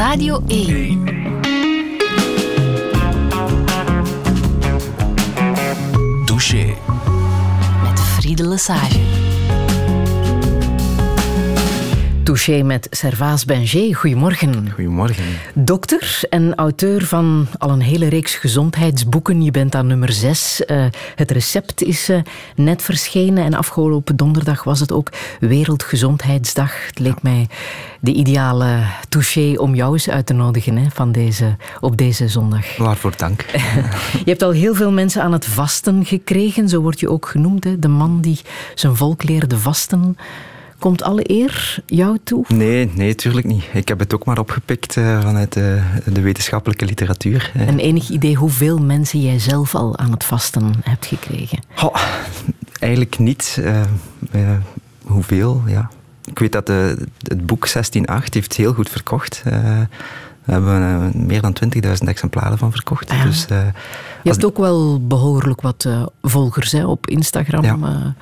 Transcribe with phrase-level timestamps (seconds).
[0.00, 0.98] Radio 1.
[6.24, 6.76] Douche.
[7.82, 9.29] Met Friede Lesage.
[12.30, 13.96] Touché met Servaas Benger.
[13.96, 14.70] Goedemorgen.
[14.74, 15.24] Goedemorgen.
[15.54, 19.42] Dokter en auteur van al een hele reeks gezondheidsboeken.
[19.42, 20.62] Je bent aan nummer zes.
[20.66, 22.20] Uh, het recept is uh,
[22.54, 26.86] net verschenen en afgelopen donderdag was het ook Wereldgezondheidsdag.
[26.86, 27.46] Het leek mij
[28.00, 32.76] de ideale touché om jou eens uit te nodigen hè, van deze, op deze zondag.
[32.76, 33.44] Waarvoor dank.
[34.24, 37.64] je hebt al heel veel mensen aan het vasten gekregen, zo word je ook genoemd.
[37.64, 37.78] Hè?
[37.78, 38.40] De man die
[38.74, 40.16] zijn volk leerde vasten.
[40.80, 42.44] Komt alle eer jou toe?
[42.48, 43.64] Nee, nee, tuurlijk niet.
[43.72, 47.52] Ik heb het ook maar opgepikt uh, vanuit de, de, wetenschappelijke literatuur.
[47.54, 51.58] Een enig idee hoeveel mensen jij zelf al aan het vasten hebt gekregen?
[51.82, 51.96] Oh,
[52.78, 53.56] eigenlijk niet.
[53.60, 53.80] Uh,
[54.32, 54.50] uh,
[55.02, 55.90] hoeveel, ja.
[56.24, 57.74] Ik weet dat de, het boek 16.8
[58.30, 59.42] heeft heel goed verkocht.
[59.44, 63.10] we hebben meer dan 20.000 exemplaren van verkocht.
[63.10, 63.24] Ah, ja.
[63.24, 63.46] dus,
[64.22, 65.88] Je hebt ook wel behoorlijk wat
[66.22, 67.64] volgers hè, op Instagram.
[67.64, 68.14] Ja.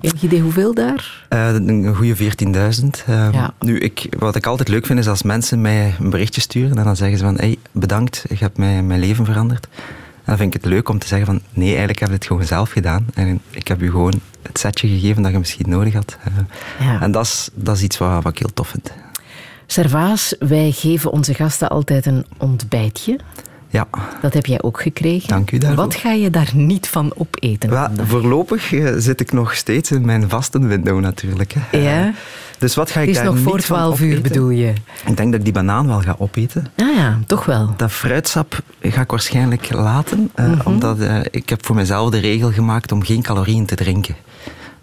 [0.00, 1.26] Enig idee hoeveel daar?
[1.30, 2.20] Uh, een goede 14.000.
[3.08, 3.54] Uh, ja.
[3.60, 6.84] Nu, ik, wat ik altijd leuk vind is als mensen mij een berichtje sturen en
[6.84, 9.68] dan zeggen ze van hey, bedankt, je hebt mij, mijn leven veranderd.
[9.74, 12.26] En dan vind ik het leuk om te zeggen van nee, eigenlijk heb ik het
[12.26, 13.06] gewoon zelf gedaan.
[13.14, 16.16] En ik heb u gewoon het setje gegeven dat je misschien nodig had.
[16.28, 17.00] Uh, ja.
[17.00, 18.92] En dat is, dat is iets wat, wat ik heel tof vind.
[19.66, 23.18] Servaas, wij geven onze gasten altijd een ontbijtje.
[23.76, 23.86] Ja.
[24.20, 25.28] Dat heb jij ook gekregen.
[25.28, 25.84] Dank u daarvoor.
[25.84, 27.90] Wat ga je daar niet van opeten?
[28.06, 31.54] Voorlopig eh, zit ik nog steeds in mijn vastenwindow natuurlijk.
[31.58, 31.78] Hè.
[31.78, 32.12] Ja.
[32.58, 34.72] Dus wat ga ik is daar nog voor 12 uur bedoel je?
[35.06, 36.66] Ik denk dat ik die banaan wel ga opeten.
[36.76, 37.74] Ah ja, toch wel.
[37.76, 40.30] Dat fruitsap ga ik waarschijnlijk laten.
[40.36, 40.60] Uh, mm -hmm.
[40.64, 40.98] Omdat
[41.30, 44.16] ik heb voor mezelf de regel gemaakt om geen calorieën te drinken.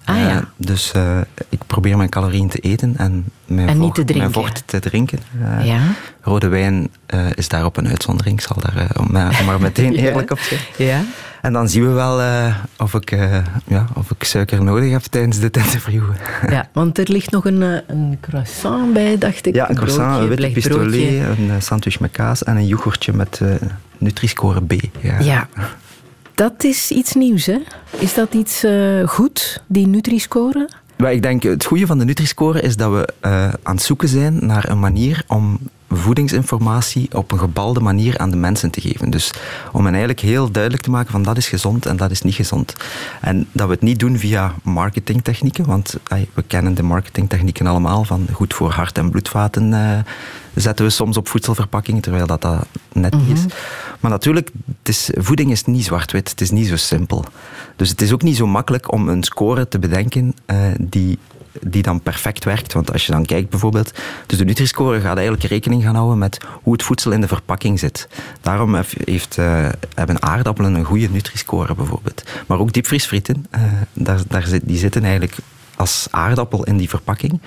[0.06, 0.36] Ah, ja.
[0.36, 1.18] Uh, dus uh,
[1.50, 4.32] ik probeer mijn calorieën te eten en mijn, en vocht, te drinken.
[4.32, 5.20] mijn vocht te drinken.
[5.42, 5.80] Uh, ja.
[6.22, 6.90] Rode wijn
[7.36, 8.40] is daarop een uitzondering.
[8.40, 10.36] Ik zal daar om, maar meteen eerlijk ja.
[10.36, 10.60] op zijn.
[10.78, 11.02] Ja.
[11.42, 12.22] En dan zien we wel
[12.78, 13.10] of, ik,
[13.68, 16.04] ja, of ik suiker nodig heb tijdens dit interview.
[16.50, 19.56] Ja, want er ligt nog een, een croissant bij, dacht ik.
[19.56, 23.42] Ja, een croissant, een witte pistolet, een sandwich met kaas en een yoghurtje met
[23.98, 24.74] Nutri-score B.
[25.02, 25.20] Ja.
[25.20, 25.48] ja.
[26.36, 27.58] Dat is iets nieuws, hè?
[27.98, 30.70] Is dat iets uh, goed, die Nutri-score?
[30.98, 34.46] Ik denk, het goede van de Nutri-score is dat we uh, aan het zoeken zijn
[34.46, 35.60] naar een manier om
[35.98, 39.10] voedingsinformatie op een gebalde manier aan de mensen te geven.
[39.10, 39.34] Dus
[39.72, 42.36] om hen eigenlijk heel duidelijk te maken van dat is gezond en dat is niet
[42.36, 42.76] gezond.
[43.22, 45.98] En dat we het niet doen via marketingtechnieken, want
[46.34, 49.98] we kennen de marketingtechnieken allemaal van goed voor hart- en bloedvaten uh,
[50.56, 53.46] zetten we soms op voedselverpakkingen, terwijl dat, dat net niet is.
[54.00, 57.26] Maar natuurlijk, het is, voeding is niet zwart-wit, het is niet zo simpel.
[57.76, 61.18] Dus het is ook niet zo makkelijk om een score te bedenken uh, die
[61.62, 62.74] die dan perfect werkt.
[62.74, 63.92] Want als je dan kijkt bijvoorbeeld,
[64.26, 67.80] dus de Nutri-score gaat eigenlijk rekening gaan houden met hoe het voedsel in de verpakking
[67.80, 68.08] zit.
[68.42, 68.76] Daarom
[69.06, 72.24] heeft, uh, hebben aardappelen een goede Nutri-score bijvoorbeeld.
[72.48, 73.62] Maar ook diepvriesfrieten, uh,
[73.94, 75.36] daar, daar zit, die zitten eigenlijk
[75.76, 77.40] als aardappel in die verpakking.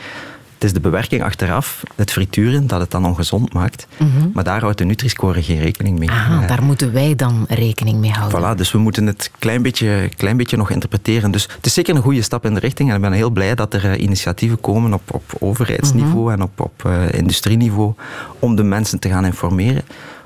[0.66, 3.86] Is de bewerking achteraf, het frituren, dat het dan ongezond maakt.
[3.98, 4.08] Mhm.
[4.32, 6.08] Maar daar houdt de Nutri-score geen rekening mee.
[6.08, 8.54] Uh, daar moeten wij dan rekening mee houden.
[8.54, 11.30] Voilà, dus we moeten het een klein beetje, klein beetje nog interpreteren.
[11.30, 12.88] Dus het is zeker een goede stap in de richting.
[12.88, 16.32] En ik ben heel blij dat er uh, initiatieven komen op, op overheidsniveau Mhm.
[16.32, 17.94] en op, op uh, industrieniveau
[18.38, 19.82] om de mensen te gaan informeren.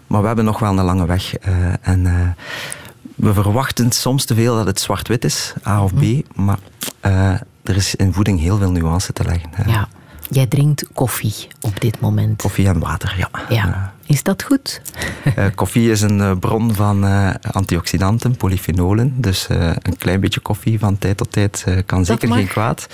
[0.06, 1.34] Maar we hebben nog wel een lange weg.
[1.80, 2.34] en
[3.16, 6.00] we verwachten soms te veel dat het zwart-wit is, A of B.
[6.00, 6.20] Mhm.
[6.34, 6.58] Maar
[7.62, 9.50] er is in voeding heel veel nuance te leggen.
[9.66, 9.88] Ja.
[10.32, 12.42] Jij drinkt koffie op dit moment.
[12.42, 13.28] Koffie en water, ja.
[13.48, 13.94] ja.
[14.06, 14.82] Is dat goed?
[15.36, 19.14] Uh, koffie is een uh, bron van uh, antioxidanten, polyfenolen.
[19.20, 22.86] Dus een klein beetje koffie van tijd tot tijd kan zeker geen kwaad.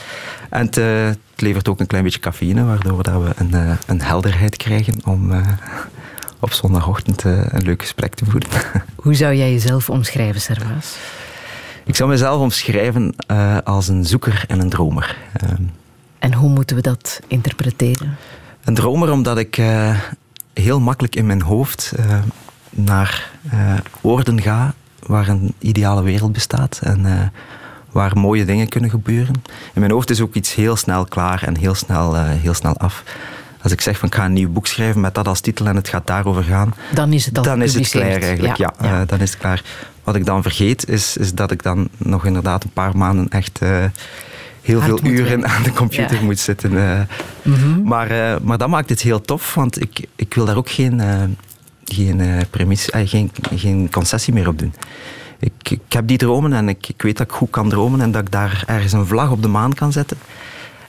[0.51, 4.57] En het, het, levert ook een klein beetje cafeïne, waardoor dat we een, een helderheid
[4.57, 5.33] krijgen om
[6.41, 8.49] op zondagochtend een leuk gesprek te voeren.
[9.05, 10.97] Hoe zou jij jezelf omschrijven, Servaas?
[11.85, 13.15] Ik zou mezelf omschrijven
[13.65, 15.17] als een zoeker en een dromer.
[16.19, 18.17] En hoe moeten we dat interpreteren?
[18.65, 20.01] Een dromer omdat ik uh,
[20.53, 22.19] heel makkelijk in mijn hoofd uh,
[22.71, 24.75] naar uh, oorden ga
[25.07, 27.33] waar een ideale wereld bestaat en
[27.91, 29.35] waar mooie dingen kunnen gebeuren.
[29.75, 33.03] In mijn hoofd is ook iets heel snel klaar en heel snel, heel snel af.
[33.63, 35.77] Als ik zeg van ik ga een nieuw boek schrijven met dat als titel en
[35.77, 38.57] het gaat daarover gaan, dan is het, al dan is het klaar eigenlijk.
[38.57, 39.05] Ja, ja, ja.
[39.05, 39.63] dan is het klaar.
[40.05, 43.61] Wat ik dan vergeet is, is dat ik dan nog inderdaad een paar maanden echt
[44.67, 46.23] heel Hard veel uren aan de computer Ja.
[46.23, 46.73] moet zitten.
[46.73, 47.01] Uh,
[47.43, 47.83] Mhm.
[47.83, 50.99] maar, uh, maar dat maakt het heel tof, want ik, ik wil daar ook geen,
[50.99, 51.23] uh,
[51.85, 52.21] geen,
[53.07, 54.75] geen, geen concessie meer op doen.
[55.39, 58.11] Ik, ik heb die dromen en ik, ik weet dat ik goed kan dromen en
[58.11, 60.17] dat ik daar ergens een vlag op de maan kan zetten.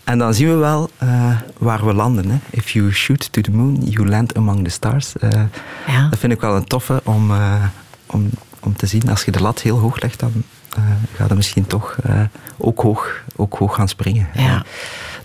[0.03, 2.29] En dan zien we wel uh, waar we landen.
[2.29, 2.38] Hè.
[2.50, 5.13] If you shoot to the moon, you land among the stars.
[5.24, 5.29] Uh,
[5.88, 6.07] ja.
[6.09, 7.63] Dat vind ik wel een toffe om, uh,
[8.06, 8.29] om,
[8.59, 9.09] om te zien.
[9.09, 10.31] Als je de lat heel hoog legt, dan
[11.13, 11.95] gaat het misschien toch
[12.57, 14.27] ook, hoog, ook hoog gaan springen.
[14.33, 14.65] Ja.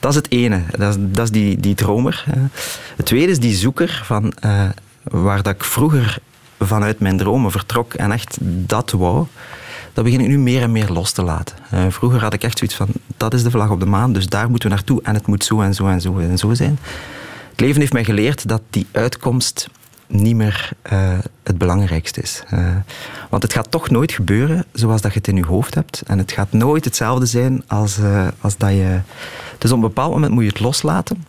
[0.00, 0.62] Dat is het ene.
[0.70, 2.24] Dat is, dat is die, die dromer.
[2.96, 4.32] Het tweede is die zoeker van
[5.02, 6.18] waar dat ik vroeger
[6.58, 9.26] vanuit mijn dromen vertrok en echt dat wou
[9.92, 11.56] dat begin ik nu meer en meer los te laten.
[11.74, 14.26] Uh, vroeger had ik echt zoiets van, dat is de vlag op de maan, dus
[14.26, 16.78] daar moeten we naartoe en het moet zo en zo en zo en zo zijn.
[17.50, 19.68] Het leven heeft mij geleerd dat die uitkomst
[20.12, 22.42] niet meer uh, het belangrijkste is.
[22.54, 22.76] Uh,
[23.30, 26.02] want het gaat toch nooit gebeuren zoals dat je het in je hoofd hebt.
[26.06, 27.98] En het gaat nooit hetzelfde zijn als,
[28.40, 29.00] als dat je...
[29.58, 31.24] Dus op een bepaald moment moet je het loslaten.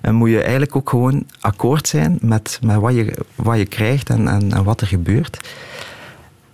[0.00, 4.10] En moet je eigenlijk ook gewoon akkoord zijn met, met wat, je, wat je krijgt
[4.10, 5.48] en, en, en wat er gebeurt.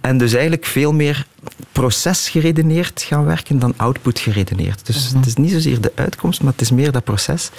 [0.01, 1.27] En dus eigenlijk veel meer
[1.73, 4.87] proces geredeneerd gaan werken dan output geredeneerd.
[4.87, 5.17] Dus mhm.
[5.17, 7.51] het is niet zozeer de uitkomst, maar het is meer dat proces.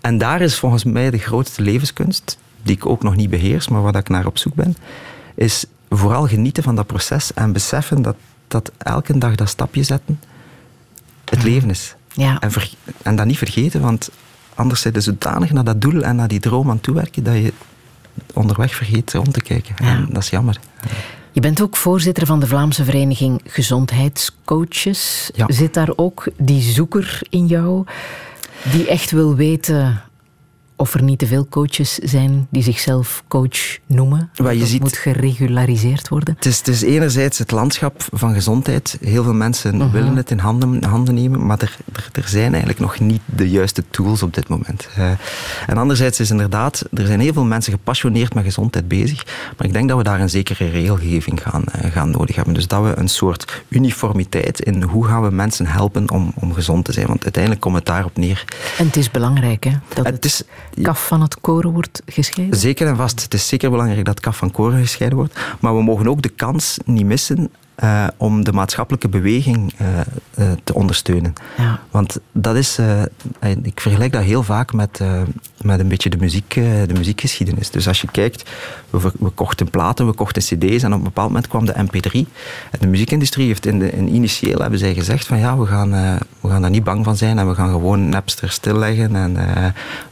[0.00, 3.82] En daar is volgens mij de grootste levenskunst, die ik ook nog niet beheers, maar
[3.82, 4.76] waar ik naar op zoek ben,
[5.34, 8.16] is vooral genieten van dat proces en beseffen dat,
[8.48, 10.20] dat elke dag dat stapje zetten
[11.24, 11.94] het leven is.
[12.12, 12.40] Ja.
[12.40, 12.50] En,
[13.02, 14.10] en dat niet vergeten, want
[14.54, 17.52] anders zit je zodanig naar dat doel en naar die droom aan toewerken dat je
[18.34, 19.76] onderweg vergeet rond te kijken.
[19.76, 20.58] En dat is jammer.
[21.32, 25.30] Je bent ook voorzitter van de Vlaamse Vereniging Gezondheidscoaches.
[25.46, 27.86] Zit daar ook die zoeker in jou
[28.70, 30.02] die echt wil weten
[30.82, 34.30] of er niet te veel coaches zijn die zichzelf coach noemen.
[34.34, 36.34] Wat je ziet, moet geregulariseerd worden.
[36.34, 38.98] Het is, het is, enerzijds het landschap van gezondheid.
[39.00, 39.90] Heel veel mensen mhm.
[39.90, 43.50] willen het in handen, handen nemen, maar er, er, er, zijn eigenlijk nog niet de
[43.50, 44.88] juiste tools op dit moment.
[44.98, 45.10] Uh,
[45.66, 49.26] en anderzijds is inderdaad, er zijn heel veel mensen gepassioneerd met gezondheid bezig,
[49.56, 52.54] maar ik denk dat we daar een zekere regelgeving gaan, uh, gaan nodig hebben.
[52.54, 56.84] Dus dat we een soort uniformiteit in hoe gaan we mensen helpen om, om gezond
[56.84, 57.06] te zijn.
[57.06, 58.44] Want uiteindelijk komt het daarop neer.
[58.78, 59.72] En het is belangrijk, hè?
[59.94, 60.42] Dat het, het is,
[60.82, 62.58] kaf van het koren wordt gescheiden?
[62.58, 63.22] Zeker en vast.
[63.22, 65.40] Het is zeker belangrijk dat kaf van koren gescheiden wordt.
[65.60, 67.50] Maar we mogen ook de kans niet missen
[67.82, 69.88] uh, om de maatschappelijke beweging uh,
[70.38, 71.32] uh, te ondersteunen.
[71.56, 71.80] Ja.
[71.90, 72.78] Want dat is,
[73.62, 75.00] ik vergelijk dat heel vaak met,
[75.64, 77.70] met een beetje de, muziek, de muziekgeschiedenis.
[77.70, 78.50] Dus als je kijkt,
[78.90, 82.12] we, kochten platen, we kochten cd's en op een bepaald moment kwam de mp3.
[82.70, 85.90] En de muziekindustrie heeft in, de, in initieel hebben zij gezegd van ja, we gaan,
[86.40, 89.34] we gaan daar niet bang van zijn en we gaan gewoon Napster stilleggen en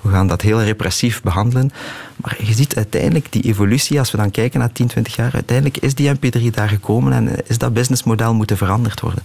[0.01, 1.71] we gaan dat heel repressief behandelen.
[2.23, 5.77] Maar je ziet uiteindelijk die evolutie, als we dan kijken naar 10, 20 jaar, uiteindelijk
[5.77, 9.23] is die mp3 daar gekomen en is dat businessmodel moeten veranderd worden.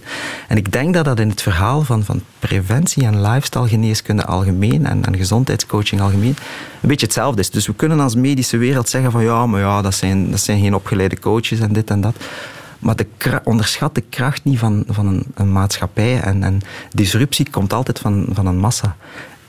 [0.48, 4.86] En ik denk dat dat in het verhaal van, van preventie en lifestyle geneeskunde algemeen
[4.86, 6.36] en, en gezondheidscoaching algemeen
[6.80, 7.50] een beetje hetzelfde is.
[7.50, 10.60] Dus we kunnen als medische wereld zeggen van ja, maar ja, dat zijn, dat zijn
[10.60, 12.16] geen opgeleide coaches en dit en dat.
[12.78, 13.06] Maar de
[13.44, 16.20] onderschat de kracht niet van, van een, een maatschappij.
[16.20, 16.60] En, en
[16.92, 18.96] disruptie komt altijd van, van een massa.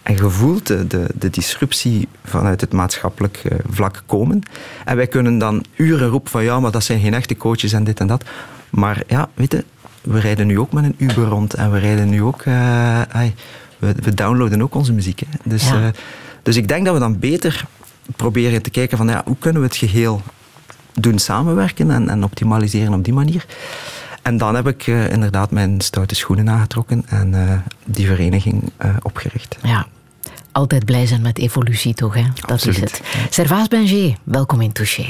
[0.07, 4.41] En je voelt de, de, de, disruptie vanuit het maatschappelijk eh, vlak komen.
[4.85, 7.83] En wij kunnen dan uren roepen van ja, maar dat zijn geen echte coaches en
[7.83, 8.23] dit en dat.
[8.69, 9.63] Maar ja, weet je,
[10.01, 12.45] we rijden nu ook met een Uber rond en we rijden nu ook...
[12.45, 13.01] Uh,
[13.77, 15.19] we, we, downloaden ook onze muziek.
[15.19, 15.25] Hè.
[15.43, 15.87] Dus, uh,
[16.43, 17.65] dus ik denk dat we dan beter
[18.15, 20.21] proberen te kijken van ja, hoe kunnen we het geheel
[20.93, 23.45] doen samenwerken en, en optimaliseren op die manier.
[24.21, 27.51] En dan heb ik uh, inderdaad mijn stoute schoenen aangetrokken en uh,
[27.85, 29.57] die vereniging uh, opgericht.
[29.63, 29.87] Ja,
[30.57, 32.23] altijd blij zijn met evolutie toch, hè?
[32.35, 32.75] Dat Absoluut.
[32.75, 33.01] is het.
[33.29, 35.05] Servaas Benger, welkom in Touché.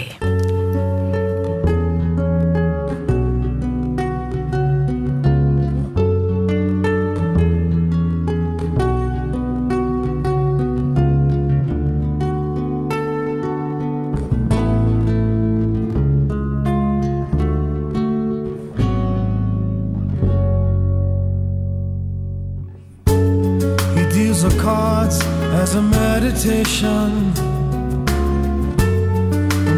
[26.45, 27.35] And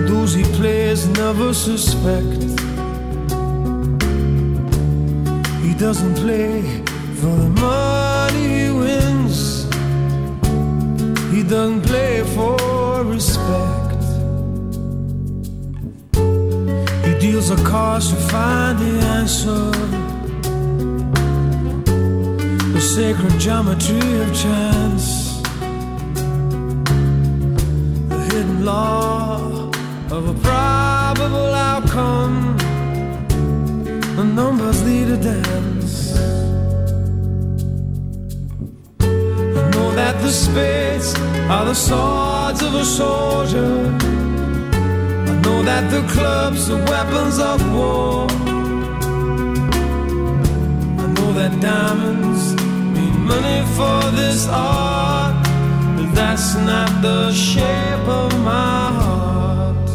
[0.10, 2.42] those he plays never suspect.
[5.64, 6.62] He doesn't play
[7.16, 9.64] for the money he wins.
[11.34, 14.04] He doesn't play for respect.
[17.06, 19.72] He deals a cards to find the answer.
[22.74, 25.29] The sacred geometry of chance.
[28.64, 29.70] Law
[30.12, 32.58] of a probable outcome.
[34.16, 36.18] The numbers lead a dance.
[39.02, 41.16] I know that the spades
[41.50, 43.74] are the swords of a soldier.
[45.32, 48.28] I know that the clubs are weapons of war.
[51.04, 52.44] I know that diamonds
[52.94, 55.39] mean money for this art,
[56.20, 59.90] that's not the shape of my heart.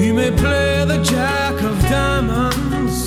[0.00, 2.98] He may play the jack of diamonds,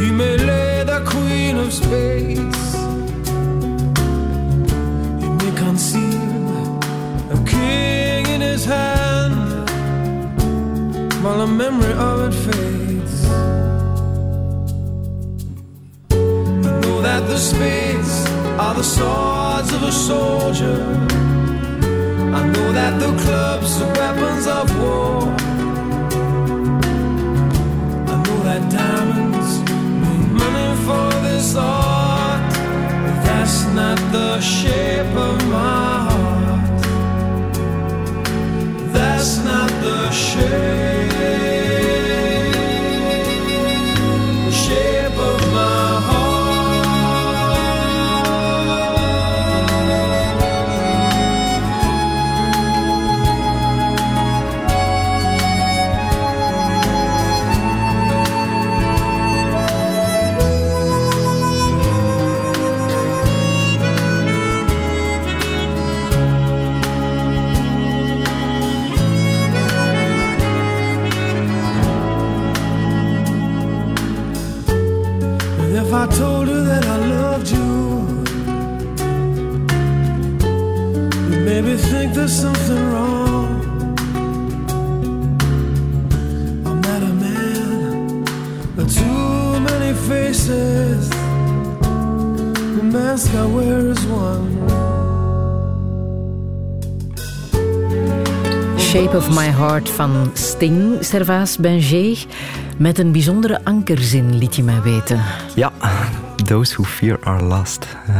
[0.00, 2.64] he may lay the queen of spades,
[5.22, 6.78] he may conceal
[7.36, 9.36] a king in his hand
[11.22, 12.85] while the memory of it fades.
[17.36, 18.26] The spades
[18.58, 20.80] are the swords of a soldier.
[22.38, 25.20] I know that the clubs are weapons of war.
[28.12, 29.50] I know that diamonds
[30.02, 32.54] mean money for this art,
[33.04, 36.80] but that's not the shape of my heart.
[38.94, 40.95] That's not the shape
[93.44, 94.44] is one.
[98.78, 102.16] Shape of My Heart van Sting, Servaas Benjé.
[102.78, 105.20] Met een bijzondere ankerzin, liet je mij weten.
[105.54, 105.72] Ja,
[106.44, 107.86] those who fear are lost.
[108.06, 108.14] Eh,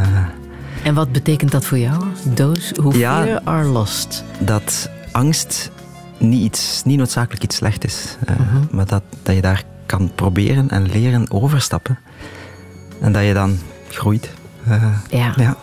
[0.85, 2.03] En wat betekent dat voor jou?
[2.35, 3.23] Those who Ja.
[3.25, 4.25] fear are lost.
[4.39, 5.71] dat angst
[6.19, 8.17] niet, iets, niet noodzakelijk iets slecht is.
[8.27, 8.35] eh,
[8.71, 11.99] Maar dat, dat je daar kan proberen en leren overstappen.
[13.01, 13.59] En dat je dan
[13.89, 14.31] groeit.
[14.69, 15.33] Eh, Ja.
[15.37, 15.57] ja,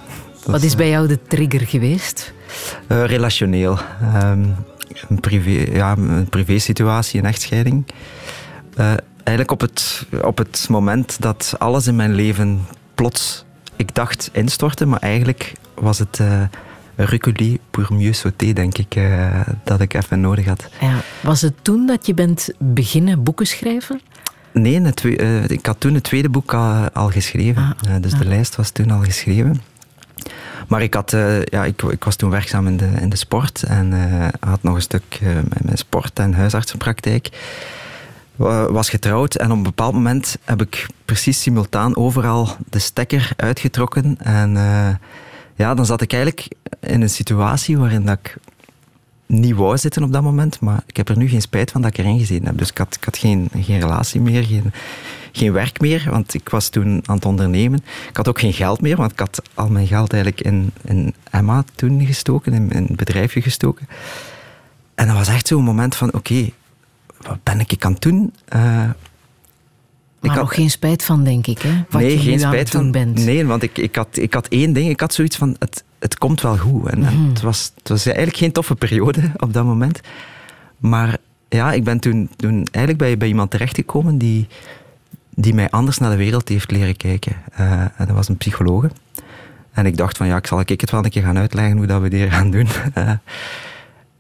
[0.45, 2.33] Wat is bij jou de trigger geweest?
[2.87, 3.77] eh, relationeel.
[4.01, 4.43] Ehm,
[5.09, 7.85] een, privé, ja, een privésituatie, een echtscheiding.
[8.75, 8.85] Eh,
[9.23, 13.45] eigenlijk op het, op het moment dat alles in mijn leven plots,
[13.75, 16.41] ik dacht, instortte, maar eigenlijk was het uh,
[16.95, 20.69] reculer pour mieux sauter, denk ik, eh, dat ik even nodig had.
[20.81, 20.95] Ja.
[21.21, 24.01] Was het toen dat je bent beginnen boeken schrijven?
[24.53, 27.75] Nee, het eh, ik had toen het tweede boek al, al geschreven.
[27.81, 28.19] Ah, Eh, dus ah.
[28.19, 29.61] de lijst was toen al geschreven.
[30.67, 33.63] Maar ik, had, eh, ja, ik, ik was toen werkzaam in de, in de sport
[33.63, 33.93] en
[34.39, 35.19] had nog een stuk
[35.49, 37.29] met mijn sport- en huisartsenpraktijk.
[38.35, 43.29] Wa- Was getrouwd en op een bepaald moment heb ik precies simultaan overal de stekker
[43.35, 44.17] uitgetrokken.
[44.19, 44.51] En
[45.55, 46.47] ja, dan zat ik eigenlijk
[46.79, 48.35] in een situatie waarin dat ik
[49.39, 51.91] niet wou zitten op dat moment, maar ik heb er nu geen spijt van dat
[51.91, 52.57] ik erin gezeten heb.
[52.57, 54.71] Dus ik had, ik had geen, geen relatie meer, geen,
[55.31, 57.79] geen werk meer, want ik was toen aan het ondernemen.
[58.09, 61.13] Ik had ook geen geld meer, want ik had al mijn geld eigenlijk in, in
[61.29, 63.87] Emma toen gestoken, in, in het bedrijfje gestoken.
[64.95, 66.49] En dat was echt zo'n moment van, oké,
[67.21, 68.33] wat ben ik aan het doen?
[68.45, 68.59] Eh,
[70.19, 71.83] Maar had- nog geen spijt van, denk ik, hè?
[71.89, 72.91] Wat nee, je geen nu aan spijt het doen van.
[72.91, 73.25] bent.
[73.25, 74.89] Nee, want ik, ik, had, ik had één ding.
[74.89, 76.87] Ik had zoiets van, het, het komt wel goed.
[76.87, 77.29] En, en Mhm.
[77.29, 79.99] het, was, het was eigenlijk geen toffe periode op dat moment.
[80.77, 81.17] Maar
[81.49, 84.47] ja, ik ben toen, toen eigenlijk bij, bij iemand terechtgekomen die,
[85.29, 87.35] die mij anders naar de wereld heeft leren kijken.
[87.53, 88.91] Eh, en dat was een psychologe.
[89.71, 91.85] En ik dacht van, ja, ik zal ik het wel een keer gaan uitleggen hoe
[91.85, 92.67] dat we dit gaan doen.
[92.93, 93.11] Eh,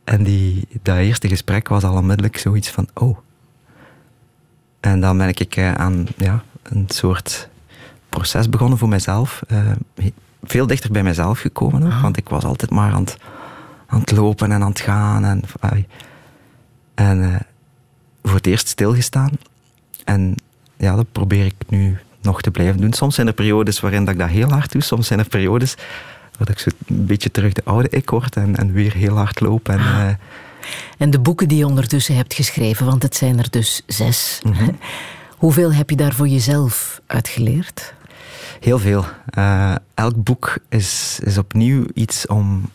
[0.03, 3.17] en die, dat eerste gesprek was al onmiddellijk zoiets van, oh...
[4.79, 7.49] En dan ben ik eh, aan ja, een soort
[8.09, 9.43] proces begonnen voor mezelf.
[10.43, 12.01] Veel dichter bij mezelf gekomen ook, Ah.
[12.01, 13.17] want ik was altijd maar aan het,
[13.87, 15.25] aan het lopen en aan het gaan.
[16.95, 17.35] En eh,
[18.23, 19.29] voor het eerst stilgestaan.
[20.03, 20.35] En
[20.77, 22.93] ja, dat probeer ik nu nog te blijven doen.
[22.93, 24.81] Soms zijn er periodes waarin dat ik dat heel hard doe.
[24.81, 25.75] Soms zijn er periodes
[26.37, 29.39] waar ik zo een beetje terug de oude ik word en, en weer heel hard
[29.39, 29.69] loop.
[29.69, 30.01] En, Ah.
[30.09, 30.15] eh,
[30.97, 34.39] En de boeken die je ondertussen hebt geschreven, want het zijn er dus zes.
[34.43, 34.69] Mhm.
[35.43, 37.93] Hoeveel heb je daar voor jezelf uitgeleerd?
[38.63, 39.05] Heel veel.
[39.25, 42.69] Eh, elk boek is, is opnieuw iets om,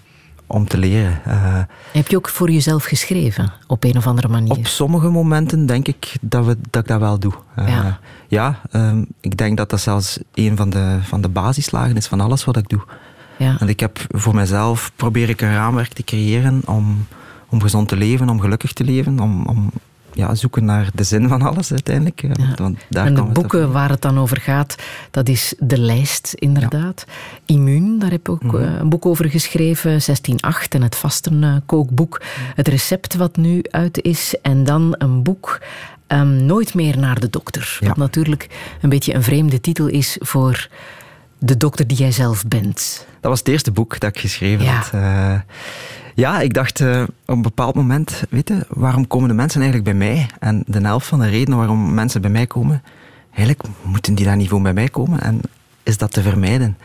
[0.46, 1.20] om te leren.
[1.24, 1.60] Eh,
[1.92, 4.50] Heb je ook voor jezelf geschreven, op een of andere manier?
[4.50, 7.32] op sommige momenten denk ik dat, we, dat ik dat wel doe.
[7.54, 7.98] Eh, Ja.
[8.28, 12.20] ja, ehm, ik denk dat dat zelfs een van de, van de basislagen is van
[12.20, 12.82] alles wat ik doe.
[13.38, 13.56] Ja.
[13.58, 17.06] Want ik heb voor mezelf probeer ik een raamwerk te creëren om,
[17.48, 19.70] om gezond te leven, om gelukkig te leven, om, om
[20.18, 22.20] ja, zoeken naar de zin van alles uiteindelijk.
[22.22, 22.54] Ja.
[22.56, 24.74] Want daar en de het boeken waar het dan over gaat,
[25.10, 27.04] dat is De Lijst, inderdaad.
[27.46, 28.56] Immuun, daar heb ik ook Mhm.
[28.56, 30.02] eh, een boek over geschreven.
[30.02, 32.20] 16.8 en het vastenkookboek.
[32.54, 34.34] Het recept wat nu uit is.
[34.42, 35.60] En dan een boek,
[36.06, 37.76] ehm, Nooit meer naar de dokter.
[37.80, 37.88] Ja.
[37.88, 38.48] Wat natuurlijk
[38.80, 40.68] een beetje een vreemde titel is voor
[41.38, 43.06] de dokter die jij zelf bent.
[43.20, 44.90] Dat was het eerste boek dat ik geschreven had.
[44.92, 45.34] Eh,
[46.18, 49.90] ja, ik dacht eh, op een bepaald moment, weet je, waarom komen de mensen eigenlijk
[49.90, 50.26] bij mij?
[50.38, 52.82] En de helft van de redenen waarom mensen bij mij komen,
[53.34, 55.40] eigenlijk moeten die daar niet voor bij mij komen en
[55.82, 56.78] is dat te vermijden.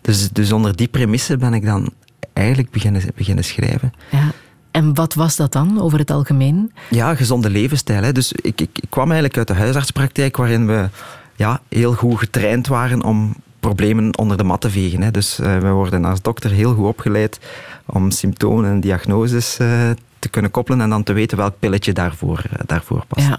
[0.00, 1.92] Dus, dus onder die premisse ben ik dan
[2.32, 3.92] eigenlijk beginnen, beginnen schrijven.
[4.10, 4.32] Ja.
[4.70, 6.72] En wat was dat dan, over het algemeen?
[6.90, 8.02] Ja, gezonde levensstijl.
[8.02, 8.12] Hè.
[8.12, 10.88] Dus ik, ik, ik kwam eigenlijk uit de huisartspraktijk waarin we
[11.36, 13.34] ja, heel goed getraind waren om
[13.66, 15.02] problemen onder de mat te vegen.
[15.02, 15.10] Hè.
[15.10, 17.40] Dus eh, we worden als dokter heel goed opgeleid
[17.86, 19.68] om symptomen en diagnoses eh,
[20.18, 23.26] te kunnen koppelen en dan te weten welk pilletje daarvoor, eh, daarvoor past.
[23.26, 23.38] Ja.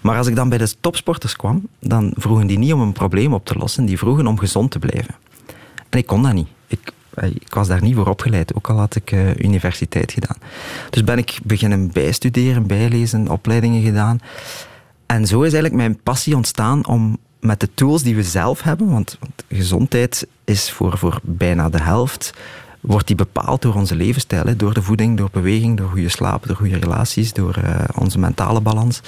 [0.00, 3.34] Maar als ik dan bij de topsporters kwam, dan vroegen die niet om een probleem
[3.34, 5.14] op te lossen, die vroegen om gezond te blijven.
[5.88, 6.48] En ik kon dat niet.
[6.66, 6.92] Ik,
[7.22, 10.36] ik was daar niet voor opgeleid, ook al had ik universiteit gedaan.
[10.90, 14.20] Dus ben ik beginnen bijstuderen, bijlezen, opleidingen gedaan.
[15.06, 18.90] En zo is eigenlijk mijn passie ontstaan om met de tools die we zelf hebben,
[18.90, 22.34] want, want gezondheid is voor, voor bijna de helft,
[22.80, 26.46] wordt die bepaald door onze levensstijl, hè, door de voeding, door beweging, door goede slaap,
[26.46, 29.00] door goede relaties, door eh, onze mentale balans.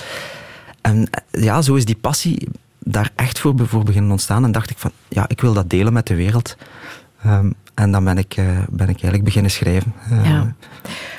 [0.81, 4.45] En eh, ja, zo is die passie daar echt voor, voor beginnen ontstaan.
[4.45, 6.57] En dacht ik van, ja, ik wil dat delen met de wereld.
[7.23, 9.93] Ehm, en dan ben ik, eh, ben ik eigenlijk beginnen schrijven.
[10.11, 10.55] Eh, Ja.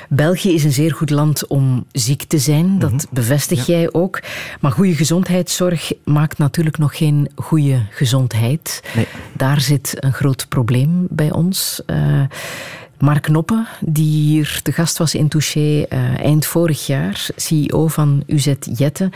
[0.08, 4.20] België is een zeer goed land om ziek te zijn, dat bevestig jij ook.
[4.60, 8.82] Maar goede gezondheidszorg maakt natuurlijk nog geen goede gezondheid.
[8.94, 9.06] Nee.
[9.32, 11.82] Daar zit een groot probleem bij ons.
[11.86, 12.22] Eh,
[12.98, 18.22] Mark Noppe, die hier te gast was in Touché eh, eind vorig jaar, CEO van
[18.26, 19.10] UZ Jette,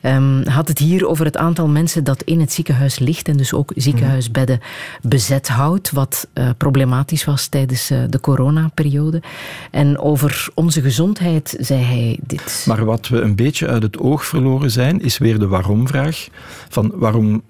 [0.00, 3.52] ehm, had het hier over het aantal mensen dat in het ziekenhuis ligt en dus
[3.52, 4.60] ook ziekenhuisbedden
[5.02, 9.22] bezet houdt, wat eh, problematisch was tijdens eh, de coronaperiode.
[9.70, 12.64] En over onze gezondheid zei hij dit.
[12.68, 16.28] Maar wat we een beetje uit het oog verloren zijn, is weer de waarom-vraag.
[16.68, 17.42] Van waarom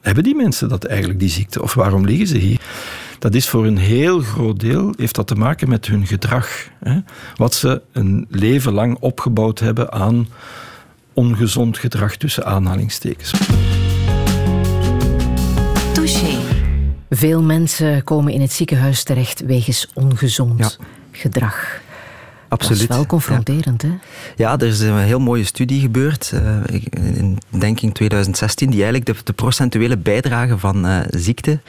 [0.00, 1.62] hebben die mensen dat eigenlijk, die ziekte?
[1.62, 2.60] Of waarom liggen ze hier?
[3.20, 6.68] Dat is voor een heel groot deel, heeft dat te maken met hun gedrag.
[6.84, 6.98] Hè?
[7.36, 10.28] Wat ze een leven lang opgebouwd hebben aan
[11.12, 13.30] ongezond gedrag tussen aanhalingstekens.
[15.92, 16.38] Touché.
[17.10, 20.86] Veel mensen komen in het ziekenhuis terecht wegens ongezond Ja.
[21.12, 21.80] gedrag.
[22.48, 22.80] Absoluut.
[22.80, 23.90] Dat is wel confronterend, hè?
[24.36, 26.56] Ja, er is een heel mooie studie gebeurd, eh,
[27.16, 31.60] in, denk ik in 2016, die eigenlijk de, de procentuele bijdrage van eh, ziekte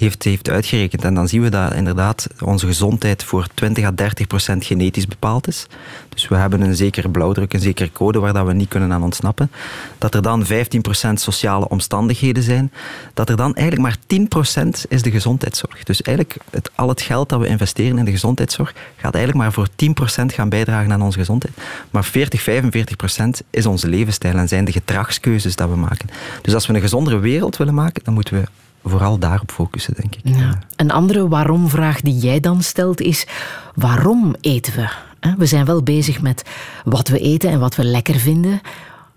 [0.00, 1.04] heeft, heeft uitgerekend.
[1.04, 5.48] En dan zien we dat inderdaad onze gezondheid voor 20 à 30 procent genetisch bepaald
[5.48, 5.66] is.
[6.08, 9.02] Dus we hebben een zekere blauwdruk, een zekere code waar dat we niet kunnen aan
[9.02, 9.50] ontsnappen.
[9.98, 12.72] Dat er dan 15 procent sociale omstandigheden zijn.
[13.14, 15.82] Dat er dan eigenlijk maar 10 procent is de gezondheidszorg.
[15.82, 19.52] Dus eigenlijk het, al het geld dat we investeren in de gezondheidszorg gaat eigenlijk maar
[19.52, 21.54] voor 10 procent gaan bijdragen aan onze gezondheid.
[21.90, 26.08] Maar 40, 45 procent is onze levensstijl en zijn de gedragskeuzes dat we maken.
[26.42, 28.48] Dus als we een gezondere wereld willen maken, dan moeten we
[28.84, 30.36] vooral daarop focussen, denk ik.
[30.36, 30.58] Ja.
[30.76, 33.26] Een andere waarom-vraag die jij dan stelt is:
[33.74, 34.88] waarom eten we?
[35.36, 36.44] We zijn wel bezig met
[36.84, 38.60] wat we eten en wat we lekker vinden,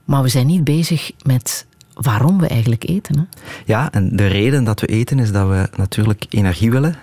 [0.06, 3.18] maar we zijn niet bezig met waarom we eigenlijk eten.
[3.18, 3.24] Hè?
[3.66, 6.96] Ja, en de reden dat we eten is dat we natuurlijk energie willen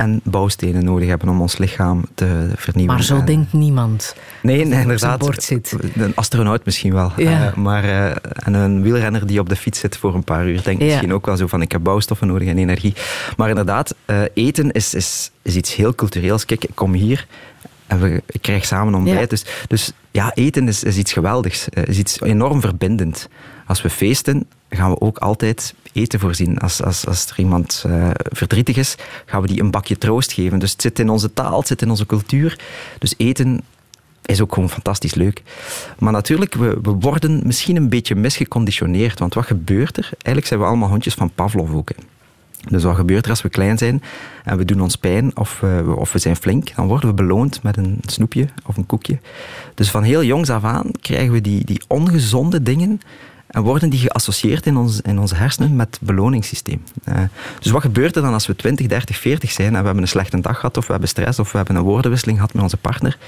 [0.00, 2.94] en bouwstenen nodig hebben om ons lichaam te vernieuwen.
[2.94, 4.14] Maar zo En- denkt niemand.
[4.42, 5.18] Nee, nee inderdaad.
[5.18, 5.76] bord zit.
[5.94, 7.12] Een astronaut misschien wel.
[7.16, 7.46] Ja.
[7.46, 10.62] Eh, maar, eh, en een wielrenner die op de fiets zit voor een paar uur,
[10.62, 10.86] denkt Ja.
[10.86, 12.94] misschien ook wel zo van ik heb bouwstoffen nodig en energie.
[13.36, 16.44] Maar inderdaad, eh, eten is, is, is iets heel cultureels.
[16.44, 17.26] Kijk, ik kom hier
[17.86, 19.20] en we, ik krijg samen ontbijt.
[19.20, 19.26] Ja.
[19.26, 21.68] Dus, dus ja, eten is, is iets geweldigs.
[21.68, 23.28] is iets enorm verbindend.
[23.66, 26.58] Als we feesten, gaan we ook altijd eten voorzien.
[26.58, 28.94] Als, als, als er iemand eh, verdrietig is,
[29.26, 30.58] gaan we die een bakje troost geven.
[30.58, 32.58] Dus het zit in onze taal, het zit in onze cultuur.
[32.98, 33.60] Dus eten
[34.24, 35.42] is ook gewoon fantastisch leuk.
[35.98, 39.18] Maar natuurlijk, we, we worden misschien een beetje misgeconditioneerd.
[39.18, 40.04] Want wat gebeurt er?
[40.12, 41.90] Eigenlijk zijn we allemaal hondjes van Pavlov ook.
[42.68, 44.02] Dus wat gebeurt er als we klein zijn
[44.44, 46.74] en we doen ons pijn of, we- of we zijn flink?
[46.74, 49.18] Dan worden we beloond met een snoepje of een koekje.
[49.74, 53.00] Dus van heel jongs af aan krijgen we die, die ongezonde dingen
[53.50, 56.82] en worden die geassocieerd in, ons, in onze hersenen met het beloningssysteem.
[57.04, 57.16] Eh,
[57.60, 60.08] dus wat gebeurt er dan als we 20, 30, 40 zijn en we hebben een
[60.08, 62.76] slechte dag gehad of we hebben stress of we hebben een woordenwisseling gehad met onze
[62.76, 63.18] partner?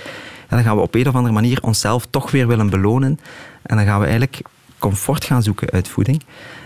[0.49, 3.19] En dan gaan we op een of andere manier onszelf toch weer willen belonen
[3.63, 4.43] en dan gaan we eigenlijk
[4.79, 6.23] comfort gaan zoeken uit voeding.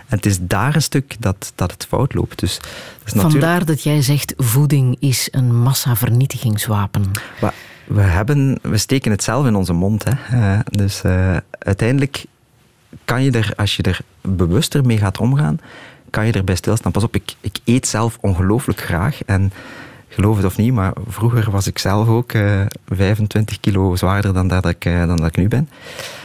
[0.07, 2.39] En het is daar een stuk dat, dat het fout loopt.
[2.39, 2.59] Dus,
[3.05, 7.11] dus natuurlijk- Vandaar dat jij zegt: voeding is een massavernietigingswapen.
[7.41, 10.05] Maar we, hebben, we steken het zelf in onze mond.
[10.05, 10.13] Hè.
[10.31, 12.25] Eh, dus eh, uiteindelijk
[13.05, 15.61] kan je er, als je er bewuster mee gaat omgaan,
[16.11, 16.93] kan je erbij stilstaan.
[16.93, 19.25] Pas op, ik, ik eet zelf ongelooflijk graag.
[19.25, 19.53] En
[20.09, 22.33] geloof het of niet, maar vroeger was ik zelf ook
[22.89, 25.69] 25 kilo zwaarder dan dat ik, dan dat ik nu ben.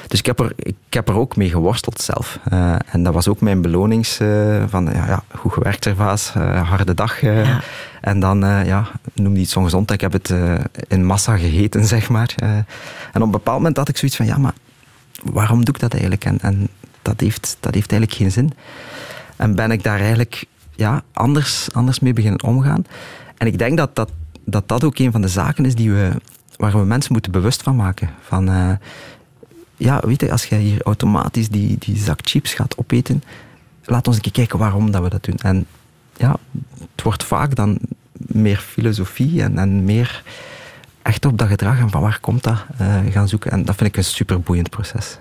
[0.07, 2.39] Dus ik heb er, ik heb er ook mee geworsteld zelf.
[2.53, 4.19] Uh, en dat was ook mijn belonings
[4.67, 6.29] van ja, ja, goed gewerkt, Servaas,
[6.63, 7.21] harde dag.
[7.21, 7.61] Ja.
[8.01, 9.91] En dan, ja, noem die iets ongezond.
[9.91, 10.33] Ik heb het
[10.87, 12.35] in massa gegeten, zeg maar.
[12.37, 12.65] en
[13.13, 14.53] op een bepaald moment had ik zoiets van, ja, maar
[15.23, 16.25] waarom doe ik dat eigenlijk?
[16.25, 16.67] En, en
[17.01, 18.51] dat, heeft, dat heeft eigenlijk geen zin.
[19.35, 22.85] En ben ik daar eigenlijk ja, anders, anders mee beginnen omgaan.
[23.37, 24.11] En ik denk dat dat,
[24.45, 26.11] dat dat ook een van de zaken is die we,
[26.55, 28.09] waar we mensen moeten bewust van maken.
[28.21, 28.77] Van,
[29.81, 33.23] ja, weet je, als jij hier automatisch die, die zak chips gaat opeten,
[33.85, 35.37] laat ons een keer kijken waarom dat we dat doen.
[35.37, 35.65] En
[36.17, 36.35] ja,
[36.95, 37.79] het wordt vaak dan
[38.17, 40.23] meer filosofie en, en meer
[41.01, 43.51] echt op dat gedrag en van waar komt dat uh, gaan zoeken.
[43.51, 45.17] En dat vind ik een super boeiend proces.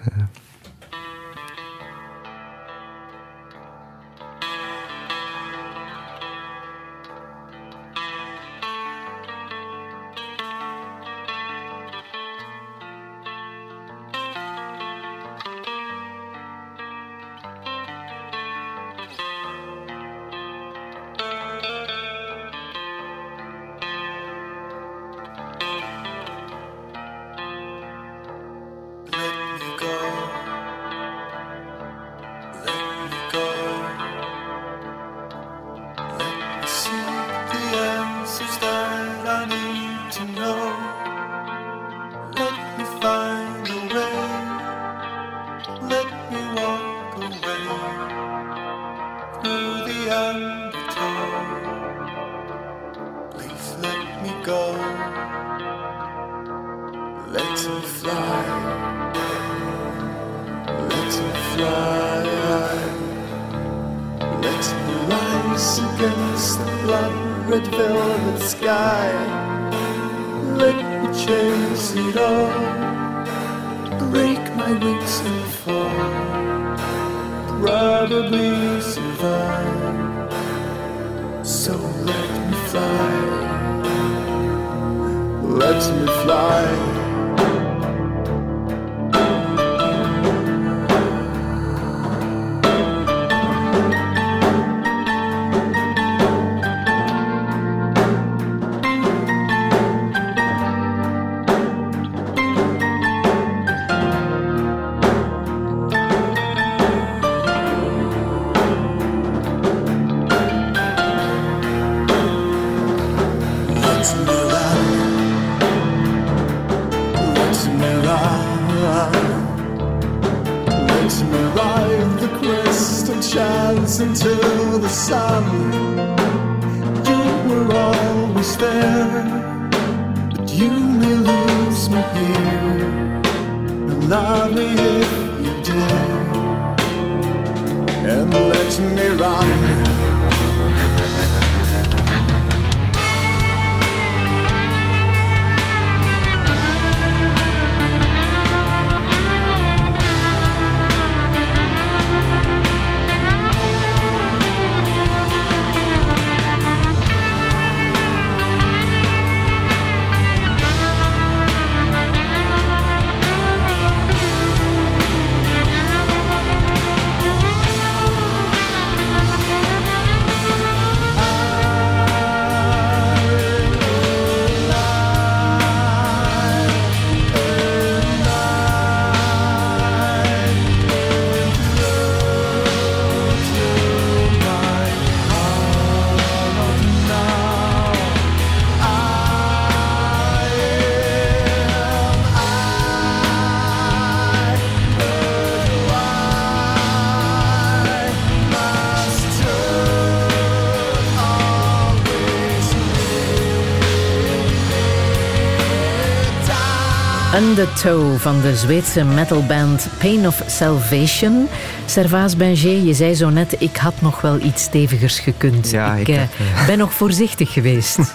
[207.41, 211.49] Toe van de Zweedse metalband Pain of Salvation.
[211.87, 215.71] Servaas Benjé, je zei zo net, ik had nog wel iets stevigers gekund.
[215.71, 217.99] Ja, ik, ik heb, uh, ben nog voorzichtig geweest.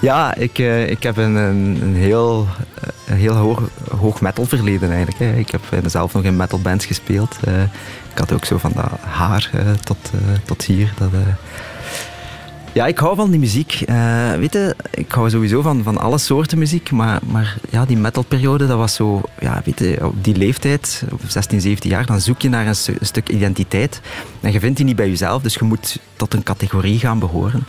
[0.00, 2.48] ja, ik, uh, ik heb een, een, een heel,
[3.06, 3.62] een heel hoog,
[3.98, 5.18] hoog metal verleden eigenlijk.
[5.18, 5.38] Hè.
[5.38, 7.36] Ik heb zelf nog in metalbands gespeeld.
[7.48, 7.62] Uh,
[8.12, 9.50] ik had ook zo van dat haar
[9.84, 10.10] tot,
[10.44, 10.92] tot hier.
[10.98, 11.10] Dat,
[12.74, 13.84] Ja, ik hou van die muziek.
[13.88, 16.90] Uh, weet je, ik hou sowieso van, van alle soorten muziek.
[16.90, 19.20] Maar, maar ja, die metalperiode, dat was zo...
[19.40, 22.74] Ja, weet je, op die leeftijd, op 16, 17 jaar, dan zoek je naar een,
[23.00, 24.00] stuk identiteit.
[24.40, 27.64] En je vindt die niet bij jezelf, dus je moet tot een categorie gaan behoren.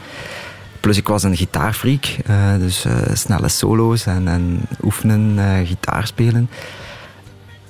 [0.79, 6.49] Plus ik was een gitaarfreak, uh, dus uh, snelle solo's en, en oefenen, gitaar spelen.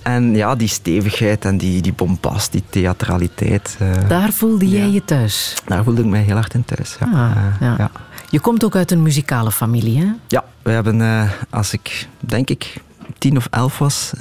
[0.03, 3.77] En ja, die stevigheid en die, die bombast, die theatraliteit.
[4.07, 5.55] daar voelde jij je thuis?
[5.65, 7.05] Daar voelde ik mij heel hard in thuis, ja.
[7.05, 7.75] Ah, ja.
[7.77, 7.91] ja.
[8.29, 10.11] Je komt ook uit een muzikale familie, hè?
[10.27, 12.75] Ja, we hebben, als ik denk ik
[13.17, 14.13] tien of elf was,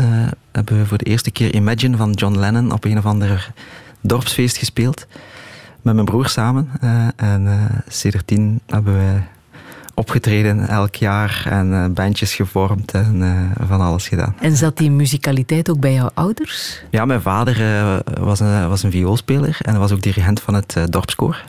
[0.53, 3.53] hebben we voor de eerste keer Imagine van John Lennon op een of ander
[4.01, 5.07] dorpsfeest gespeeld
[5.83, 6.69] met mijn broer samen.
[7.17, 9.21] En uh, sindsdien hebben we
[9.95, 13.23] opgetreden elk jaar en uh, bandjes gevormd en
[13.67, 14.35] van alles gedaan.
[14.41, 16.83] En zat die muzikaliteit ook bij jouw ouders?
[16.91, 17.57] Ja, mijn vader
[18.21, 21.45] was, een, was een vioolspeler en was ook dirigent van het dorpskoor.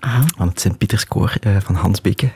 [0.00, 0.22] Aha.
[0.36, 2.30] Van het Sint-Pieterskoor uh, van Hans Beke.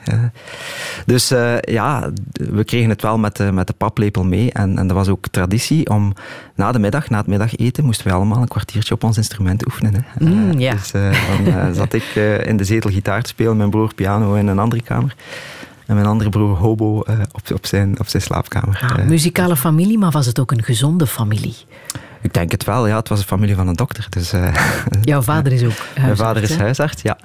[1.07, 4.53] Dus uh, ja, we kregen het wel met de, met de paplepel mee.
[4.53, 6.13] En, en dat was ook traditie om
[6.55, 9.95] na de middag, na het middageten, moesten we allemaal een kwartiertje op ons instrument oefenen.
[9.95, 10.25] Hè.
[10.25, 10.73] Mm, ja.
[10.73, 12.05] Dus dan zat ik
[12.45, 15.15] in de zetel gitaar te spelen, mijn broer piano in een andere kamer.
[15.91, 16.99] En mijn andere broer hobo
[17.33, 18.81] op, op, zijn, op zijn slaapkamer.
[18.83, 21.55] Ah, muzikale familie, maar was het ook een gezonde familie?
[22.21, 22.97] Ik denk het wel, ja.
[22.97, 24.07] Het was een familie van een dokter.
[24.11, 24.55] Dus, uh,
[25.03, 26.01] Jouw vader is ook huisarts?
[26.05, 27.19] Mijn vader is huisarts, ja.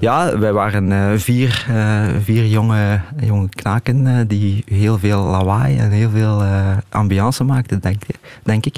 [0.00, 5.90] Ja, wij waren uh, vier, uh, vier jonge, jonge knaken die heel veel lawaai en
[5.90, 6.44] heel veel
[6.88, 8.02] ambiance maakten, denk,
[8.42, 8.76] denk ik.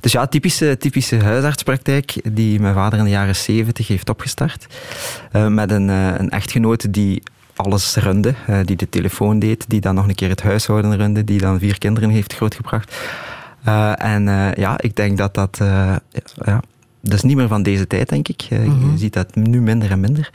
[0.00, 4.66] Dus ja, typische, typische huisartspraktijk die mijn vader in de jaren zeventig heeft opgestart.
[5.48, 7.22] met een, een echtgenote die
[7.60, 11.38] alles runde, die de telefoon deed, die dan nog een keer het huishouden runde, die
[11.38, 12.96] dan vier kinderen heeft grootgebracht.
[13.68, 15.58] Uh, en uh, ja, ik denk dat dat...
[16.44, 16.62] Ja,
[17.00, 18.48] dat is niet meer van deze tijd, denk ik.
[18.50, 18.90] Mm -hmm.
[18.92, 20.30] Je ziet dat nu minder en minder.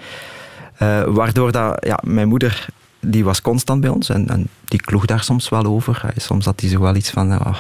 [1.05, 1.85] waardoor dat...
[1.85, 2.65] Ja, mijn moeder
[2.99, 6.13] die was constant bij ons en, en die kloeg daar soms wel over.
[6.17, 7.33] Soms had hij zo wel iets van...
[7.33, 7.57] Oh,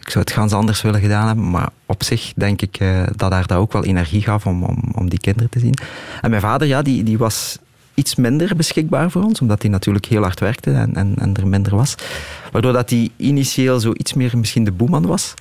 [0.00, 1.50] ik zou het gans anders willen gedaan hebben.
[1.50, 2.78] Maar op zich denk ik
[3.16, 5.74] dat haar dat ook wel energie gaf om, om, om die kinderen te zien.
[6.20, 7.58] En mijn vader, ja, die, die was
[7.94, 11.46] iets minder beschikbaar voor ons, omdat hij natuurlijk heel hard werkte en, en, en er
[11.46, 11.94] minder was.
[12.52, 15.34] Waardoor dat hij initieel zo iets meer misschien de boeman was.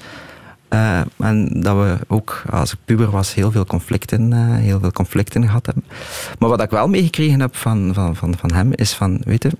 [0.73, 4.91] Uh, en dat we ook, als ik puber was, heel veel conflicten, uh, heel veel
[4.91, 5.83] conflicten gehad hebben.
[6.39, 9.51] Maar wat ik wel meegekregen heb van, van, van, van hem, is van, weet je,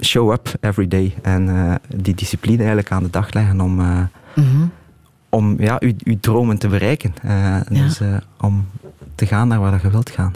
[0.00, 1.14] show up every day.
[1.22, 4.70] En uh, die discipline eigenlijk aan de dag leggen om, mm -hmm.
[5.28, 7.14] om ja, uw, uw dromen te bereiken.
[7.22, 7.64] Ja.
[7.68, 8.00] Dus
[8.40, 8.66] om
[9.14, 10.32] te gaan naar waar je wilt gaan.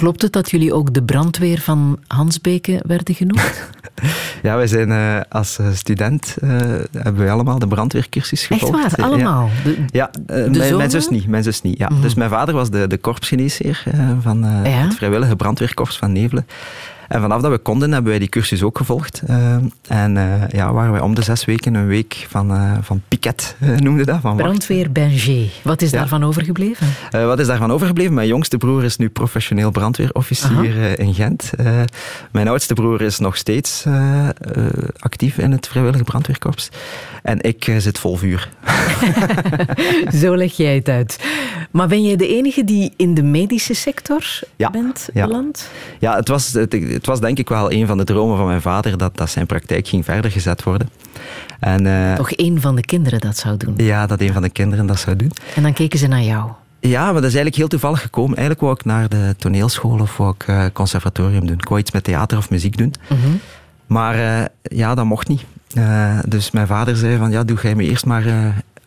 [0.00, 3.68] Klopt het dat jullie ook de brandweer van Hansbeke werden genoemd?
[4.42, 6.50] ja, wij zijn uh, als student uh,
[6.92, 8.84] hebben we allemaal de brandweercursus gevolgd.
[8.84, 9.06] Echt waar?
[9.06, 9.48] Allemaal?
[9.64, 11.26] De, ja, uh, mijn, mijn, zus niet.
[11.26, 11.86] Mijn zus niet ja.
[11.86, 12.02] Mm -hmm.
[12.02, 13.84] Dus mijn vader was de, de korpsgeneesheer
[14.20, 14.70] van ja?
[14.70, 16.46] het vrijwillige brandweerkorps van Nevelen.
[17.10, 19.22] En vanaf dat we konden, hebben wij die cursus ook gevolgd.
[19.30, 19.56] Uh,
[19.88, 23.56] en uh, ja, waren wij om de zes weken een week van, uh, van piket,
[23.76, 24.20] noemde dat.
[24.20, 24.92] Van Brandweer.
[25.62, 25.98] Wat is ja.
[25.98, 26.86] daarvan overgebleven?
[27.10, 28.14] wat is daarvan overgebleven?
[28.14, 31.50] Mijn jongste broer is nu professioneel brandweerofficier in Gent.
[32.30, 33.84] mijn oudste broer is nog steeds
[34.98, 36.68] actief in het vrijwillige brandweerkorps.
[37.22, 38.48] En ik zit vol vuur.
[40.22, 41.18] Zo leg jij het uit.
[41.70, 44.24] Maar ben jij de enige die in de medische sector
[44.56, 45.26] ja, bent ja.
[45.26, 45.68] beland?
[45.98, 48.60] Ja, het was, het, het, was denk ik wel een van de dromen van mijn
[48.60, 50.88] vader dat, dat zijn praktijk ging verder gezet worden.
[51.60, 53.74] En, uh, Toch een van de kinderen dat zou doen?
[53.76, 55.32] Ja, dat een van de kinderen dat zou doen.
[55.54, 56.50] En dan keken ze naar jou?
[56.80, 58.36] Ja, maar dat is eigenlijk heel toevallig gekomen.
[58.36, 61.58] Eigenlijk wou ik naar de toneelschool of wou ik uh, conservatorium doen.
[61.58, 62.94] Ik wou iets met theater of muziek doen.
[63.08, 63.40] Mm -hmm.
[63.90, 65.44] Maar uh, ja, dat mocht niet.
[66.26, 68.24] dus mijn vader zei van, ja, doe jij me eerst maar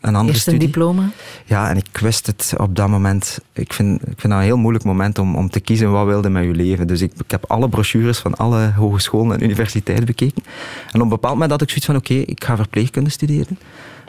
[0.04, 0.60] een andere Eerst studie.
[0.60, 1.10] een diploma?
[1.44, 3.38] Ja, en ik wist het op dat moment.
[3.52, 6.28] Ik vind, ik vind dat een heel moeilijk moment om, om te kiezen wat wilde
[6.28, 6.86] met je leven.
[6.86, 10.42] Dus ik, ik heb alle brochures van alle hogescholen en universiteiten bekeken.
[10.92, 13.58] En op een bepaald moment had ik zoiets van, oké, okay, ik ga verpleegkunde studeren.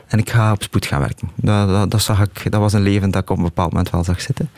[0.06, 1.30] En ik ga op spoed gaan werken.
[1.34, 3.90] Dat, dat, dat, zag ik, dat was een leven dat ik op een bepaald moment
[3.90, 4.50] wel zag zitten.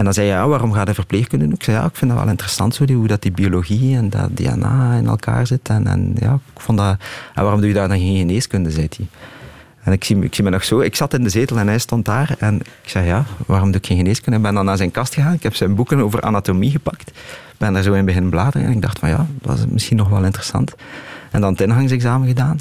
[0.00, 1.54] En dan zei je, ja, waarom ga je verpleegkunde doen?
[1.54, 4.36] Ik zei, ja, ik vind dat wel interessant, zo, hoe dat die biologie en dat
[4.36, 5.68] DNA in elkaar zit.
[5.68, 6.96] En, en ja, ik vond dat...
[7.34, 9.06] En waarom doe je daar dan geen geneeskunde, zei hij.
[9.82, 11.78] En ik zie, ik zie me nog zo, ik zat in de zetel en hij
[11.78, 12.34] stond daar.
[12.38, 14.36] En ik zei, ja, waarom doe ik geen geneeskunde?
[14.36, 17.10] Ik ben dan naar zijn kast gegaan, ik heb zijn boeken over anatomie gepakt.
[17.56, 20.08] ben daar zo in beginnen bladeren en ik dacht van, ja, dat is misschien nog
[20.08, 20.74] wel interessant.
[21.30, 22.58] En dan het ingangsexamen gedaan.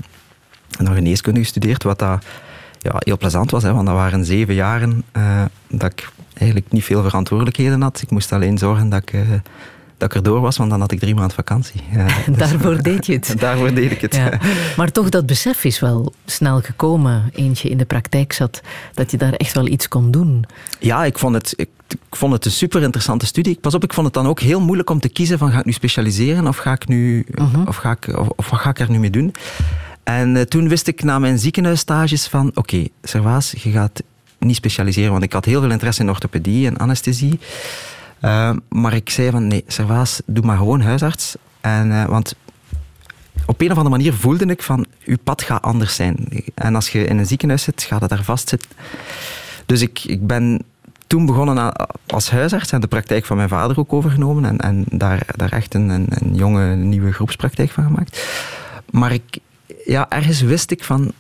[0.77, 2.25] En dan geneeskunde gestudeerd, wat dat
[2.79, 3.63] ja, heel plezant was.
[3.63, 8.01] Hè, want dat waren zeven jaren uh, dat ik eigenlijk niet veel verantwoordelijkheden had.
[8.01, 9.21] Ik moest alleen zorgen dat ik, uh,
[9.97, 11.81] dat ik erdoor was, want dan had ik drie maanden vakantie.
[11.91, 13.35] En daarvoor deed je het.
[13.39, 14.15] daarvoor deed ik het.
[14.15, 14.39] Ja.
[14.77, 17.31] Maar toch, dat besef is wel snel gekomen.
[17.33, 18.61] Eentje in de praktijk zat,
[18.93, 20.45] dat je daar echt wel iets kon doen.
[20.79, 23.57] Ja, ik vond het, ik, ik vond het een super interessante studie.
[23.61, 25.65] Pas op, ik vond het dan ook heel moeilijk om te kiezen van ga ik
[25.65, 27.25] nu specialiseren of, ga ik nu,
[27.65, 29.33] of, ga ik, of, of wat ga ik er nu mee doen.
[30.03, 34.03] En eh, toen wist ik na mijn ziekenhuisstages van oké, Servaas, je gaat
[34.39, 37.39] niet specialiseren, want ik had heel veel interesse in orthopedie en anesthesie.
[38.21, 41.35] Uh, maar ik zei van nee, Servaas, doe maar gewoon huisarts.
[41.61, 42.35] En, uh, want
[43.45, 46.43] op een of andere manier voelde ik van, uw pad gaat anders zijn.
[46.53, 48.69] En als je in een ziekenhuis zit, gaat het daar vastzitten.
[49.65, 50.61] Dus ik, ik ben
[51.07, 51.73] toen begonnen
[52.07, 54.45] als huisarts en de praktijk van mijn vader ook overgenomen.
[54.45, 58.27] En, en daar, daar echt een, een, een jonge, nieuwe groepspraktijk van gemaakt.
[58.91, 59.37] Maar ik,
[59.85, 61.11] ja, ergens wist ik van,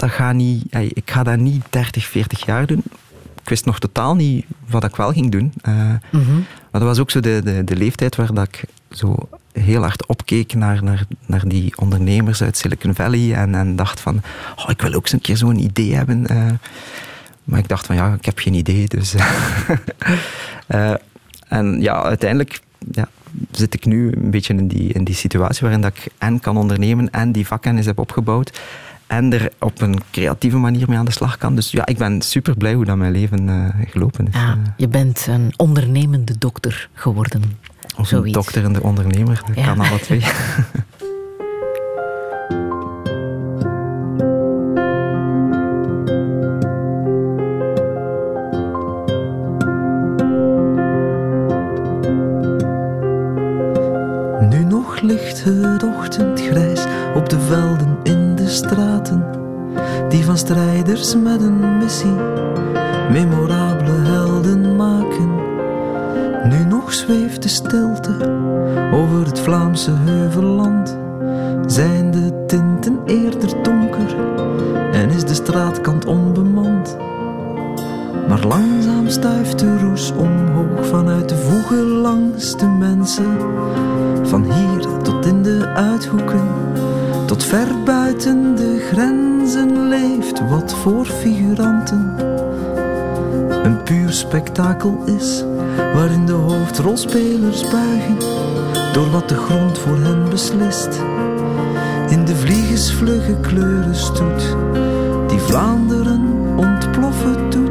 [0.00, 2.82] dat gaat niet, ik ga dat niet 30, 40 jaar doen.
[3.42, 5.52] Ik wist nog totaal niet wat ik wel ging doen.
[5.68, 5.74] Uh,
[6.10, 6.44] mm -hmm.
[6.70, 10.06] Maar dat was ook zo de, de, de leeftijd waar dat ik zo heel hard
[10.06, 14.22] opkeek naar, naar, naar die ondernemers uit Silicon Valley en, en dacht van,
[14.56, 16.32] oh, ik wil ook eens een keer zo'n idee hebben.
[16.32, 16.50] Uh,
[17.44, 18.88] maar ik dacht van, ja, ik heb geen idee.
[18.88, 19.20] Dus uh,
[21.48, 22.60] en ja, uiteindelijk
[22.92, 23.08] ja,
[23.50, 26.56] zit ik nu een beetje in die, in die situatie waarin dat ik en kan
[26.56, 28.60] ondernemen en die vakkennis heb opgebouwd
[29.10, 31.54] en er op een creatieve manier mee aan de slag kan.
[31.54, 34.34] Dus ja, ik ben super blij hoe dat mijn leven uh, gelopen is.
[34.34, 37.42] Ja, je bent een ondernemende dokter geworden.
[37.96, 38.26] Of Zoiets.
[38.26, 39.64] een dokter en de ondernemer, dat ja.
[39.64, 40.22] kan alle twee.
[55.02, 56.84] ligt het ochtendgrijs
[57.14, 59.24] op de velden in de straten,
[60.08, 62.14] die van strijders met een missie
[63.10, 65.34] memorabele helden maken.
[66.48, 68.16] Nu nog zweeft de stilte
[68.92, 70.98] over het Vlaamse heuvelland,
[71.66, 74.16] zijn de tinten eerder donker
[74.92, 76.96] en is de straatkant onbemand.
[78.28, 83.36] Maar langzaam stuift de roes omhoog vanuit de voegen langs de mensen.
[84.30, 86.48] Van hier tot in de uithoeken,
[87.26, 92.14] tot ver buiten de grenzen leeft wat voor figuranten.
[93.62, 95.44] Een puur spektakel is,
[95.76, 98.18] waarin de hoofdrolspelers buigen,
[98.92, 101.00] door wat de grond voor hen beslist.
[102.08, 104.56] In de vliegensvlugge kleuren stoet,
[105.28, 106.22] die Vlaanderen
[106.56, 107.69] ontploffen doet.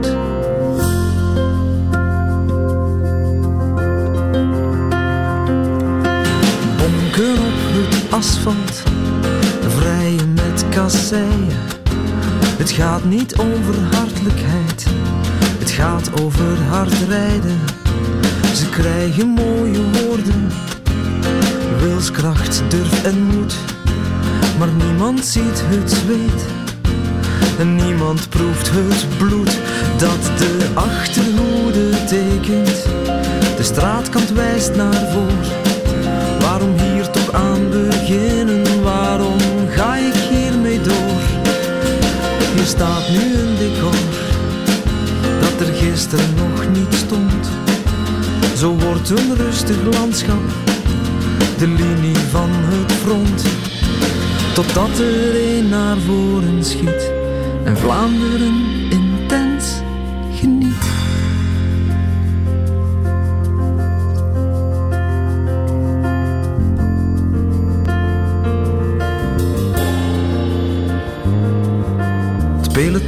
[8.20, 8.84] Asfalt,
[10.36, 11.48] met kasseien.
[12.58, 14.86] Het gaat niet over hartelijkheid,
[15.60, 17.60] het gaat over hard rijden.
[18.54, 20.52] Ze krijgen mooie woorden,
[21.80, 23.56] wilskracht, durf en moed.
[24.58, 26.46] Maar niemand ziet het zweet
[27.60, 29.58] en niemand proeft het bloed
[29.98, 32.84] dat de achterhoede tekent.
[33.58, 35.59] De straatkant wijst naar voren.
[37.12, 38.84] Toch aan beginnen?
[38.84, 39.38] Waarom
[39.70, 41.22] ga ik hiermee door?
[42.56, 44.00] Hier staat nu een decor
[45.40, 47.50] dat er gisteren nog niet stond.
[48.58, 50.42] Zo wordt een rustig landschap
[51.60, 53.44] de linie van het front.
[54.54, 57.12] Totdat er een naar voren schiet
[57.64, 58.79] en Vlaanderen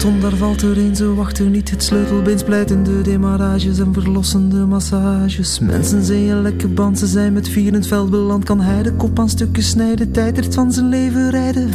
[0.02, 1.70] peloton, daar valt er een, ze wachten niet.
[1.70, 5.60] Het sleutelbeen splijtende demarages en verlossende massages.
[5.60, 8.44] Mensen zijn je lekke band, ze zijn met vier in het veld beland.
[8.44, 11.70] Kan hij de kop aan stukken snijden, tijdert van zijn leven rijden.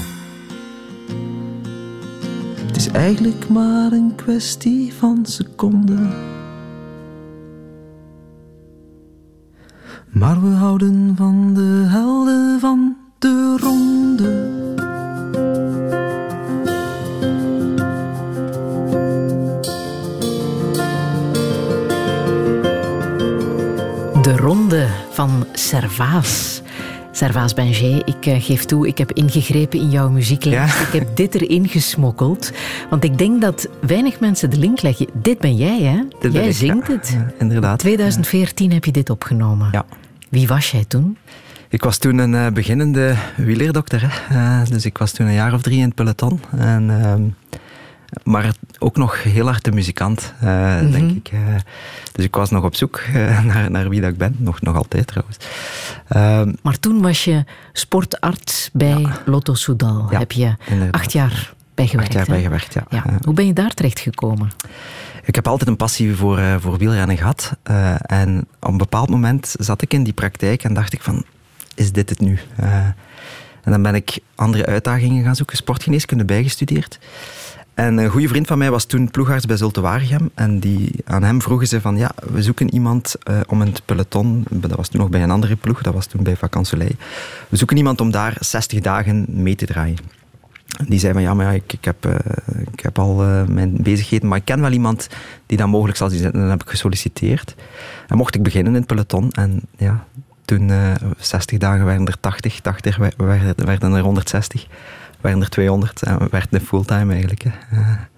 [2.67, 6.11] Het is eigenlijk maar een kwestie van seconden.
[10.11, 14.56] Maar we houden van de helden van de ronde.
[24.47, 26.63] Ronde van Servaas.
[27.13, 30.79] Servaas Benjé, ik uh, geef toe, ik heb ingegrepen in jouw muzieklijst.
[30.79, 30.87] Ja.
[30.87, 32.53] Ik heb dit erin gesmokkeld.
[32.91, 35.07] Want ik denk dat weinig mensen de link leggen.
[35.13, 36.03] Dit ben jij, hè?
[36.21, 36.93] Dit jij ik, zingt ja.
[36.93, 37.09] het.
[37.09, 37.79] Ja, inderdaad.
[37.79, 39.69] 2014 heb je dit opgenomen.
[39.73, 39.85] Ja.
[40.29, 41.17] Wie was jij toen?
[41.69, 44.23] Ik was toen een uh, beginnende wieleerdokter.
[44.33, 46.41] Uh, dus ik was toen een jaar of drie in het peloton.
[46.59, 47.15] En, uh,
[48.25, 51.33] maar ook nog heel hard de muzikant, uh, denk ik.
[51.33, 51.41] Uh,
[52.13, 54.37] dus ik was nog op zoek uh, naar, naar wie dat ik ben.
[54.39, 55.37] Nog, nog altijd trouwens.
[56.09, 59.23] Ehm, maar toen was je sportarts bij ja.
[59.25, 60.07] Lotto Soudal.
[60.11, 61.01] Ja, Heb je inderdaad.
[61.01, 62.15] acht jaar bij gewerkt.
[62.15, 62.87] Acht jaar bij gewerkt, ja.
[62.91, 63.05] Ja.
[63.25, 64.51] Hoe ben je daar terecht gekomen?
[65.25, 67.53] Ik heb altijd een passie voor, voor wielrennen gehad.
[68.01, 71.25] En op een bepaald moment zat ik in die praktijk en dacht ik van,
[71.75, 72.39] is dit het nu?
[73.67, 76.99] En dan ben ik andere uitdagingen gaan zoeken, sportgeneeskunde bijgestudeerd.
[77.77, 80.31] En een goede vriend van mij was toen ploegarts bij Zulte Waregem.
[80.35, 83.83] En die, aan hem vroegen ze van, ja, we zoeken iemand uh, om in het
[83.85, 86.91] peloton, dat was toen nog bij een andere ploeg, dat was toen bij Vacansoleil.
[87.49, 89.97] We zoeken iemand om daar 60 dagen mee te draaien.
[90.89, 92.15] Die zei van ja, maar ja, ik, ik, heb, uh,
[92.73, 95.09] ik heb al uh, mijn bezigheden, maar ik ken wel iemand
[95.47, 96.25] die dat mogelijk zal zien.
[96.25, 97.55] En dan heb ik gesolliciteerd.
[98.09, 99.31] En mocht ik beginnen in het peloton.
[99.31, 100.07] En ja,
[100.45, 104.67] toen uh, 60 dagen werden er 80, 80 werden, werden er 160,
[105.27, 107.43] werden er 200 en werd het fulltime eigenlijk.
[107.43, 107.51] Hè.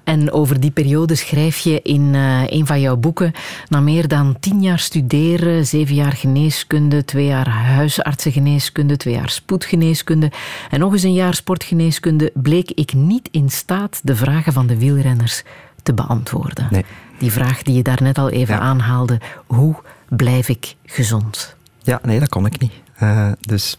[0.05, 3.33] En over die periode schrijf je in uh, een van jouw boeken.
[3.69, 10.33] Na meer dan tien jaar studeren, zeven jaar geneeskunde, twee jaar huisartsengeneeskunde, twee jaar spoedgeneeskunde
[10.71, 14.79] en nog eens een jaar sportgeneeskunde, bleek ik niet in staat de vragen van de
[14.79, 15.43] wielrenners
[15.83, 16.67] te beantwoorden.
[16.71, 16.85] Nee.
[17.19, 18.61] Die vraag die je daarnet al even ja.
[18.61, 19.75] aanhaalde: hoe
[20.09, 21.57] blijf ik gezond?
[21.83, 22.73] Ja, nee, dat kon ik niet.
[23.03, 23.79] Uh, dus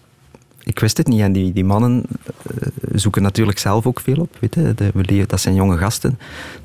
[0.63, 1.21] ik wist het niet.
[1.21, 4.37] En die, die mannen uh, zoeken natuurlijk zelf ook veel op.
[4.39, 5.25] Weet je?
[5.27, 6.19] Dat zijn jonge gasten.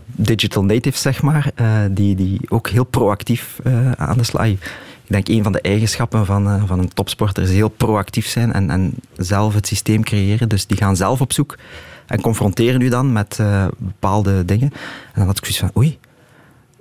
[0.07, 1.51] Digital natives, zeg maar.
[1.61, 4.47] Uh, die, die ook heel proactief uh, aan de slag.
[4.47, 8.71] Ik denk een van de eigenschappen van, van een topsporter is heel proactief zijn en,
[8.71, 10.49] en zelf het systeem creëren.
[10.49, 11.59] Dus die gaan zelf op zoek
[12.07, 13.41] en confronteren u dan met
[13.79, 14.71] bepaalde dingen.
[14.73, 15.99] En dan had ik zoiets van, oei,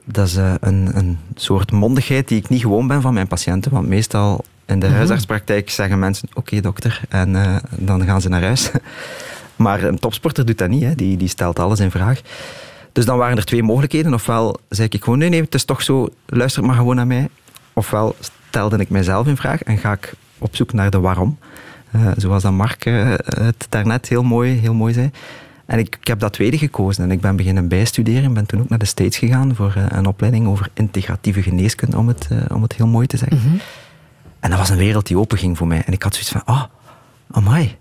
[0.03, 3.71] dat is een, een soort mondigheid die ik niet gewoon ben van mijn patiënten.
[3.71, 8.29] Want meestal in de huisartspraktijk zeggen mensen: Oké, okay, dokter, en uh, dan gaan ze
[8.29, 8.71] naar huis.
[9.55, 10.95] maar een topsporter doet dat niet, hè.
[10.95, 12.21] Die, die stelt alles in vraag.
[12.91, 14.13] Dus dan waren er twee mogelijkheden.
[14.13, 17.29] Ofwel zei ik gewoon: Nee, nee, het is toch zo, luister maar gewoon naar mij.
[17.73, 18.15] Ofwel
[18.49, 21.37] stelde ik mijzelf in vraag en ga ik op zoek naar de waarom.
[21.95, 25.11] Uh, zoals dat Mark uh, het daarnet heel mooi, heel mooi zei.
[25.65, 28.23] En ik, ik, heb dat tweede gekozen en ik ben beginnen bijstuderen.
[28.23, 31.97] Ik ben toen ook naar de States gegaan voor uh, een opleiding over integratieve geneeskunde,
[31.97, 33.37] om het, om het heel mooi te zeggen.
[33.37, 33.45] Mhm.
[33.45, 33.61] Mm -hmm.
[34.43, 35.83] En dat was een wereld die openging voor mij.
[35.85, 36.63] En ik had zoiets van, oh,
[37.31, 37.77] amai,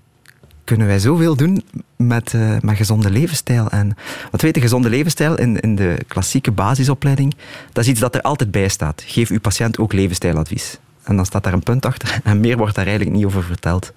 [0.65, 1.65] kunnen wij zoveel doen
[1.97, 3.71] met, uh, met gezonde levensstijl?
[3.71, 3.97] En
[4.31, 7.35] wat weet je, gezonde levensstijl in, in de klassieke basisopleiding,
[7.73, 9.03] dat is iets dat er altijd bij staat.
[9.07, 10.79] Geef uw patiënt ook levensstijladvies.
[11.03, 13.93] En dan staat daar een punt achter en meer wordt daar eigenlijk niet over verteld.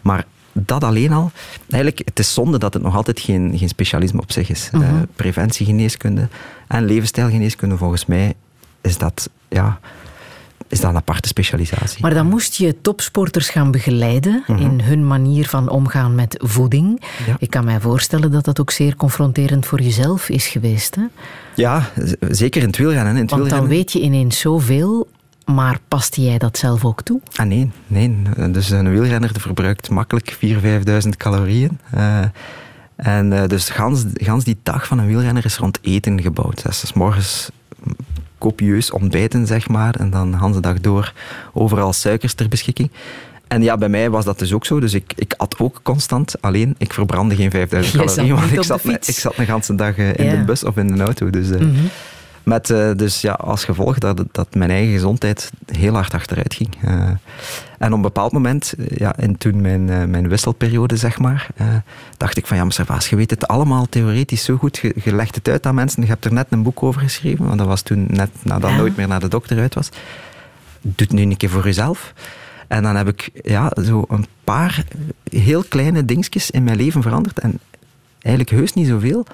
[0.00, 1.30] Maar dat alleen al,
[1.70, 4.68] eigenlijk, het is zonde dat het nog altijd geen, geen specialisme op zich is.
[4.72, 4.82] Mhm.
[4.82, 6.28] Uh, preventiegeneeskunde
[6.68, 8.34] en levensstijlgeneeskunde, volgens mij,
[8.80, 9.80] is dat, ja,
[10.72, 12.02] is dat een aparte specialisatie.
[12.02, 14.60] Maar dan moest je topsporters gaan begeleiden Mhm.
[14.62, 17.02] in hun manier van omgaan met voeding.
[17.26, 17.36] Ja.
[17.38, 20.94] Ik kan mij voorstellen dat dat ook zeer confronterend voor jezelf is geweest.
[20.94, 21.02] Hè?
[21.54, 23.14] Ja, zeker in het wielrennen.
[23.14, 25.08] In het Want dan weet je ineens zoveel,
[25.44, 27.20] maar paste jij dat zelf ook toe?
[27.36, 28.16] Ah nee, nee.
[28.50, 31.78] Dus een wielrenner verbruikt makkelijk 4.000, 5.000 calorieën.
[31.94, 32.18] Uh,
[32.96, 36.62] en uh, dus gans, gans die dag van een wielrenner is rond eten gebouwd.
[36.62, 37.50] Dus, dus morgens
[38.42, 39.94] copieus ontbijten, zeg maar.
[39.94, 41.12] En dan de hele dag door
[41.52, 42.90] overal suikers ter beschikking.
[43.48, 44.80] En ja, bij mij was dat dus ook zo.
[44.80, 46.34] Dus ik, ik at ook constant.
[46.42, 48.40] Alleen, ik verbrandde geen 5000 Jij zat calorieën.
[48.40, 50.30] Want ik de zat, ik zat een ganse dag uh, in Ja.
[50.36, 51.30] de bus of in de auto.
[51.30, 51.68] Dus, uh, Mhm.
[52.42, 56.68] Met, uh, dus ja, als gevolg dat, dat mijn eigen gezondheid heel hard achteruit ging.
[56.84, 56.90] Uh,
[57.78, 61.46] en op een bepaald moment, uh, ja, in toen mijn, uh, mijn wisselperiode, zeg maar,
[62.16, 64.78] dacht ik van ja, maar Servaas, je weet het allemaal theoretisch zo goed.
[64.78, 66.02] Je, je legt het uit aan mensen.
[66.02, 68.76] Je hebt er net een boek over geschreven, want dat was toen net nadat Ja.
[68.76, 69.88] nooit meer naar de dokter uit was.
[70.80, 72.12] Doe het nu een keer voor jezelf.
[72.68, 74.84] En dan heb ik ja, zo een paar
[75.30, 77.38] heel kleine dingetjes in mijn leven veranderd.
[77.38, 77.58] En
[78.20, 79.26] eigenlijk heus niet zoveel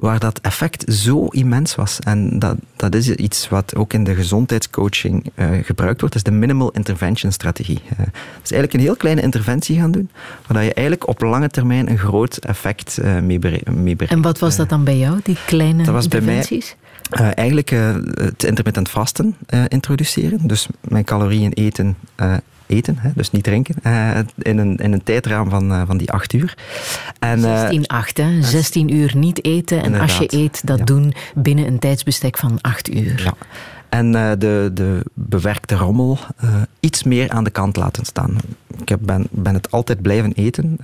[0.00, 1.98] waar dat effect zo immens was.
[1.98, 6.14] En dat, dat is iets wat ook in de gezondheidscoaching uh, gebruikt wordt.
[6.14, 7.80] Dat is de minimal intervention strategie.
[7.92, 8.06] Uh, dat
[8.42, 10.10] is eigenlijk een heel kleine interventie gaan doen,
[10.46, 14.12] waar je eigenlijk op lange termijn een groot effect uh, mee, bere- mee bereikt.
[14.14, 16.76] En wat was dat dan bij jou, die kleine Dat was bij mij- interventies?
[17.34, 17.70] Eigenlijk
[18.14, 19.36] het intermittent vasten
[19.68, 20.38] introduceren.
[20.46, 21.96] Dus mijn calorieën eten,
[22.70, 26.10] eten hè, dus niet drinken, uh, in, een, in een tijdraam van, uh, van die
[26.10, 26.54] acht uur.
[27.18, 28.42] En, uh, 16, 8, hè?
[28.42, 29.82] 16 uur niet eten.
[29.82, 30.84] En als je eet, dat ja.
[30.84, 33.22] doen binnen een tijdsbestek van 8 uur.
[33.24, 33.34] Ja.
[33.88, 36.18] En de, de bewerkte rommel
[36.80, 38.36] iets meer aan de kant laten staan.
[38.80, 40.78] Ik heb, ben, ben het altijd blijven eten.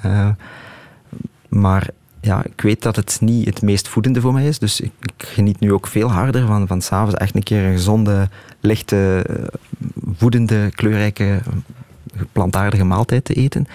[1.49, 1.89] Maar
[2.27, 4.59] ja, ik weet dat het niet het meest voedende voor mij is.
[4.59, 7.73] Dus ik, ik geniet nu ook veel harder van, van s'avonds echt een keer een
[7.73, 8.29] gezonde,
[8.61, 9.27] lichte,
[10.17, 11.41] voedende, kleurrijke,
[12.33, 13.67] plantaardige maaltijd te eten.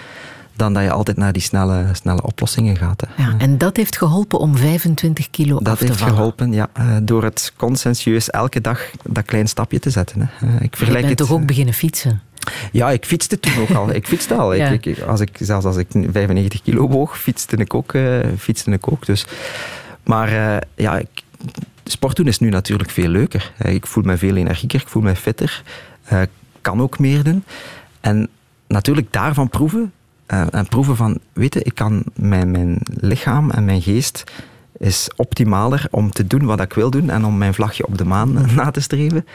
[0.56, 3.04] dan dat je altijd naar die snelle, snelle oplossingen gaat.
[3.06, 3.22] Hè.
[3.22, 6.14] Ja, en dat heeft geholpen om 25 kilo dat af te heeft vallen.
[6.14, 6.68] geholpen, ja.
[6.72, 10.30] eh, door het conscientieus elke dag dat klein stapje te zetten.
[10.32, 10.46] Hè.
[10.46, 12.20] Eh, ik Je vergelijk bent het, toch ook beginnen fietsen?
[12.72, 13.90] Ja, ik fietste toen ook al.
[13.90, 14.54] Ik fietste al.
[14.54, 14.68] Ja.
[14.68, 17.94] Ik, ik, als ik, zelfs als ik 95 kilo woog, fietste ik ook.
[18.38, 19.26] fietste ik ook dus.
[20.04, 21.08] Maar eh, ja, ik,
[21.84, 23.52] sport doen is nu natuurlijk veel leuker.
[23.58, 25.62] Eh, Ik voel me veel energieker, ik voel me fitter.
[26.60, 27.44] kan ook meer doen.
[28.00, 28.28] En
[28.68, 29.92] natuurlijk daarvan proeven.
[30.26, 34.24] en proeven van, weet je, ik kan mijn, mijn lichaam en mijn geest
[34.78, 38.04] is optimaler om te doen wat ik wil doen en om mijn vlagje op de
[38.04, 39.26] maan na te streven.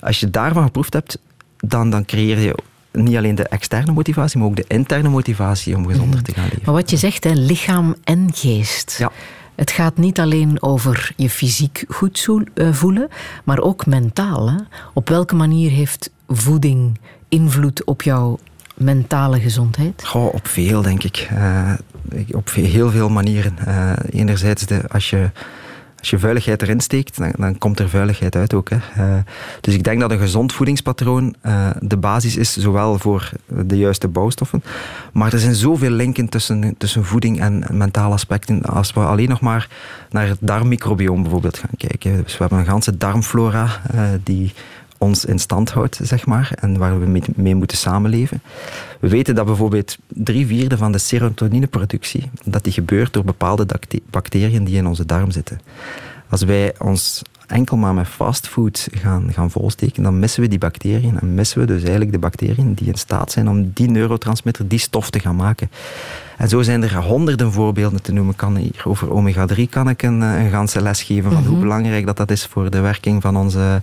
[0.00, 1.18] Als je daarvan geproefd hebt,
[1.58, 2.54] dan, dan creëer je
[2.92, 6.62] niet alleen de externe motivatie, maar ook de interne motivatie om gezonder te gaan leven.
[6.64, 8.96] Maar wat je zegt, hè, lichaam en geest.
[8.98, 9.12] Ja.
[9.54, 13.08] Het gaat niet alleen over je fysiek goed eh, voelen,
[13.44, 14.50] maar ook mentaal.
[14.50, 14.56] Hè?
[14.94, 16.98] Op welke manier heeft voeding
[17.28, 18.38] invloed op jouw
[18.74, 20.04] mentale gezondheid?
[20.04, 21.28] Goh, op veel, denk ik.
[21.30, 21.72] Eh,
[22.30, 23.58] op heel veel manieren.
[23.66, 25.30] Eh, enerzijds, de, als, je,
[25.98, 28.70] als je vuiligheid erin steekt, dan, dan komt er vuiligheid uit ook.
[28.70, 28.76] Hè.
[28.96, 29.22] Eh,
[29.60, 34.08] dus ik denk dat een gezond voedingspatroon eh, de basis is, zowel voor de juiste
[34.08, 34.62] bouwstoffen,
[35.12, 38.62] maar er zijn zoveel linken tussen, tussen voeding en mentale aspecten.
[38.62, 39.68] Als we alleen nog maar
[40.10, 42.22] naar het darmmicrobioom bijvoorbeeld gaan kijken.
[42.22, 44.52] Dus we hebben een ganse darmflora eh, die
[44.98, 48.42] ons in stand houdt, zeg maar, en waar we mee, mee moeten samenleven.
[49.00, 53.66] We weten dat bijvoorbeeld drie vierde van de serotonineproductie, dat die gebeurt door bepaalde
[54.10, 55.60] bacteriën die in onze darm zitten.
[56.28, 61.20] Als wij ons enkel maar met fastfood gaan, gaan volsteken, dan missen we die bacteriën.
[61.20, 64.78] En missen we dus eigenlijk de bacteriën die in staat zijn om die neurotransmitter, die
[64.78, 65.70] stof te gaan maken.
[66.36, 68.36] En zo zijn er honderden voorbeelden te noemen.
[68.36, 72.06] Kan hier over omega-3 kan ik een, eh, een ganse les geven van hoe belangrijk
[72.06, 73.80] dat, dat is voor de werking van onze,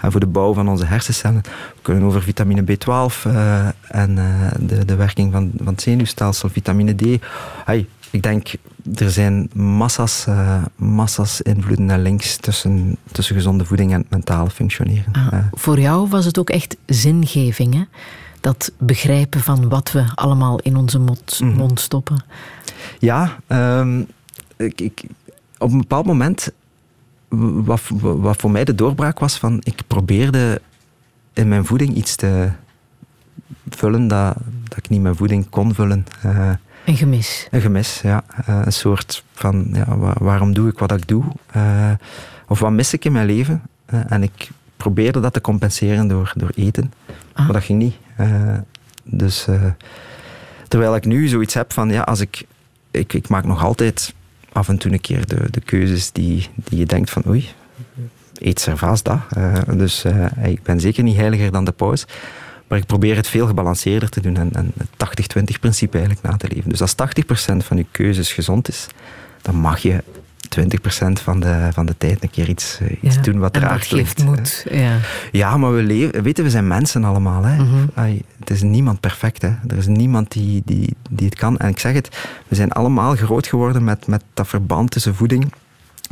[0.00, 1.42] en voor de bouw van onze hersencellen.
[1.44, 6.48] We kunnen over vitamine B12 eh, en eh, de, de werking van, van het zenuwstelsel,
[6.48, 7.22] vitamine D.
[7.64, 8.48] Hey, ik denk,
[8.94, 14.50] er zijn massa's, eh, massa's invloeden en links tussen, tussen gezonde voeding en het mentale
[14.50, 15.12] functioneren.
[15.12, 17.82] Ah, Eh, voor jou was het ook echt zingeving, hè?
[18.40, 21.56] Dat begrijpen van wat we allemaal in onze mond, Mhm.
[21.56, 22.24] mond stoppen.
[22.98, 24.00] Ja, ehm,
[24.56, 25.04] ik, ik,
[25.58, 26.50] op een bepaald moment,
[27.28, 30.60] wat, wat voor mij de doorbraak was van, ik probeerde
[31.32, 32.48] in mijn voeding iets te
[33.68, 34.36] vullen dat,
[34.68, 36.06] dat ik niet mijn voeding kon vullen.
[36.22, 36.50] Eh,
[36.84, 37.48] Een gemis.
[37.50, 38.24] een gemis, ja.
[38.46, 41.24] Eh, een soort van, ja, wa- waarom doe ik wat ik doe?
[41.50, 41.90] Eh,
[42.48, 43.62] of wat mis ik in mijn leven?
[43.86, 46.92] Eh, en ik probeerde dat te compenseren door, door eten.
[47.32, 47.44] Ah.
[47.44, 47.94] Maar dat ging niet.
[49.04, 49.46] Dus
[50.68, 52.44] terwijl ik nu zoiets heb van, ja, als ik,
[52.90, 54.14] ik, ik maak nog altijd
[54.52, 57.48] af en toe een keer de, de keuzes die, die je denkt van, oei,
[58.38, 59.18] eet servaas dat.
[59.72, 60.04] Dus
[60.42, 62.04] ik ben zeker niet heiliger dan de paus.
[62.68, 66.36] Maar ik probeer het veel gebalanceerder te doen en, en het 80-20 principe eigenlijk na
[66.36, 66.70] te leven.
[66.70, 68.86] Dus als 80% van je keuzes gezond is,
[69.42, 70.02] dan mag je
[70.60, 73.62] 20% van de, van de tijd een keer iets, eh, iets Ja, doen wat er
[73.70, 74.24] geeft ligt.
[74.24, 74.66] moed.
[74.70, 74.98] Ja.
[75.32, 77.44] Ja, maar we leven, weten, we zijn mensen allemaal.
[77.44, 77.56] Hè.
[77.56, 77.86] Mhm.
[77.94, 79.42] Ai, het is niemand perfect.
[79.42, 79.48] Hè.
[79.68, 81.56] Er is niemand die, die, die het kan.
[81.58, 82.08] En ik zeg het,
[82.48, 85.52] we zijn allemaal groot geworden met, met dat verband tussen voeding.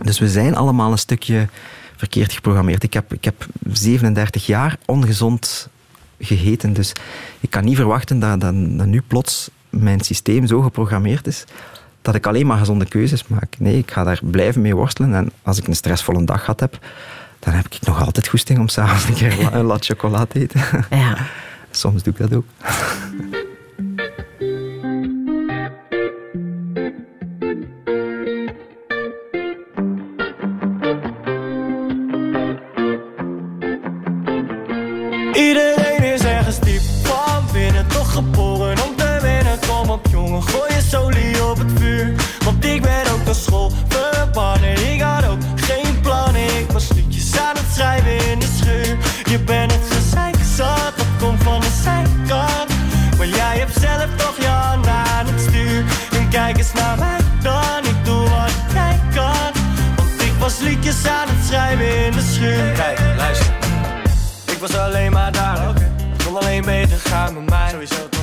[0.03, 1.49] Dus we zijn allemaal een stukje
[1.97, 2.83] verkeerd geprogrammeerd.
[2.83, 5.69] Ik heb, ik heb 37 jaar ongezond
[6.23, 6.73] gegeten.
[6.73, 6.93] Dus
[7.41, 11.45] ik kan niet verwachten dat, dat, dat nu plots mijn systeem zo geprogrammeerd is
[12.03, 13.55] dat ik alleen maar gezonde keuzes maak.
[13.59, 15.15] Nee, ik ga daar blijven mee worstelen.
[15.15, 16.79] En als ik een stressvolle dag gehad heb,
[17.39, 20.61] dan heb ik nog altijd goesting om s'avonds een keer een lat chocola te eten.
[20.91, 21.17] ja.
[21.71, 22.45] Soms doe ik dat ook.
[40.43, 42.15] gooi je solie op het vuur.
[42.45, 44.93] Want ik ben ook naar school verbannen.
[44.93, 48.97] Ik had ook geen plannen, ik was liedjes aan het schrijven in de schuur.
[49.25, 52.71] Je bent het gezeik zat, dat komt van de zijkant.
[53.19, 55.85] Maar jij hebt zelf toch je hand aan het stuur.
[56.13, 59.53] En kijk eens naar mij dan, ik doe wat jij kan.
[59.97, 62.73] Want ik was liedjes aan het schrijven in de schuur.
[62.73, 63.55] Kijk, luister.
[64.47, 65.75] Ik was alleen maar daar.
[66.25, 67.71] Kon alleen beter gaan met mij.
[67.71, 68.22] Sowieso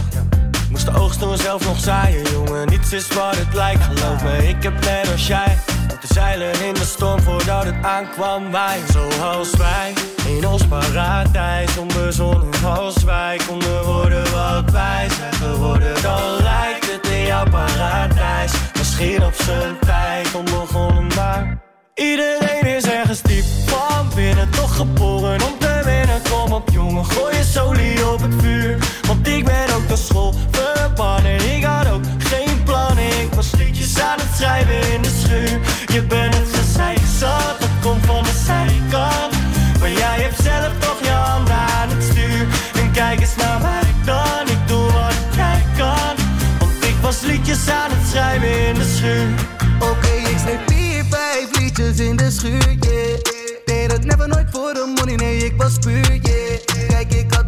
[0.80, 2.68] Moest de oogst door zelf nog zaaien, jongen.
[2.68, 4.48] Niets is wat het lijkt, geloof me.
[4.48, 5.58] Ik heb net als jij
[5.88, 8.52] moeten zeilen in de storm voordat het aankwam.
[8.52, 9.94] Wij, zoals wij,
[10.28, 11.78] in ons paradijs.
[11.78, 16.02] Onbezonnen als wij konden worden wat wij zijn geworden.
[16.02, 18.52] Dan lijkt het in jouw paradijs.
[18.78, 21.69] Misschien op zijn tijd onbegonnen, maar
[22.00, 26.22] Iedereen is ergens diep van binnen, toch geboren om te winnen.
[26.32, 28.78] Kom op jongen, gooi je solie op het vuur.
[29.08, 32.98] Want ik ben ook naar school verbannen, ik had ook geen plan.
[32.98, 35.60] Ik was liedjes aan het schrijven in de schuur.
[35.94, 39.34] Je bent het gezeik zat, dat komt van de zijkant.
[39.80, 42.48] Maar jij hebt zelf toch je handen aan het stuur.
[42.82, 46.16] En kijk eens naar mij dan, ik doe wat jij kan.
[46.60, 49.30] Want ik was liedjes aan het schrijven in de schuur.
[49.80, 50.89] Oké, okay, ik snap
[51.80, 53.18] yeah.
[53.66, 56.88] Deed het never nooit voor de money, nee, ik was puur, yeah.
[56.88, 57.39] Kijk, ik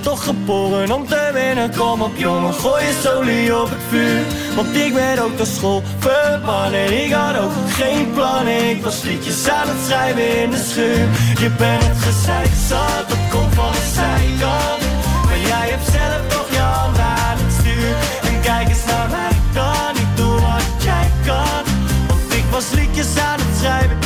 [0.00, 1.76] toch geboren om te winnen.
[1.76, 4.22] Kom op jongen, gooi je solie op het vuur.
[4.56, 7.04] Want ik ben ook de school verbannen.
[7.04, 8.70] Ik had ook geen plannen.
[8.70, 11.06] Ik was liedjes aan het schrijven in de schuur.
[11.42, 14.82] Je bent het gezeik zat, dat komt van de zijkant.
[15.24, 17.92] Maar jij hebt zelf toch je handen aan het stuur.
[18.28, 21.62] En kijk eens naar mij dan, ik doe wat jij kan.
[22.08, 23.98] Want ik was liedjes aan het schrijven,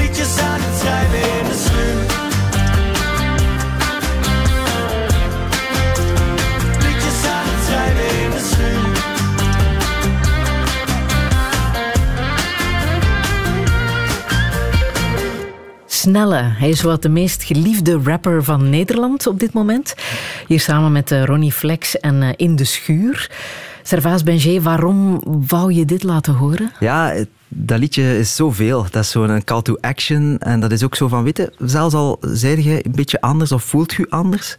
[0.00, 1.51] liedjes aan het schrijven in de
[16.02, 16.42] Snelle.
[16.42, 19.94] Hij is wat de meest geliefde rapper van Nederland op dit moment.
[20.46, 23.30] Hier samen met eh, Ronnie Flex en eh, In de Schuur.
[23.82, 26.72] Servaas Benjé, waarom wou je dit laten horen?
[26.80, 27.14] Ja,
[27.48, 28.86] dat liedje is zoveel.
[28.90, 30.38] Dat is zo'n call to action.
[30.38, 33.52] En dat is ook zo van, weet je, zelfs al zei je een beetje anders
[33.52, 34.56] of voelt je anders.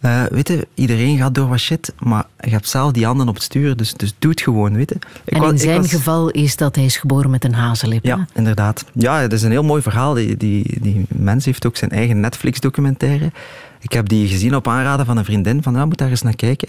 [0.00, 3.34] Eh, weet je, iedereen gaat door wat shit, maar je hebt zelf die handen op
[3.34, 4.96] het stuur, dus, dus doe het gewoon, weet je.
[5.24, 8.02] Ik en in zijn was- geval is dat hij is geboren met een hazellip.
[8.02, 8.08] hè?
[8.08, 8.84] Ja, inderdaad.
[8.92, 10.14] Ja, het is een heel mooi verhaal.
[10.14, 13.32] Die, die, die mens heeft ook zijn eigen Netflix-documentaire.
[13.80, 16.36] Ik heb die gezien op aanraden van een vriendin, van, ja, moet daar eens naar
[16.36, 16.68] kijken.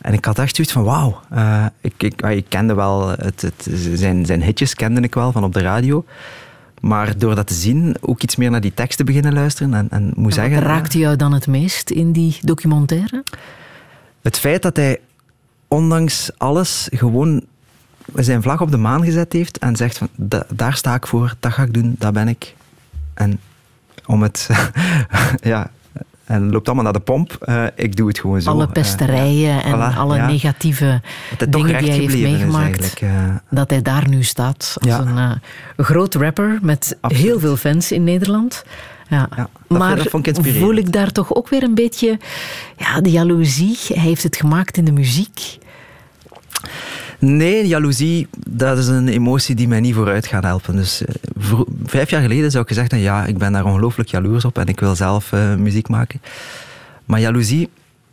[0.00, 1.20] En ik had echt zoiets van, wauw.
[1.30, 5.44] eh, ik, ik, ik kende wel, het, het, zijn, zijn hitjes kende ik wel van
[5.44, 6.04] op de radio.
[6.80, 9.74] Maar door dat te zien, ook iets meer naar die teksten beginnen luisteren.
[9.74, 10.58] En, en moet zeggen...
[10.58, 13.24] Raakte jou dan het meest in die documentaire?
[14.22, 15.00] Het feit dat hij
[15.68, 17.44] ondanks alles gewoon
[18.14, 21.34] zijn vlag op de maan gezet heeft en zegt van "Da- daar sta ik voor,
[21.40, 22.54] dat ga ik doen, dat ben ik.
[23.14, 23.40] En
[24.06, 24.48] om het,
[25.40, 25.70] ja,
[26.28, 28.50] en loopt allemaal naar de pomp, eh, ik doe het gewoon zo.
[28.50, 30.26] Alle Eh, pesterijen en Voilà, alle ja.
[30.26, 31.00] negatieve
[31.48, 33.02] dingen die hij heeft meegemaakt.
[33.50, 34.98] dat hij daar nu staat als Ja.
[35.00, 35.30] een eh,
[35.84, 37.24] groot rapper met Absoluut.
[37.26, 38.64] heel veel fans in Nederland.
[39.08, 39.28] Ja.
[39.36, 42.18] Ja, dat maar vond ik voel ik daar toch ook weer een beetje
[42.76, 43.76] ja, de jaloezie?
[43.86, 45.58] Hij heeft het gemaakt in de muziek.
[47.18, 50.76] Nee, jaloezie, dat is een emotie die mij niet vooruit gaat helpen.
[50.76, 54.44] Dus eh, vijf jaar geleden zou ik gezegd hebben, ja, ik ben daar ongelooflijk jaloers
[54.44, 56.20] op en ik wil zelf eh, muziek maken.
[57.04, 57.68] Maar jaloezie,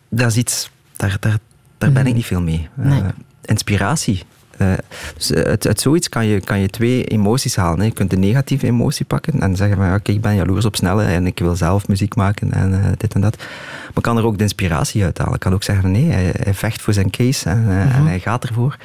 [0.09, 1.37] dat is iets, daar, daar,
[1.77, 2.67] daar ben ik niet veel mee.
[2.77, 3.01] Eh, Nee.
[3.41, 4.23] inspiratie.
[4.57, 4.73] Eh,
[5.17, 7.79] dus uit, uit zoiets kan je, kan je twee emoties halen.
[7.79, 7.85] Hè.
[7.85, 10.75] Je kunt de negatieve emotie pakken en zeggen van, ja, kijk, ik ben jaloers op
[10.75, 13.37] snelle en ik wil zelf muziek maken en eh, dit en dat.
[13.37, 15.33] Maar ik kan er ook de inspiratie uit halen.
[15.33, 18.19] Ik kan ook zeggen nee, hij, hij vecht voor zijn case en, eh, en hij
[18.19, 18.77] gaat ervoor.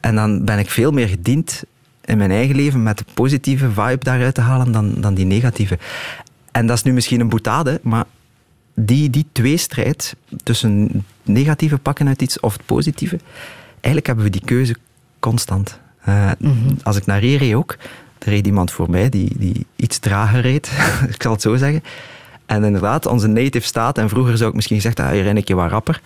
[0.00, 1.62] En dan ben ik veel meer gediend
[2.04, 5.78] in mijn eigen leven met de positieve vibe daaruit te halen dan, dan die negatieve.
[6.52, 8.04] En dat is nu misschien een boetade, maar
[8.74, 13.18] die, die tweestrijd tussen negatieve pakken uit iets of het positieve,
[13.84, 14.74] eigenlijk hebben we die keuze
[15.18, 15.78] constant.
[16.04, 16.30] Eh,
[16.82, 17.76] Als ik naar hier reed ook,
[18.18, 20.70] er reed iemand voor mij die, die iets trager reed,
[21.14, 21.82] ik zal het zo zeggen.
[22.46, 25.48] En inderdaad, onze native staat, en vroeger zou ik misschien gezegd, ah, hier ren ik
[25.48, 26.00] je wat rapper.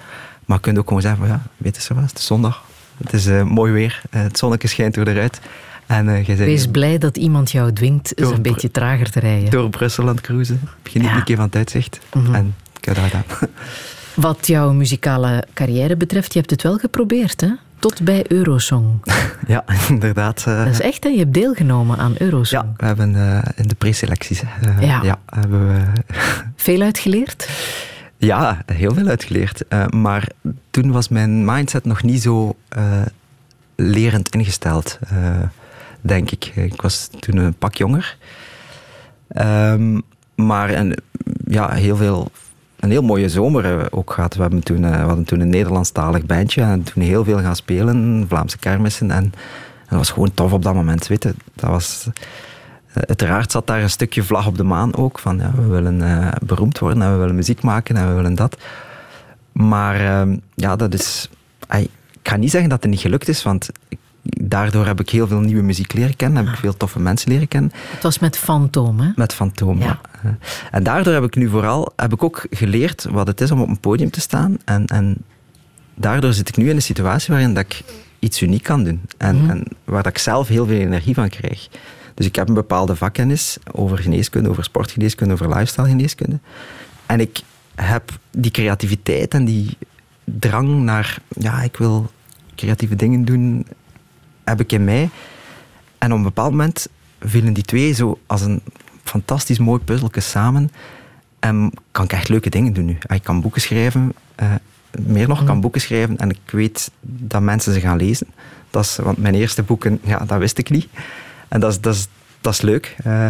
[0.45, 2.63] Maar je kunt ook gewoon zeggen, van, ja, weet je wat, het is zondag.
[3.05, 5.41] Het is eh, mooi weer, eh, het zonnetje schijnt door de ruit.
[5.87, 9.51] En jij bent Wees blij dat iemand jou dwingt eens een beetje trager te rijden.
[9.51, 10.61] door Brussel aan het cruisen.
[10.83, 11.17] Geniet Ja.
[11.17, 11.99] een keer van het uitzicht.
[12.15, 12.35] Mhm.
[12.35, 13.25] En ik heb dat gedaan.
[14.15, 17.49] Wat jouw muzikale carrière betreft, je hebt het wel geprobeerd, hè?
[17.79, 19.01] Tot bij Eurosong.
[19.47, 20.45] ja, inderdaad.
[20.47, 21.11] eh, Dat is echt, hè?
[21.11, 22.63] Je hebt deelgenomen aan Eurosong.
[22.65, 25.03] ja, we hebben eh, in de preselecties eh, Ja.
[25.03, 25.19] ja.
[25.27, 25.83] hebben we
[26.57, 27.49] Veel uitgeleerd?
[28.17, 29.65] Ja, heel veel uitgeleerd.
[29.95, 30.29] Maar
[30.71, 32.57] toen was mijn mindset nog niet zo
[33.77, 34.99] lerend ingesteld,
[36.01, 36.45] denk ik.
[36.45, 38.17] Ik was toen een pak jonger.
[39.29, 40.01] Ehm,
[40.35, 40.97] maar een,
[41.45, 42.31] ja, heel veel,
[42.81, 44.35] een heel mooie zomer eh, ook gehad.
[44.35, 47.57] We, hebben toen, eh, we hadden toen een Nederlandstalig bandje en toen heel veel gaan
[47.57, 49.11] spelen, Vlaamse kermissen.
[49.11, 49.33] En,
[49.89, 51.35] dat was gewoon tof op dat moment, weet je.
[51.55, 52.07] Dat was...
[52.07, 52.13] Eh,
[53.07, 55.19] Uiteraard zat daar een stukje vlag op de maan ook.
[55.19, 58.57] Van ja, we willen beroemd worden en we willen muziek maken en we willen dat.
[59.53, 61.31] Maar ehm, ja, dat is.
[61.79, 61.89] ik
[62.23, 63.99] ga niet zeggen dat het niet gelukt is, want ik-
[64.29, 66.45] daardoor heb ik heel veel nieuwe muziek leren kennen.
[66.45, 67.73] Heb ik veel toffe mensen leren kennen.
[67.91, 69.11] Het was met Fantoom, hè?
[69.17, 69.79] Met Fantoom.
[69.79, 70.01] Ja.
[70.23, 70.39] ja.
[70.71, 73.69] En daardoor heb ik nu vooral heb ik ook geleerd wat het is om op
[73.69, 74.57] een podium te staan.
[74.65, 75.17] En, en
[75.95, 77.83] daardoor zit ik nu in een situatie waarin dat ik
[78.19, 79.01] iets uniek kan doen.
[79.17, 81.69] En, en waar dat ik zelf heel veel energie van krijg.
[82.15, 86.39] Dus ik heb een bepaalde vakkennis over geneeskunde, over sportgeneeskunde, over lifestyle geneeskunde.
[87.07, 87.41] En ik
[87.75, 89.77] heb die creativiteit en die
[90.25, 92.11] drang naar, ja, ik wil
[92.55, 93.67] creatieve dingen doen,
[94.49, 95.11] heb ik in mij.
[95.99, 96.89] En op een bepaald moment
[97.21, 98.63] vielen die twee zo als een
[99.05, 100.71] fantastisch mooi puzzelje samen.
[101.39, 102.99] En kan ik echt leuke dingen doen nu.
[103.07, 104.55] Ik kan boeken schrijven, uh,
[104.99, 105.61] meer nog, kan mm.
[105.61, 108.27] boeken schrijven en ik weet dat mensen ze gaan lezen.
[108.71, 110.89] Dat is, want mijn eerste boeken, ja, dat wist ik niet.
[111.49, 112.09] En dat is, dat is,
[112.41, 112.97] dat is leuk.
[113.07, 113.27] Uh,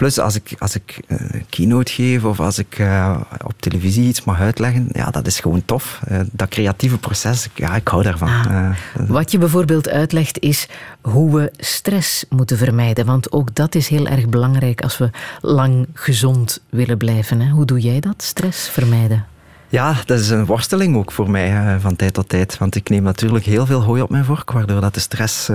[0.00, 4.08] Plus, als ik, als ik een eh, keynote geef of als ik uh, op televisie
[4.08, 6.00] iets mag uitleggen, ja, dat is gewoon tof.
[6.10, 8.28] Uh, dat creatieve proces, ja, ik hou daarvan.
[8.28, 8.70] Ah,
[9.08, 10.68] wat je bijvoorbeeld uitlegt is
[11.00, 13.06] hoe we stress moeten vermijden.
[13.06, 17.40] Want ook dat is heel erg belangrijk als we lang gezond willen blijven.
[17.40, 17.50] Hè?
[17.50, 19.26] Hoe doe jij dat, stress vermijden?
[19.68, 22.58] Ja, dat is een worsteling ook voor mij van tijd tot tijd.
[22.58, 25.50] Want ik neem natuurlijk heel veel hooi op mijn vork, waardoor dat de stress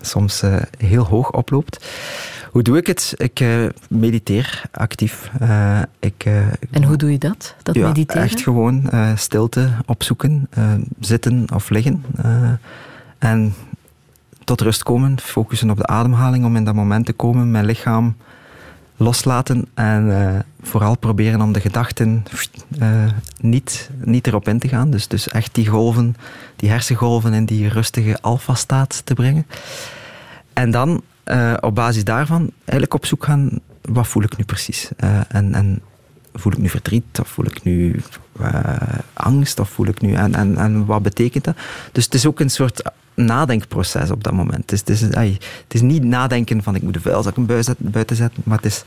[0.00, 0.42] soms
[0.78, 1.84] heel hoog oploopt.
[2.50, 3.14] Hoe doe ik het?
[3.16, 5.30] Ik uh, mediteer actief.
[5.42, 7.54] Uh, ik, uh, en hoe doe je dat?
[7.62, 8.22] Dat ja, mediteren?
[8.22, 10.48] Echt gewoon stilte opzoeken,
[11.00, 12.04] zitten of liggen.
[13.18, 13.54] en
[14.44, 18.16] tot rust komen, focussen op de ademhaling om in dat moment te komen, mijn lichaam
[18.96, 22.24] loslaten en vooral proberen om de gedachten
[23.40, 24.90] niet, niet erop in te gaan.
[24.90, 26.16] Dus, dus echt die golven,
[26.56, 29.46] die hersengolven in die rustige alfa-staat te brengen.
[30.52, 34.88] En dan uh, op basis daarvan eigenlijk op zoek gaan, wat voel ik nu precies?
[35.04, 35.80] Uh, en, en
[36.34, 38.02] voel ik nu verdriet, of voel ik nu
[38.40, 38.72] uh,
[39.12, 40.14] angst, of voel ik nu...
[40.14, 41.56] En, en, en wat betekent dat?
[41.92, 42.82] Dus het is ook een soort
[43.14, 44.70] nadenkproces op dat moment.
[44.70, 47.46] Het is, het is, ay, het is niet nadenken van ik moet de vuilzakken
[47.78, 48.84] buiten zetten, maar het is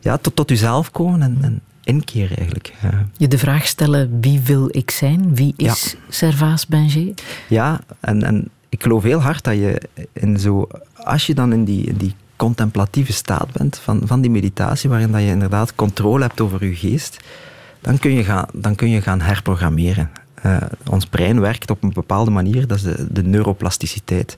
[0.00, 2.74] ja, tot, tot jezelf komen en, en inkeren eigenlijk.
[3.16, 5.34] Je de vraag stellen, wie wil ik zijn?
[5.34, 5.98] Wie is ja.
[6.08, 7.14] Servaas Benjé?
[7.48, 9.80] Ja, en, en ik geloof heel hard dat je
[10.12, 10.68] in zo,
[11.04, 15.20] als je dan in die, die contemplatieve staat bent van, van die meditatie, waarin dat
[15.20, 17.16] je inderdaad controle hebt over je geest,
[17.80, 20.10] dan kun je gaan, dan kun je gaan herprogrammeren.
[20.46, 20.56] Uh,
[20.90, 24.36] ons brein werkt op een bepaalde manier, dat is de, neuroplasticiteit.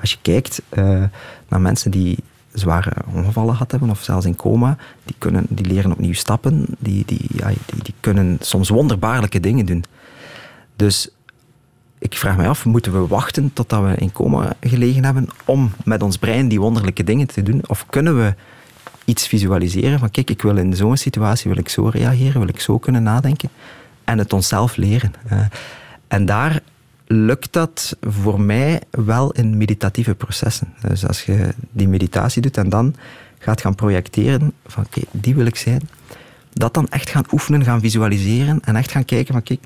[0.00, 1.02] Als je kijkt uh,
[1.48, 2.18] naar mensen die
[2.52, 7.02] zware ongevallen gehad hebben, of zelfs in coma, die, kunnen, die leren opnieuw stappen, die,
[7.06, 9.84] die, ja, die, die kunnen soms wonderbaarlijke dingen doen.
[10.76, 11.08] Dus
[12.04, 16.02] ik vraag me af, moeten we wachten totdat we in coma gelegen hebben om met
[16.02, 17.62] ons brein die wonderlijke dingen te doen?
[17.66, 18.34] Of kunnen we
[19.04, 22.60] iets visualiseren van kijk, ik wil in zo'n situatie wil ik zo reageren, wil ik
[22.60, 23.48] zo kunnen nadenken
[24.04, 25.12] en het onszelf leren.
[26.08, 26.60] En daar
[27.06, 30.74] lukt dat voor mij wel in meditatieve processen.
[30.88, 32.94] Dus als je die meditatie doet en dan
[33.38, 35.88] gaat gaan projecteren van kijk, die wil ik zijn,
[36.52, 39.60] dat dan echt gaan oefenen, gaan visualiseren en echt gaan kijken van kijk,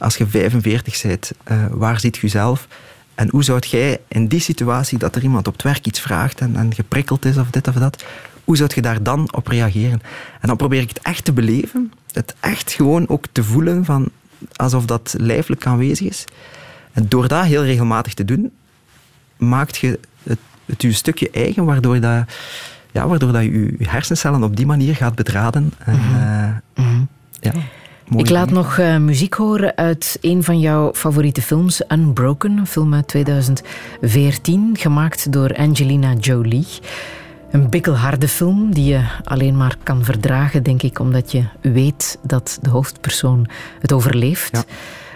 [0.00, 2.66] als je 45 bent, uh, waar zit je zelf?
[3.14, 6.40] En hoe zou jij in die situatie dat er iemand op het werk iets vraagt
[6.40, 8.04] en, en geprikkeld is of dit of dat,
[8.44, 10.02] hoe zou je daar dan op reageren?
[10.40, 14.08] En dan probeer ik het echt te beleven, het echt gewoon ook te voelen van
[14.56, 16.24] alsof dat lijfelijk aanwezig is.
[16.92, 18.52] En door dat heel regelmatig te doen,
[19.36, 22.24] maakt je het, het je stukje eigen, waardoor, dat,
[22.92, 25.72] ja, waardoor dat je je hersencellen op die manier gaat bedraden.
[25.78, 27.08] En, uh, mm -hmm.
[27.40, 27.52] ja
[28.16, 32.94] ik laat nog uh, muziek horen uit een van jouw favoriete films, Unbroken, een film
[32.94, 36.66] uit 2014, gemaakt door Angelina Jolie.
[37.50, 42.58] Een bikkelharde film die je alleen maar kan verdragen, denk ik, omdat je weet dat
[42.62, 43.48] de hoofdpersoon
[43.80, 44.56] het overleeft.
[44.56, 44.62] Ja.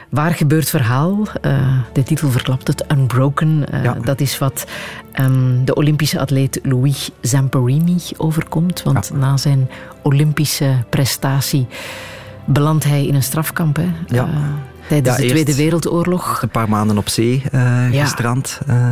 [0.08, 1.18] Waar gebeurt verhaal?
[1.42, 3.64] Uh, de titel verklapt het, Unbroken.
[3.74, 3.92] Uh, ja.
[3.94, 4.66] Dat is wat
[5.20, 8.82] um, de Olympische atleet Louis Zamperini overkomt.
[8.82, 9.18] Want ja.
[9.18, 9.70] na zijn
[10.02, 11.66] Olympische prestatie
[12.44, 13.76] belandt hij in een strafkamp.
[13.76, 13.92] Hè?
[14.06, 14.24] Ja.
[14.24, 14.32] Uh,
[14.88, 16.42] tijdens de Tweede Wereldoorlog.
[16.42, 18.60] Een paar maanden op zee uh, gestrand.
[18.68, 18.88] Uh,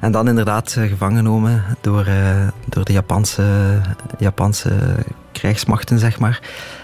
[0.00, 2.06] en dan inderdaad gevangen genomen door,
[2.68, 3.44] door de Japanse,
[4.18, 4.72] Japanse
[5.32, 6.40] krijgsmachten, zeg maar.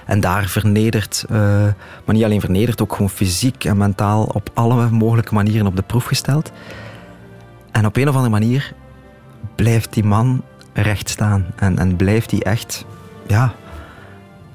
[0.07, 1.75] En daar vernederd, maar
[2.15, 6.05] niet alleen vernederd, ook gewoon fysiek en mentaal op alle mogelijke manieren op de proef
[6.05, 6.53] gesteld.
[7.73, 8.73] En op een of andere manier
[9.55, 10.43] blijft die man
[10.73, 11.47] recht staan.
[11.57, 12.85] En, en blijft hij echt,
[13.27, 13.53] ja,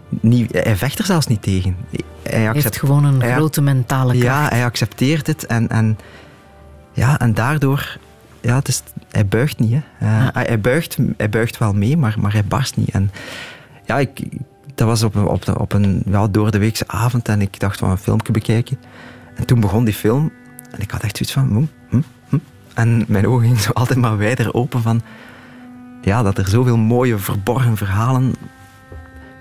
[0.10, 1.76] niet, hij vecht er zelfs niet tegen.
[2.24, 4.26] Hij, heeft gewoon een grote mentale kracht.
[4.26, 5.98] Ja, hij accepteert het en, en,
[6.92, 7.98] ja, en daardoor...
[8.42, 9.72] Ja, het is, hij buigt niet.
[9.72, 10.08] Hè.
[10.08, 12.90] Uh, hij, buigt, hij buigt wel mee, maar, maar hij barst niet.
[12.90, 13.12] En
[13.86, 14.20] ja, ik,
[14.76, 17.90] dat was op, op, op een ja, door de weekse avond en ik dacht van
[17.90, 18.80] een filmpje bekijken.
[19.36, 20.32] En toen begon die film
[20.72, 21.48] en ik had echt zoiets van...
[21.48, 22.38] Hm, hm, hm.
[22.74, 25.02] En mijn ogen gingen zo altijd maar wijder open van...
[26.02, 28.34] Ja, dat er zoveel mooie verborgen verhalen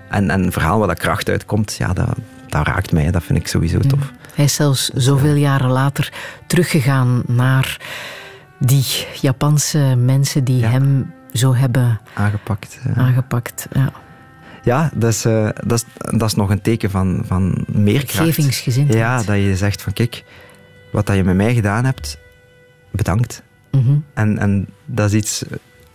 [0.09, 2.15] en, en een verhaal waar dat kracht uitkomt, ja, dat,
[2.47, 3.11] dat raakt mij.
[3.11, 3.99] Dat vind ik sowieso tof.
[3.99, 4.17] Mm.
[4.33, 6.13] Hij is zelfs zoveel jaren later
[6.47, 7.81] teruggegaan naar
[8.59, 8.85] die
[9.21, 12.79] Japanse mensen die hem zo hebben aangepakt.
[12.95, 13.91] Aangepakt, ja.
[14.63, 15.85] ja, dat is, eh, dat, is,
[16.17, 18.63] dat is nog een teken van, van meer kracht.
[18.87, 20.23] Ja, dat je zegt van kijk,
[20.91, 22.17] wat dat je met mij gedaan hebt,
[22.91, 23.43] bedankt.
[23.71, 23.97] Mhm.
[24.13, 25.43] En, en dat is iets,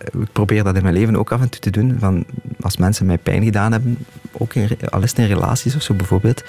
[0.05, 1.97] ik probeer dat in mijn leven ook af en toe te doen.
[1.99, 2.25] Van
[2.61, 3.99] als mensen mij pijn gedaan hebben,
[4.33, 6.45] ook in, al is in relaties of zo bijvoorbeeld,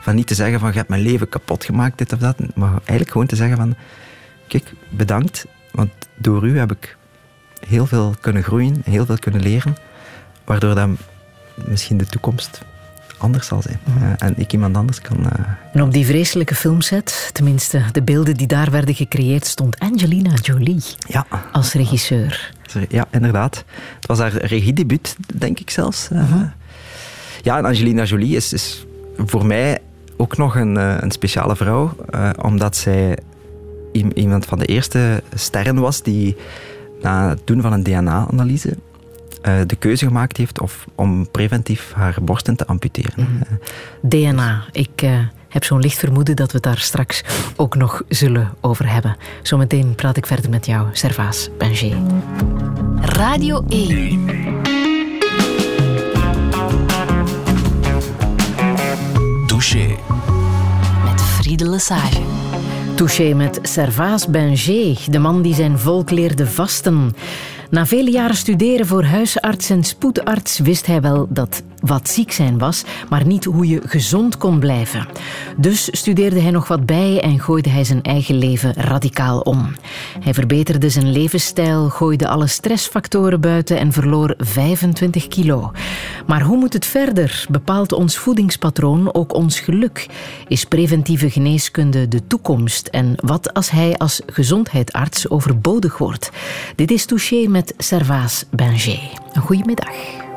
[0.00, 2.70] van niet te zeggen van je hebt mijn leven kapot gemaakt, dit of dat, maar
[2.70, 3.74] eigenlijk gewoon te zeggen van
[4.46, 6.96] kijk, bedankt, want door u heb ik
[7.66, 9.76] heel veel kunnen groeien, heel veel kunnen leren,
[10.44, 10.88] waardoor dat
[11.54, 12.62] misschien de toekomst
[13.22, 13.78] anders zal zijn.
[14.00, 15.16] Eh, en ik iemand anders kan...
[15.30, 20.30] eh, En op die vreselijke filmset, tenminste de beelden die daar werden gecreëerd, stond Angelina
[20.42, 22.52] Jolie ja, als regisseur.
[22.88, 23.64] Ja, inderdaad.
[23.94, 26.08] Het was haar regiedebuut, denk ik zelfs.
[26.10, 26.32] Eh,
[27.42, 29.78] Ja, en Angelina Jolie is, is voor mij
[30.16, 31.96] ook nog een, een speciale vrouw,
[32.42, 33.18] omdat zij
[34.14, 36.36] iemand van de eerste sterren was die
[37.02, 38.76] na het doen van een DNA-analyse
[39.42, 43.12] eh, de keuze gemaakt heeft of, om preventief haar borsten te amputeren.
[43.18, 43.56] Eh,
[44.00, 44.64] DNA.
[44.72, 45.18] Ik eh,
[45.48, 47.24] heb zo'n licht vermoeden dat we het daar straks
[47.56, 49.16] ook nog zullen over hebben.
[49.42, 51.96] Zometeen praat ik verder met jou, Servaas Benjé.
[53.00, 54.26] Radio 1.
[59.46, 59.96] Douche.
[61.04, 62.20] Met Friede Lesage.
[63.00, 67.14] Touché met Servaas Benjé, de man die zijn volk leerde vasten.
[67.70, 72.58] Na vele jaren studeren voor huisarts en spoedarts wist hij wel dat wat ziek zijn
[72.58, 75.06] was, maar niet hoe je gezond kon blijven.
[75.56, 79.74] Dus studeerde hij nog wat bij en gooide hij zijn eigen leven radicaal om.
[80.20, 85.72] Hij verbeterde zijn levensstijl, gooide alle stressfactoren buiten en verloor 25 kilo.
[86.26, 87.44] Maar hoe moet het verder?
[87.50, 90.06] Bepaalt ons voedingspatroon ook ons geluk?
[90.48, 92.86] Is preventieve geneeskunde de toekomst?
[92.86, 96.30] En wat als hij als gezondheidsarts overbodig wordt?
[96.76, 98.98] Dit is Touché met Servaas Benjé.
[99.32, 100.29] Een goede middag.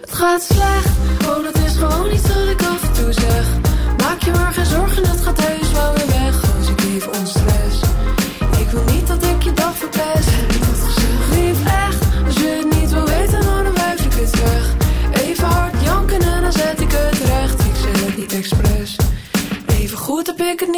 [0.00, 0.90] Het gaat slecht,
[1.28, 3.46] oh dat is gewoon iets dat ik af en toe zeg.
[3.96, 5.55] Maak je maar geen zorgen, het gaat heus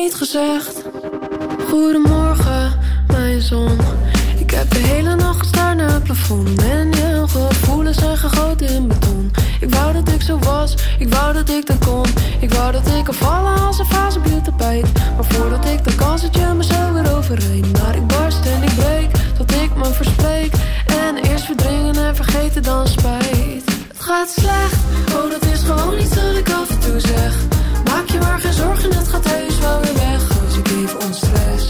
[0.09, 0.83] niet gezegd.
[1.69, 2.73] Goedemorgen,
[3.07, 3.79] mijn zon.
[4.39, 6.63] Ik heb de hele nacht gestaan naar het plafond.
[6.63, 9.31] En je gevoelens zijn gegoten in beton.
[9.61, 12.07] Ik wou dat ik zo was, ik wou dat ik dat kon.
[12.41, 14.87] Ik wou dat ik kan vallen als een fase tapijt.
[15.17, 17.65] Maar voordat ik dat kan, zet je me zo weer overheen.
[17.73, 20.53] Maar ik barst en ik breek, tot ik me verspreek.
[20.87, 23.65] En eerst verdringen en vergeten dan spijt.
[23.89, 24.81] Het gaat slecht,
[25.15, 27.35] oh dat is gewoon iets dat ik af en toe zeg.
[27.85, 30.23] Maak je maar geen zorgen, het gaat heus weg.
[30.59, 31.67] Ik even onstress.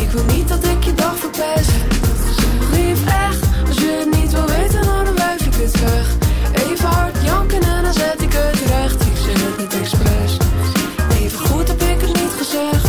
[0.00, 1.70] Ik wil niet dat ik je dag verpest.
[2.72, 6.06] Lief echt, als je het niet wil weten, nou dan wuif ik het weg.
[6.52, 9.00] Even hard janken en dan zet ik het recht.
[9.00, 10.36] Ik zeg het niet expres.
[11.20, 12.86] Even goed heb ik het niet gezegd.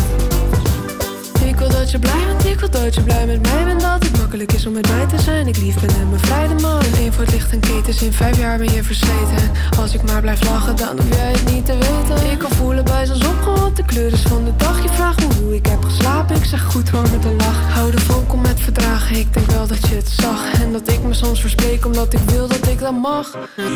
[1.46, 3.82] Ik wil dat je blij bent, ik wil dat je blij met mij bent.
[3.82, 5.48] Dat het makkelijk is om met mij te zijn.
[5.48, 6.82] Ik lief ben en bevrijde man.
[6.98, 9.52] Eén voor het licht en ketens, in vijf jaar ben je versleten.
[9.80, 12.32] Als ik maar blijf lachen, dan hoef jij het niet te weten.
[12.32, 14.84] Ik kan voelen bij zonsopgang wat de kleur is van de dag.
[14.84, 17.74] Je vraagt me hoe ik heb geslapen, ik zeg goed hoor met een lach.
[17.74, 20.62] Hou de volk met verdragen, ik denk wel dat je het zag.
[20.62, 23.38] En dat ik me soms verspreek omdat ik wil dat ik dat mag.
[23.56, 23.68] Heb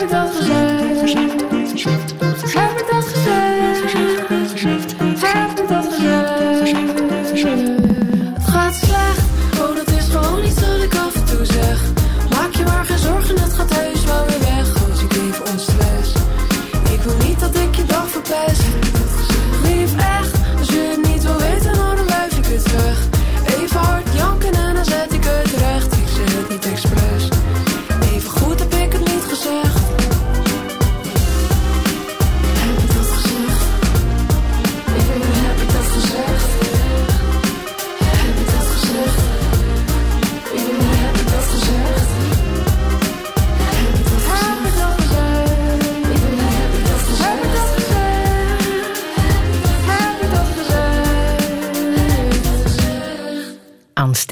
[0.00, 2.52] ik dat gezegd?
[2.52, 4.94] Heb ik dat gezegd?
[5.22, 7.71] Heb ik dat gezegd?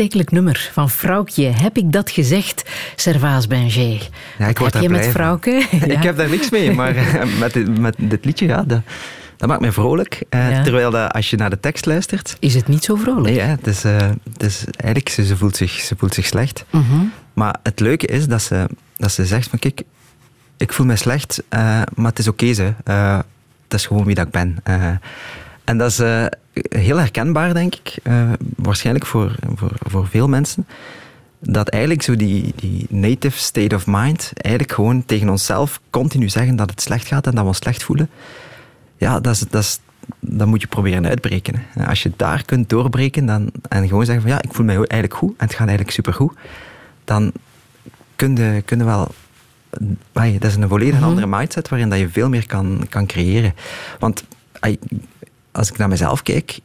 [0.00, 1.44] Aanstekelijk nummer van Vrouwtje.
[1.44, 3.98] Heb ik dat gezegd, Servaas Benjé?
[4.38, 5.06] Ja, ik word heb daar je met.
[5.06, 5.50] Vrouwke?
[5.96, 8.80] Ik heb daar niks mee, maar eh, met, dit- met dit liedje, ja, dat,
[9.36, 10.22] dat maakt mij vrolijk.
[10.28, 10.62] Eh, Ja.
[10.62, 12.36] Terwijl dat, als je naar de tekst luistert...
[12.38, 13.34] Is het niet zo vrolijk?
[13.34, 13.96] Nee, hè, het is, eh,
[14.32, 16.64] het is, eigenlijk, ze, ze, voelt zich, ze voelt zich slecht.
[16.70, 17.04] Mhm.
[17.32, 19.82] Maar het leuke is dat ze, dat ze zegt van, kijk,
[20.56, 21.42] ik voel me slecht,
[21.94, 22.72] maar het is oké, ze.
[23.68, 24.62] Dat is gewoon wie dat ik ben.
[25.70, 30.66] En dat is eh, heel herkenbaar, denk ik, eh, waarschijnlijk voor, voor, voor veel mensen.
[31.38, 36.56] Dat eigenlijk zo die, die native state of mind, eigenlijk gewoon tegen onszelf continu zeggen
[36.56, 38.10] dat het slecht gaat en dat we ons slecht voelen.
[38.96, 39.80] Ja, dat, is, dat, is,
[40.20, 41.54] dat moet je proberen uitbreken.
[41.68, 41.86] Hè.
[41.86, 45.14] Als je daar kunt doorbreken dan, en gewoon zeggen van ja, ik voel mij eigenlijk
[45.14, 46.36] goed en het gaat eigenlijk supergoed,
[47.04, 47.32] dan
[48.16, 49.08] kun je, kun je wel
[50.12, 51.08] Ai, dat is een volledig Mhm.
[51.08, 53.54] andere mindset waarin dat je veel meer kan, kan creëren.
[53.98, 54.24] Want
[55.52, 56.58] als ik naar mezelf kijk,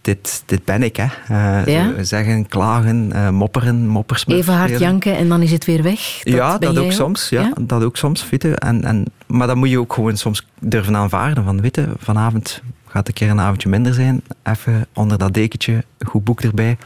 [0.00, 0.96] dit, dit ben ik.
[0.96, 1.06] Hè.
[1.28, 2.02] Eh, Ja?
[2.04, 4.88] Zeggen, klagen, eh, mopperen, moppersmurf Even hard spelen.
[4.88, 6.20] janken en dan is het weer weg.
[6.22, 7.28] ja, dat ook soms.
[7.28, 7.52] Ja, Ja?
[7.60, 8.54] Dat ook soms, weet je.
[8.56, 11.44] En, en, maar dat moet je ook gewoon soms durven aanvaarden.
[11.44, 14.22] Van, weet je, vanavond gaat een keer een avondje minder zijn.
[14.42, 16.76] Even onder dat dekentje, goed boek erbij.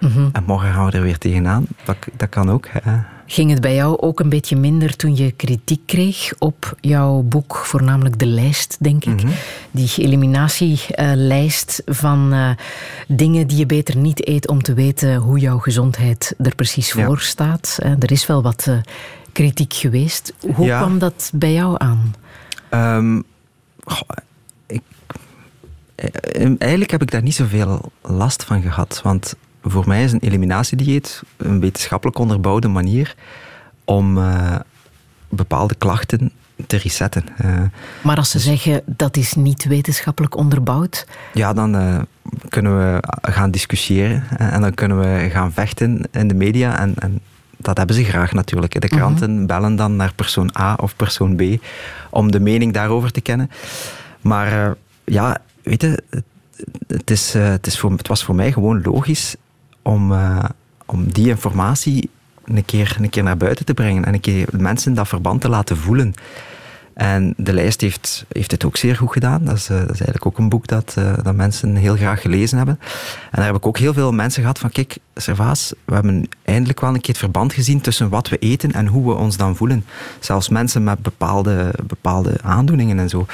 [0.00, 0.28] Mhm.
[0.32, 1.66] En morgen gaan we er weer tegenaan.
[1.84, 2.68] Dat, dat kan ook.
[2.82, 2.96] Hè.
[3.26, 7.56] Ging het bij jou ook een beetje minder toen je kritiek kreeg op jouw boek,
[7.56, 9.22] voornamelijk de lijst, denk ik?
[9.22, 9.32] Mhm.
[9.70, 12.50] Die eliminatielijst van eh,
[13.08, 17.04] dingen die je beter niet eet om te weten hoe jouw gezondheid er precies Ja.
[17.06, 17.78] voor staat.
[17.82, 18.76] Eh, er is wel wat eh,
[19.32, 20.32] kritiek geweest.
[20.54, 20.78] Hoe Ja.
[20.78, 22.14] kwam dat bij jou aan?
[22.68, 23.20] Ehm,
[23.84, 24.08] goh,
[24.66, 24.82] ik,
[25.94, 29.00] eh, eigenlijk heb ik daar niet zoveel last van gehad.
[29.02, 33.14] Want voor mij is een eliminatiedieet een wetenschappelijk onderbouwde manier
[33.84, 34.54] om eh,
[35.28, 36.32] bepaalde klachten
[36.66, 37.24] te resetten.
[37.36, 37.60] Eh,
[38.02, 41.98] Maar als ze zeggen dat is niet wetenschappelijk onderbouwd, ja, dan eh,
[42.48, 46.78] kunnen we gaan discussiëren en dan kunnen we gaan vechten in de media.
[46.78, 47.20] En, en
[47.56, 48.80] dat hebben ze graag natuurlijk.
[48.80, 51.42] De kranten bellen dan naar persoon A of persoon B
[52.10, 53.50] om de mening daarover te kennen.
[54.20, 56.02] Maar ja, weet je,
[56.86, 59.36] het, is, het, is voor, het was voor mij gewoon logisch
[59.82, 60.44] om, eh,
[60.86, 62.10] om die informatie
[62.44, 65.48] een keer, een keer naar buiten te brengen en een keer mensen dat verband te
[65.48, 66.14] laten voelen.
[66.94, 69.44] En de lijst heeft, heeft het ook zeer goed gedaan.
[69.44, 72.20] Dat is, eh, dat is eigenlijk ook een boek dat, eh, dat mensen heel graag
[72.20, 72.78] gelezen hebben.
[72.80, 76.80] En daar heb ik ook heel veel mensen gehad van, kijk, Servaas, we hebben eindelijk
[76.80, 79.56] wel een keer het verband gezien tussen wat we eten en hoe we ons dan
[79.56, 79.84] voelen.
[80.20, 83.26] Zelfs mensen met bepaalde, bepaalde aandoeningen en zo.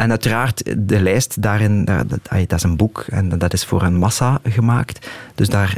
[0.00, 2.04] En uiteraard, de lijst daarin, daar-
[2.46, 5.08] dat, is een boek en dat is voor een massa gemaakt.
[5.34, 5.76] Dus daar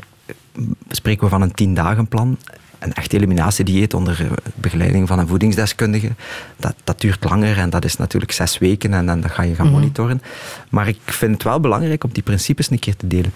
[0.89, 2.37] spreken we van een tien dagen plan.
[2.79, 6.11] Een echt eliminatiedieet onder eh, begeleiding van een voedingsdeskundige,
[6.57, 9.55] dat, dat duurt langer en dat is natuurlijk zes weken en dan dat ga je
[9.55, 9.75] gaan Mhm.
[9.75, 10.23] monitoren.
[10.70, 13.33] Maar ik vind het wel belangrijk om die principes een keer te delen.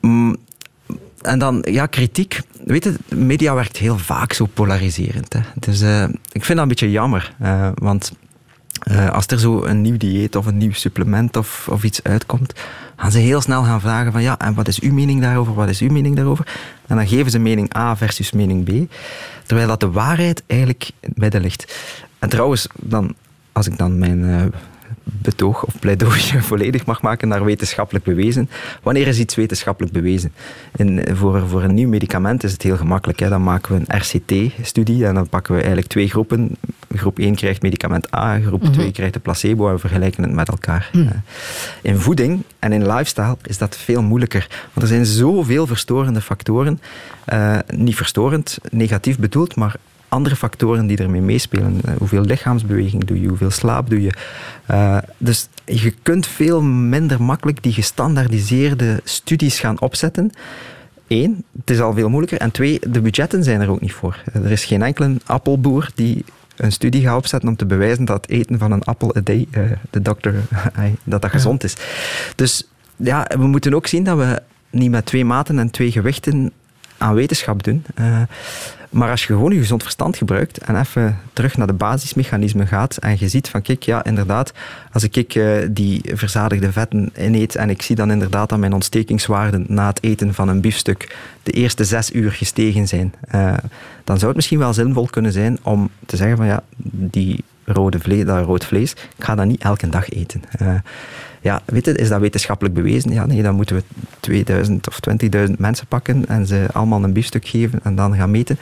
[0.00, 0.36] Mm,
[1.22, 2.40] en dan, ja, kritiek.
[2.64, 5.32] Weet je, media werkt heel vaak zo polariserend.
[5.32, 5.40] Hè.
[5.54, 7.34] Dus eh, ik vind dat een beetje jammer.
[7.38, 8.12] eh, want
[8.80, 12.52] eh, als er zo een nieuw dieet of een nieuw supplement of, of iets uitkomt,
[12.96, 15.68] gaan ze heel snel gaan vragen van ja, en wat is uw mening daarover, wat
[15.68, 16.46] is uw mening daarover?
[16.86, 18.92] En dan geven ze mening A versus mening B,
[19.46, 21.74] terwijl dat de waarheid eigenlijk midden ligt.
[22.18, 23.14] En trouwens, dan,
[23.52, 24.42] als ik dan mijn eh,
[25.02, 26.20] betoog of pleidooi
[26.50, 28.50] volledig mag maken naar wetenschappelijk bewezen.
[28.82, 30.32] Wanneer is iets wetenschappelijk bewezen?
[30.76, 33.18] In, voor, voor een nieuw medicament is het heel gemakkelijk.
[33.18, 33.28] Hè.
[33.28, 36.56] Dan maken we een RCT-studie en dan pakken we eigenlijk twee groepen.
[36.94, 38.72] Groep 1 krijgt medicament A, groep Mhm.
[38.72, 40.90] 2 krijgt de placebo en we vergelijken het met elkaar.
[40.92, 41.06] Mhm.
[41.06, 41.12] Eh,
[41.82, 44.46] In voeding en in lifestyle is dat veel moeilijker.
[44.72, 46.80] Want er zijn zoveel verstorende factoren.
[47.24, 49.74] Eh, niet verstorend, negatief bedoeld, maar
[50.10, 51.80] andere factoren die ermee meespelen.
[51.84, 54.12] Eh, hoeveel lichaamsbeweging doe je, hoeveel slaap doe je.
[54.66, 60.32] Eh, dus je kunt veel minder makkelijk die gestandaardiseerde studies gaan opzetten.
[61.08, 62.38] Eén, het is al veel moeilijker.
[62.38, 64.22] En twee, de budgetten zijn er ook niet voor.
[64.32, 66.24] Eh, Er is geen enkele appelboer die
[66.56, 69.48] een studie gaat opzetten om te bewijzen dat het eten van een appel a day,
[69.90, 70.34] de dokter,
[71.04, 71.76] dat dat gezond is.
[72.34, 76.52] Dus ja, we moeten ook zien dat we niet met twee maten en twee gewichten
[76.98, 77.84] aan wetenschap doen.
[78.90, 82.96] Maar als je gewoon je gezond verstand gebruikt en even terug naar de basismechanismen gaat
[82.96, 84.52] en je ziet van, kijk, ja, inderdaad,
[84.92, 89.64] als ik eh, die verzadigde vetten ineet en ik zie dan inderdaad dat mijn ontstekingswaarden
[89.68, 93.54] na het eten van een biefstuk de eerste zes uur gestegen zijn, eh,
[94.04, 96.62] dan zou het misschien wel zinvol kunnen zijn om te zeggen van, ja,
[96.92, 100.42] die rode vlees, dat rood vlees, ik ga dat niet elke dag eten.
[100.58, 100.74] Eh,
[101.40, 103.12] ja, weet je, is dat wetenschappelijk bewezen?
[103.12, 103.82] Ja, nee, dan moeten we
[104.20, 104.98] 2000 of
[105.46, 108.58] 20.000 mensen pakken en ze allemaal een biefstuk geven en dan gaan meten.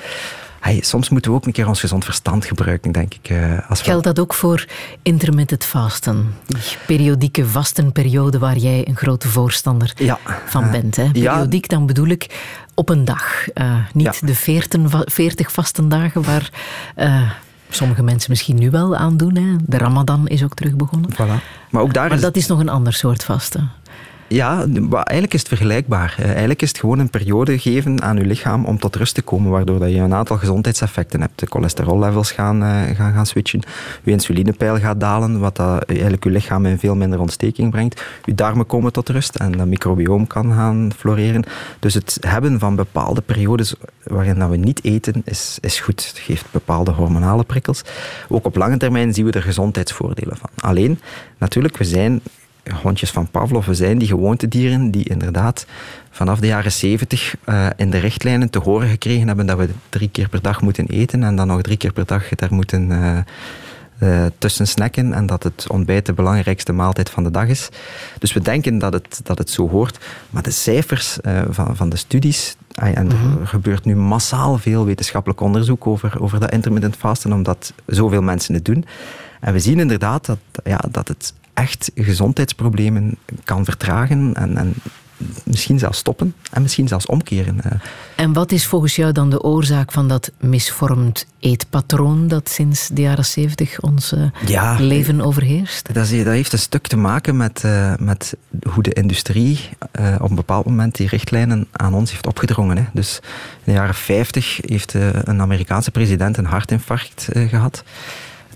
[0.60, 3.28] Hey, soms moeten we ook een keer ons gezond verstand gebruiken, denk ik.
[3.28, 4.64] eh, als Geldt dat ook voor
[5.02, 6.34] intermittent fasten?
[6.46, 10.18] Die periodieke vastenperiode waar jij een grote voorstander Ja.
[10.46, 10.96] van Eh, bent.
[10.96, 11.02] Hè?
[11.02, 11.10] ja.
[11.12, 12.26] Periodiek, dan bedoel ik
[12.74, 13.48] op een dag.
[13.48, 14.26] Eh, niet Ja.
[14.26, 16.50] de 40, va- 40 vastendagen waar
[17.70, 19.36] sommige mensen misschien nu wel aan doen.
[19.36, 19.56] Hè?
[19.60, 21.10] De ramadan is ook terug begonnen.
[21.12, 21.42] Voilà.
[21.70, 23.70] Maar ook daar Maar is dat is nog een ander soort vasten.
[24.28, 26.14] Ja, eigenlijk is het vergelijkbaar.
[26.18, 29.22] Eh, Eigenlijk is het gewoon een periode geven aan je lichaam om tot rust te
[29.22, 31.38] komen, waardoor dat je een aantal gezondheidseffecten hebt.
[31.38, 33.62] De cholesterollevels gaan, eh, gaan, gaan switchen,
[34.02, 38.04] je insulinepeil gaat dalen, wat dat eigenlijk je lichaam in veel minder ontsteking brengt.
[38.24, 41.44] Je darmen komen tot rust en dat microbioom kan gaan floreren.
[41.78, 46.06] Dus het hebben van bepaalde periodes waarin dat we niet eten, is, is goed.
[46.06, 47.82] Het geeft bepaalde hormonale prikkels.
[48.28, 50.50] Ook op lange termijn zien we er gezondheidsvoordelen van.
[50.56, 51.00] Alleen,
[51.38, 52.20] natuurlijk, we zijn
[52.82, 55.66] hondjes van Pavlov, we zijn die gewoontedieren die inderdaad
[56.10, 60.08] vanaf de jaren zeventig uh, in de richtlijnen te horen gekregen hebben dat we drie
[60.08, 63.18] keer per dag moeten eten en dan nog drie keer per dag daar moeten uh,
[64.02, 67.68] uh, tussen snacken en dat het ontbijt de belangrijkste maaltijd van de dag is.
[68.18, 69.98] Dus we denken dat het, dat het zo hoort,
[70.30, 71.18] maar de cijfers
[71.50, 76.52] van, van de studies, en er gebeurt nu massaal veel wetenschappelijk onderzoek over, over dat
[76.52, 78.84] intermittent fasten, omdat zoveel mensen het doen.
[79.40, 84.74] En we zien inderdaad dat, ja, dat het echt gezondheidsproblemen kan vertragen en, en
[85.44, 87.62] misschien zelfs stoppen en misschien zelfs omkeren.
[87.62, 87.80] eh.
[88.16, 93.00] En wat is volgens jou dan de oorzaak van dat misvormd eetpatroon dat sinds de
[93.00, 94.14] jaren zeventig ons
[94.46, 95.94] ja, leven overheerst?
[95.94, 98.36] Dat, is, dat, heeft een stuk te maken met, uh, met
[98.72, 99.68] hoe de industrie
[100.00, 102.76] uh, op een bepaald moment die richtlijnen aan ons heeft opgedrongen.
[102.76, 102.84] Hè.
[102.92, 104.94] Dus in de jaren 50 heeft
[105.24, 107.84] een Amerikaanse president een hartinfarct gehad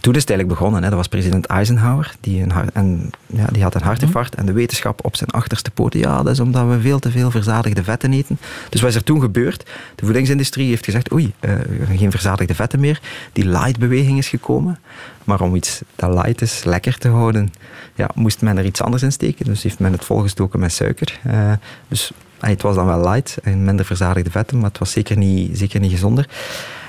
[0.03, 0.83] toen is het eigenlijk begonnen.
[0.83, 0.89] Hè.
[0.89, 2.15] Dat was president Eisenhower.
[2.21, 4.35] Die, een en, ja, die had een hartinfarct.
[4.35, 6.01] En de wetenschap op zijn achterste poten.
[6.01, 8.39] Ja, dat is omdat we veel te veel verzadigde vetten eten.
[8.69, 9.71] Dus wat is er toen gebeurd?
[9.95, 11.13] De voedingsindustrie heeft gezegd...
[11.13, 11.53] Oei, uh,
[11.97, 13.01] geen verzadigde vetten meer.
[13.33, 14.79] Die light-beweging is gekomen.
[15.25, 17.53] Maar om iets dat light is, lekker te houden...
[17.95, 19.45] Ja, moest men er iets anders in steken.
[19.45, 21.21] Dus heeft men het volgestoken met suiker.
[21.27, 21.53] Uh,
[21.89, 24.57] dus het was dan wel light en minder verzadigde vetten.
[24.59, 26.29] Maar het was zeker niet, zeker niet gezonder.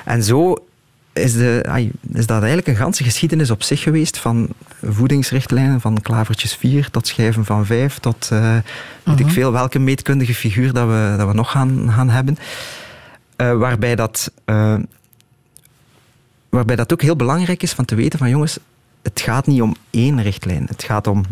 [0.06, 0.58] En zo
[1.14, 4.50] is, de, is dat eigenlijk een ganse geschiedenis op zich geweest van
[4.82, 8.58] voedingsrichtlijnen van klavertjes 4 tot schijven van 5 tot uh,
[9.04, 12.38] weet ik veel welke meetkundige figuur dat we, dat we nog gaan, gaan hebben.
[13.38, 14.76] Uh, waarbij, dat, uh,
[16.50, 18.58] waarbij dat ook heel belangrijk is van te weten van jongens,
[19.02, 20.66] het gaat niet om één richtlijn.
[20.68, 21.24] Het gaat om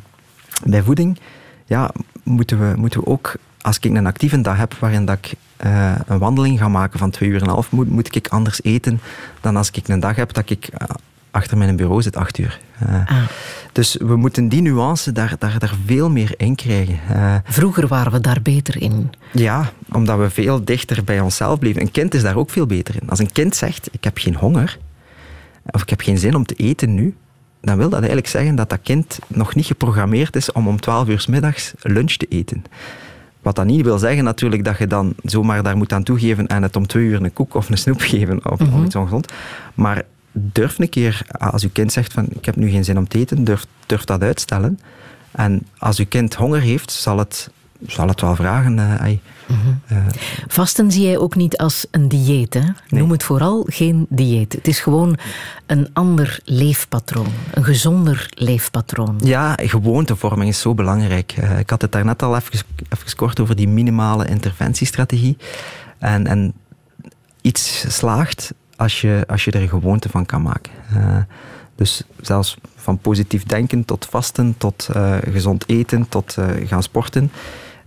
[0.65, 1.19] bij voeding,
[1.65, 1.91] ja,
[2.23, 5.33] moeten we, moeten we ook als ik een actieve dag heb waarin dat ik
[5.65, 8.63] uh, een wandeling ga maken van twee uur en een half, moet, moet ik anders
[8.63, 9.01] eten
[9.41, 10.87] dan als ik een dag heb dat ik uh,
[11.31, 12.59] achter mijn bureau zit acht uur.
[12.83, 13.23] Uh, ah.
[13.71, 16.99] Dus we moeten die nuance daar, daar, daar veel meer in krijgen.
[17.45, 19.11] Vroeger waren we daar beter in.
[19.31, 21.81] Ja, omdat we veel dichter bij onszelf bleven.
[21.81, 23.09] Een kind is daar ook veel beter in.
[23.09, 24.77] Als een kind zegt, ik heb geen honger,
[25.65, 27.15] of ik heb geen zin om te eten nu,
[27.61, 31.07] dan wil dat eigenlijk zeggen dat dat kind nog niet geprogrammeerd is om om twaalf
[31.07, 32.63] uur middags lunch te eten.
[33.41, 36.63] Wat dat niet wil zeggen natuurlijk dat je dan zomaar daar moet aan toegeven en
[36.63, 38.79] het om twee uur een koek of een snoep geven of, mm-hmm.
[38.79, 39.33] of iets ongezond.
[39.73, 43.07] Maar durf een keer, als uw kind zegt van ik heb nu geen zin om
[43.07, 44.79] te eten, durf, durf dat uitstellen.
[45.31, 47.49] En als uw kind honger heeft, zal het,
[47.87, 48.77] zal het wel vragen.
[48.77, 49.01] Uh,
[49.47, 49.81] mm-hmm.
[49.91, 49.97] uh,
[50.47, 52.53] Vasten zie jij ook niet als een dieet.
[52.53, 52.59] Hè?
[52.59, 53.01] Nee.
[53.01, 54.53] Noem het vooral geen dieet.
[54.53, 55.17] Het is gewoon
[55.65, 57.27] een ander leefpatroon.
[57.53, 59.19] Een gezonder leefpatroon.
[59.23, 61.35] Ja, gewoontevorming is zo belangrijk.
[61.39, 65.37] Uh, ik had het daarnet al even, even kort over die minimale interventiestrategie.
[65.97, 66.53] En, en
[67.41, 70.71] iets slaagt als je, als je er een gewoonte van kan maken.
[71.75, 74.89] Dus zelfs van positief denken tot vasten, tot
[75.31, 77.31] gezond eten, tot gaan sporten.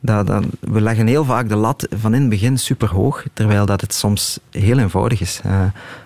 [0.04, 3.66] Dat, dat, we leggen heel vaak de lat van in het begin super hoog, terwijl
[3.66, 5.40] dat het soms heel eenvoudig is.
[5.46, 5.60] Uh,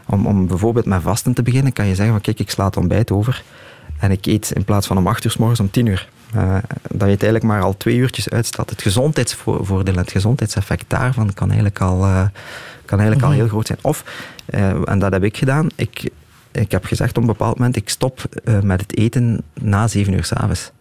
[0.07, 2.77] om, om bijvoorbeeld met vasten te beginnen, kan je zeggen van kijk, ik sla het
[2.77, 3.43] ontbijt over
[3.99, 6.09] en ik eet in plaats van om 8 uur s morgens om 10 uur.
[6.35, 8.71] Uh, dat je het eigenlijk maar al twee uurtjes uitstelt.
[8.71, 12.27] Het gezondheidsvoordeel, het gezondheidseffect daarvan kan eigenlijk al, uh,
[12.85, 13.79] kan eigenlijk al heel groot zijn.
[13.83, 14.05] Of,
[14.85, 16.11] en dat heb ik gedaan, ik,
[16.53, 18.23] ik heb gezegd op een bepaald moment, ik stop
[18.63, 20.73] met het eten na 7 uur s'avonds.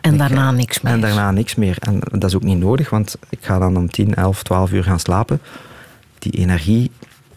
[0.00, 0.92] En daarna niks meer.
[0.92, 1.76] En daarna niks meer.
[1.78, 4.84] En dat is ook niet nodig, want ik ga dan om 10, 11, 12 uur
[4.84, 5.40] gaan slapen.
[6.18, 6.90] Die energie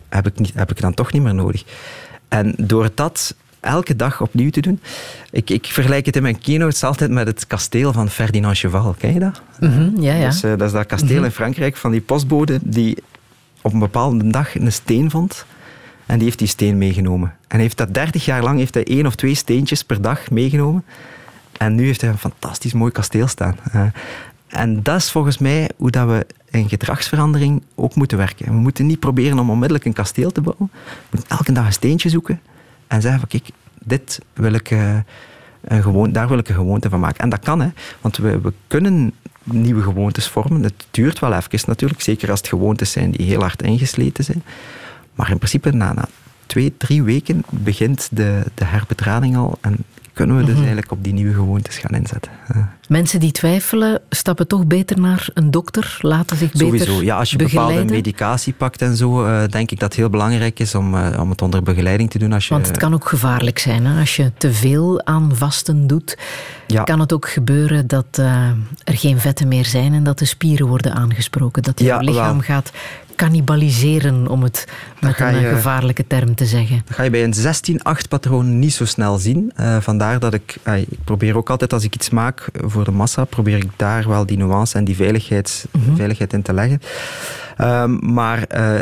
[0.09, 1.63] heb ik, niet, heb ik dan toch niet meer nodig.
[2.27, 4.79] En door dat elke dag opnieuw te doen.
[5.31, 8.95] Ik, ik vergelijk het in mijn keynotes altijd met het kasteel van Ferdinand Cheval.
[8.97, 9.41] Ken je dat?
[9.59, 10.29] Mm-hmm, ja, ja.
[10.29, 11.25] Dus, uh, dat is dat kasteel mm-hmm.
[11.25, 12.97] in Frankrijk van die postbode die
[13.61, 15.45] op een bepaalde dag een steen vond.
[16.05, 17.35] En die heeft die steen meegenomen.
[17.47, 20.83] En heeft dat 30 jaar lang heeft hij één of twee steentjes per dag meegenomen.
[21.57, 23.55] En nu heeft hij een fantastisch mooi kasteel staan.
[24.47, 28.45] En dat is volgens mij hoe dat we in gedragsverandering ook moeten werken.
[28.45, 30.69] We moeten niet proberen om onmiddellijk een kasteel te bouwen.
[30.73, 32.41] We moeten elke dag een steentje zoeken
[32.87, 33.49] en zeggen van kijk,
[33.83, 34.97] dit wil ik, uh,
[35.67, 37.23] gewoon, daar wil ik een gewoonte van maken.
[37.23, 37.69] En dat kan, hè,
[38.01, 39.13] want we, we kunnen
[39.43, 40.63] nieuwe gewoontes vormen.
[40.63, 44.43] Het duurt wel even natuurlijk, zeker als het gewoontes zijn die heel hard ingesleten zijn.
[45.15, 46.05] Maar in principe na, na
[46.45, 49.77] twee, drie weken begint de, de al en
[50.13, 50.63] kunnen we dus mm-hmm.
[50.67, 52.31] eigenlijk op die nieuwe gewoontes gaan inzetten.
[52.87, 57.03] Mensen die twijfelen, stappen toch beter naar een dokter, laten zich beter Sowieso.
[57.03, 57.75] Ja, als je begeleiden.
[57.75, 61.19] bepaalde medicatie pakt en zo, eh, denk ik dat het heel belangrijk is om, eh,
[61.19, 62.33] om het onder begeleiding te doen.
[62.33, 63.85] Als je, Want het kan ook gevaarlijk zijn.
[63.85, 63.99] Hè?
[63.99, 66.17] Als je te veel aan vasten doet,
[66.67, 66.83] Ja.
[66.83, 68.47] kan het ook gebeuren dat eh,
[68.83, 71.63] er geen vetten meer zijn en dat de spieren worden aangesproken.
[71.63, 72.41] Dat je Ja, lichaam wel.
[72.41, 72.71] gaat
[73.15, 74.67] cannibaliseren, om het
[75.01, 76.81] met een je- gevaarlijke term te zeggen.
[76.85, 79.51] Dat ga je bij een 16-8 patroon niet zo snel zien.
[79.55, 82.91] Eh, vandaar dat ik, eh, ik probeer ook altijd als ik iets maak voor de
[82.91, 85.65] massa, probeer ik daar wel die nuance en die veiligheids,
[85.95, 86.81] veiligheid in te leggen.
[87.57, 88.75] Ehm, maar eh,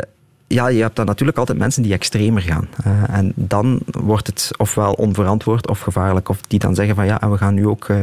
[0.46, 2.68] ja, je hebt dan natuurlijk altijd mensen die extremer gaan.
[2.84, 6.28] Eh, en dan wordt het ofwel onverantwoord of gevaarlijk.
[6.28, 7.96] Of die dan zeggen van ja, en we gaan nu ook eh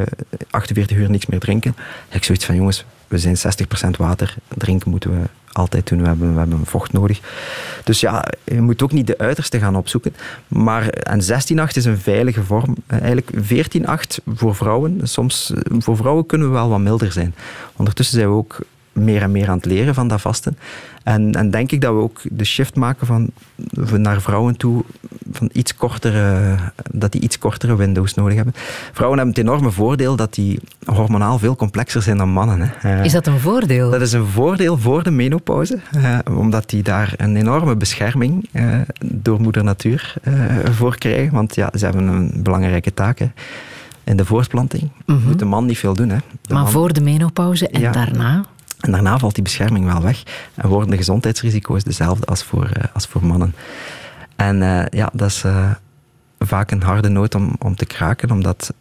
[0.50, 1.76] 48 uur niks meer drinken.
[2.12, 4.36] Ik zoiets van jongens, we zijn 60% water.
[4.58, 6.02] Drinken moeten we altijd doen.
[6.02, 7.20] We hebben, we hebben vocht nodig.
[7.84, 10.16] Dus ja, je moet ook niet de uiterste gaan opzoeken.
[10.48, 11.26] Maar, en 16-8
[11.74, 12.76] is een veilige vorm.
[12.88, 15.00] Eh, Eigenlijk 14-8 voor vrouwen.
[15.04, 17.36] Soms, eh, voor vrouwen kunnen we wel wat milder zijn.
[17.76, 18.58] Ondertussen zijn we ook
[18.94, 20.58] meer en meer aan het leren van dat vasten.
[21.04, 23.30] En, en denk ik dat we ook de shift maken van,
[23.98, 24.84] naar vrouwen toe,
[25.32, 26.56] van iets kortere,
[26.92, 28.54] dat die iets kortere windows nodig hebben.
[28.92, 32.60] Vrouwen hebben het enorme voordeel dat die hormonaal veel complexer zijn dan mannen.
[32.78, 32.98] Hè.
[32.98, 33.90] Eh, Is dat een voordeel?
[33.92, 38.66] dat is een voordeel voor de menopauze, eh, omdat die daar een enorme bescherming eh,
[39.06, 40.34] door moeder natuur eh,
[40.72, 41.34] voor krijgen.
[41.34, 43.32] Want ja, ze hebben een belangrijke taak hè,
[44.04, 44.90] in de voortplanting.
[45.06, 45.28] Mhm.
[45.28, 46.10] Moet de man niet veel doen.
[46.10, 46.18] Hè.
[46.42, 47.92] De maar man- voor de menopauze en Ja.
[47.92, 48.44] daarna?
[48.80, 50.24] En daarna valt die bescherming wel weg
[50.56, 53.56] en worden de gezondheidsrisico's dezelfde als voor, eh, als voor mannen.
[54.36, 55.72] En eh, ja, dat is eh,
[56.40, 58.74] vaak een harde noot om, om te kraken, omdat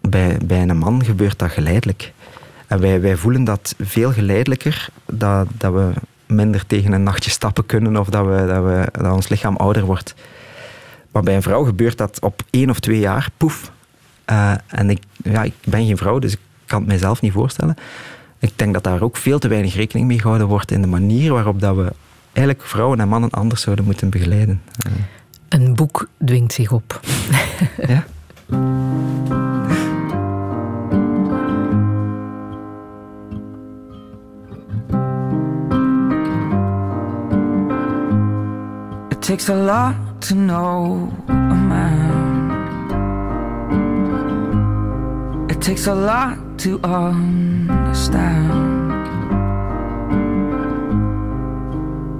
[0.00, 2.12] bij, bij een man gebeurt dat geleidelijk.
[2.66, 5.92] En wij, wij voelen dat veel geleidelijker, dat, dat we
[6.26, 9.84] minder tegen een nachtje stappen kunnen of dat, we, dat, we, dat ons lichaam ouder
[9.84, 10.14] wordt.
[11.10, 13.72] Maar bij een vrouw gebeurt dat op één of twee jaar, poef.
[14.66, 17.76] En ik, ja, ik ben geen vrouw, dus ik kan het mijzelf niet voorstellen.
[18.46, 21.32] Ik denk dat daar ook veel te weinig rekening mee gehouden wordt in de manier
[21.32, 21.92] waarop dat we
[22.32, 24.62] eigenlijk vrouwen en mannen anders zouden moeten begeleiden.
[24.78, 24.92] Eh,
[25.48, 27.00] Een boek dwingt zich op.
[27.86, 28.04] ja.
[39.10, 42.46] It takes a lot to know a man.
[45.50, 46.78] It takes a lot to
[47.96, 48.50] understand.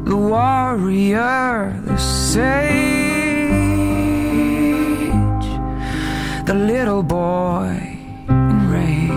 [0.06, 2.56] The warrior, the sage,
[6.46, 7.98] the little boy
[8.28, 9.12] enraged.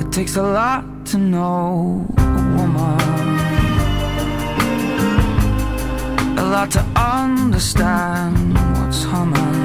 [0.00, 2.98] It takes a lot to know a woman
[6.38, 9.61] a lot to understand what's humming.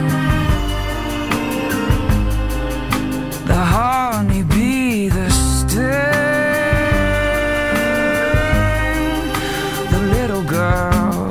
[3.47, 5.77] The honeybee, the sting,
[9.93, 11.29] the little girl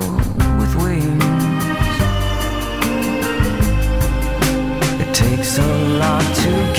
[0.59, 1.22] with wings.
[5.02, 5.66] It takes a
[6.01, 6.76] lot to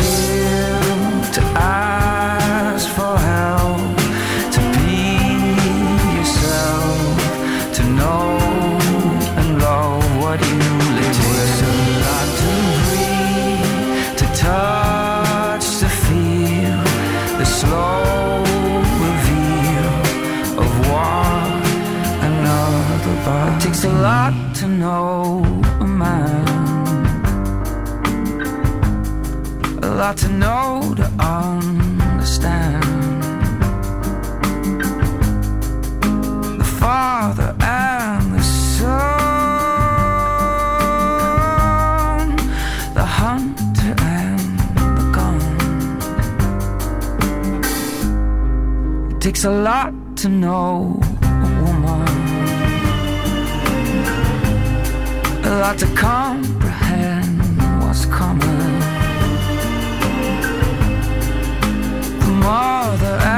[30.07, 32.81] lot to know to understand.
[36.61, 38.87] The Father and the Son,
[42.93, 44.59] the hunter and
[44.97, 45.41] the gun.
[49.11, 51.01] It takes a lot to know
[51.45, 52.07] a woman,
[55.43, 57.41] a lot to comprehend
[57.81, 58.56] what's coming.
[62.47, 63.36] The mother and the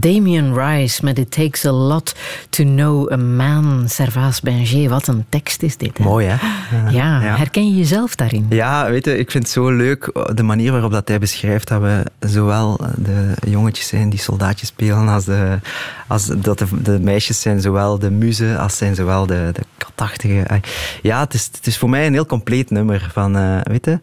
[0.00, 2.14] Damien Rice met It Takes a Lot
[2.48, 3.88] to Know a Man.
[3.88, 5.98] Servaas Benger, wat een tekst is dit.
[5.98, 6.04] Hè?
[6.04, 6.36] Mooi, hè?
[6.90, 8.46] Ja, herken je jezelf daarin?
[8.48, 11.80] Ja, weet je, ik vind het zo leuk de manier waarop dat hij beschrijft dat
[11.80, 15.58] we zowel de jongetjes zijn die soldaatjes spelen, als, de,
[16.06, 20.60] als dat de, de meisjes zijn zowel de muzen als zijn zowel de, de katachtige.
[21.02, 23.08] Ja, het is, het is voor mij een heel compleet nummer.
[23.12, 24.00] Van, uh, weet je,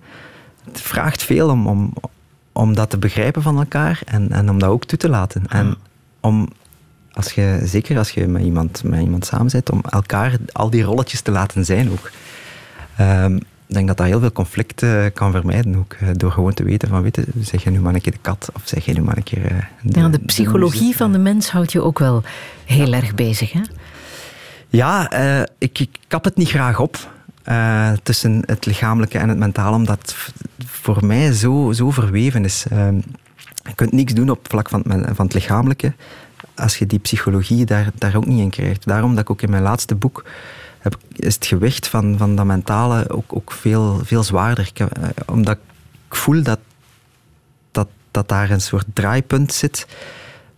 [0.72, 1.94] het vraagt veel om, om,
[2.52, 5.44] om dat te begrijpen van elkaar en, en om dat ook toe te laten.
[5.50, 5.78] En
[6.20, 6.48] om,
[7.14, 10.84] als je, zeker als je met iemand, met iemand samen bent, om elkaar al die
[10.84, 12.12] rolletjes te laten zijn ook.
[13.00, 13.36] Um,
[13.68, 15.94] ik denk dat dat heel veel conflicten kan vermijden ook.
[15.94, 18.18] eh, Door gewoon te weten van, weet je, zeg je nu maar een keer de
[18.22, 19.46] kat of zeg je nu maar een keer...
[19.46, 22.24] eh, De, Ja, de psychologie van de mens houdt je ook wel
[22.66, 23.62] heel erg bezig, hè?
[24.70, 26.98] Ja, eh, ik, ik kap het niet graag op.
[28.04, 30.16] tussen het lichamelijke en het mentale, omdat het
[30.66, 32.66] voor mij zo, zo verweven is.
[32.70, 32.88] Eh,
[33.68, 34.84] je kunt niks doen op het vlak van
[35.16, 35.94] van het lichamelijke
[36.56, 38.86] als je die psychologie daar, daar ook niet in krijgt.
[38.86, 40.26] Daarom dat ik ook in mijn laatste boek
[40.80, 44.70] heb, is het gewicht van, van dat mentale ook, ook veel, veel zwaarder.
[44.74, 45.58] Ik, eh, omdat
[46.10, 46.60] ik voel dat,
[47.72, 49.88] dat, dat daar een soort draaipunt zit.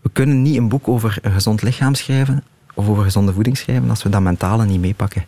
[0.01, 3.89] We kunnen niet een boek over een gezond lichaam schrijven of over gezonde voeding schrijven
[3.89, 5.25] als we dat mentale niet meepakken.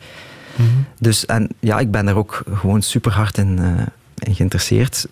[0.99, 3.85] Dus en ja, ik ben daar ook gewoon super hard in, eh,
[4.27, 5.07] in geïnteresseerd.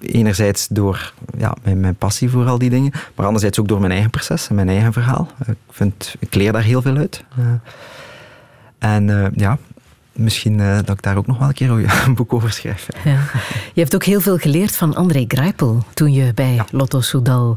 [0.00, 3.92] Enerzijds door ja, mijn, mijn passie voor al die dingen, maar anderzijds ook door mijn
[3.92, 5.28] eigen proces en mijn eigen verhaal.
[5.46, 7.24] Ik, vind, ik leer daar heel veel uit.
[7.36, 7.44] Eh,
[8.78, 9.58] en eh, ja,
[10.12, 12.88] misschien eh, dat ik daar ook nog wel een keer een boek over schrijf.
[13.04, 13.20] Ja.
[13.72, 17.56] Je hebt ook heel veel geleerd van André Greipel toen je bij Lotto Soudal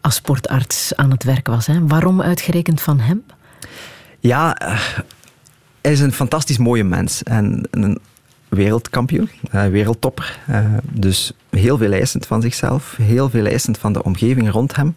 [0.00, 1.66] als sportarts aan het werk was.
[1.66, 1.86] Hè?
[1.86, 3.22] Waarom uitgerekend van hem?
[4.20, 4.56] Ja,
[5.80, 7.98] hij is een fantastisch mooie mens en een
[8.48, 10.38] wereldkampioen, eh, wereldtopper.
[10.46, 14.96] Eh, dus heel veel eisend van zichzelf, heel veel eisend van de omgeving rond hem.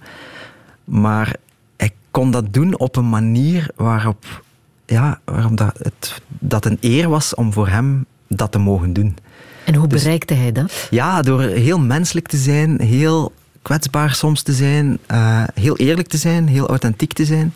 [0.84, 1.36] Maar
[1.78, 4.44] hij kon dat doen op een manier waarop,
[4.86, 9.18] ja, waarop dat, het, dat een eer was om voor hem dat te mogen doen.
[9.66, 10.88] En hoe Dus- bereikte hij dat?
[10.90, 16.18] Ja, door heel menselijk te zijn, heel kwetsbaar soms te zijn, eh, heel eerlijk te
[16.18, 17.54] zijn, heel authentiek te zijn.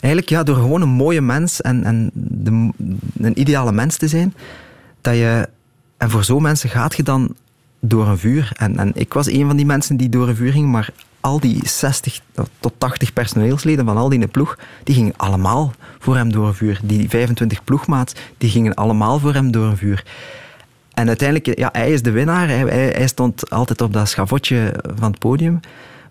[0.00, 2.70] Eigenlijk ja, door gewoon een mooie mens en, en de,
[3.18, 4.34] een ideale mens te zijn,
[5.02, 5.48] dat je,
[5.96, 7.36] en voor zo'n mensen gaat je dan
[7.80, 8.52] door een vuur.
[8.56, 11.40] En, en ik was een van die mensen die door een vuur ging, maar al
[11.40, 12.20] die 60
[12.60, 16.80] tot 80 personeelsleden van al die ploeg, die gingen allemaal voor hem door een vuur.
[16.82, 20.04] Die 25 ploegmaats, die gingen allemaal voor hem door een vuur.
[20.94, 22.48] En uiteindelijk, ja, hij is de winnaar.
[22.48, 25.60] Hij, hij, hij stond altijd op dat schavotje van het podium.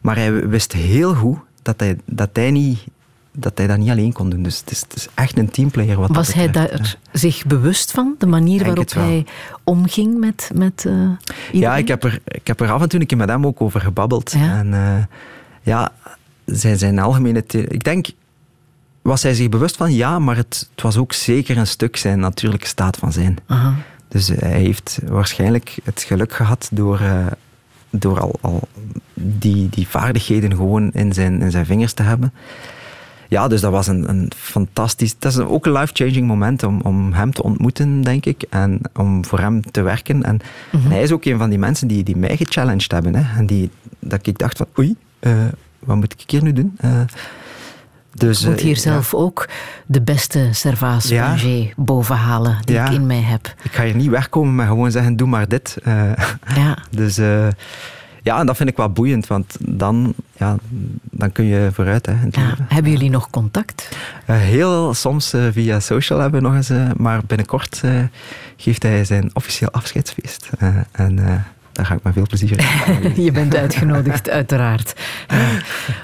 [0.02, 2.84] Maar hij wist heel goed dat hij, dat hij, niet,
[3.32, 4.44] dat, hij dat niet alleen kon doen.
[4.44, 6.00] Dus het is, het is echt een teamplayer.
[6.00, 8.16] Wat Was hij daar zich bewust van?
[8.18, 9.26] De manier waarop hij
[9.64, 11.10] omging met, met eh,
[11.52, 13.62] Ja, ik heb, er, ik heb er af en toe een keer met hem ook
[13.62, 14.32] over gebabbeld.
[14.32, 14.58] Ja?
[14.58, 15.04] En eh,
[15.62, 15.92] ja,
[16.46, 17.44] zijn, zijn algemene...
[17.48, 18.08] Ik denk,
[19.02, 19.94] was hij zich bewust van?
[19.94, 23.38] Ja, maar het, het was ook zeker een stuk zijn natuurlijke staat van zijn.
[23.48, 23.76] Aha.
[24.08, 27.26] Dus hij heeft waarschijnlijk het geluk gehad door, eh,
[27.90, 28.68] door al, al
[29.14, 32.34] die, die vaardigheden gewoon in zijn, in zijn vingers te hebben.
[33.32, 35.16] Ja, dus dat was een, een fantastisch...
[35.20, 38.44] Dat is ook een life-changing moment om, om hem te ontmoeten, denk ik.
[38.50, 40.24] En om voor hem te werken.
[40.24, 40.40] En,
[40.72, 40.90] Mhm.
[40.90, 43.16] hij is ook een van die mensen die, die mij gechallenged hebben.
[43.16, 43.38] Hè.
[43.40, 45.32] En die, dat ik dacht van, oei, eh,
[45.80, 46.74] wat moet ik hier nu doen?
[46.78, 47.00] Eh,
[48.14, 49.48] dus, Ik moet eh, hier zelf ook
[49.86, 51.36] de beste Servaas Ja.
[51.76, 52.86] Bovenhalen die Ja.
[52.86, 53.54] ik in mij heb.
[53.64, 55.78] Ik ga hier niet wegkomen met gewoon zeggen, doe maar dit.
[56.56, 56.78] Ja.
[56.92, 57.20] Dus
[58.22, 60.56] ja, en dat vind ik wel boeiend, want dan, ja,
[61.12, 62.06] dan kun je vooruit.
[62.06, 62.56] Hè, Ja.
[62.68, 63.90] Hebben jullie nog contact?
[64.26, 67.82] Eh, heel soms eh, via social hebben we nog eens, eh, maar binnenkort
[68.58, 70.50] geeft hij zijn officieel afscheidsfeest.
[70.92, 71.16] En
[71.72, 73.24] daar ga ik met veel plezier in.
[73.24, 74.94] Je bent uitgenodigd, uiteraard.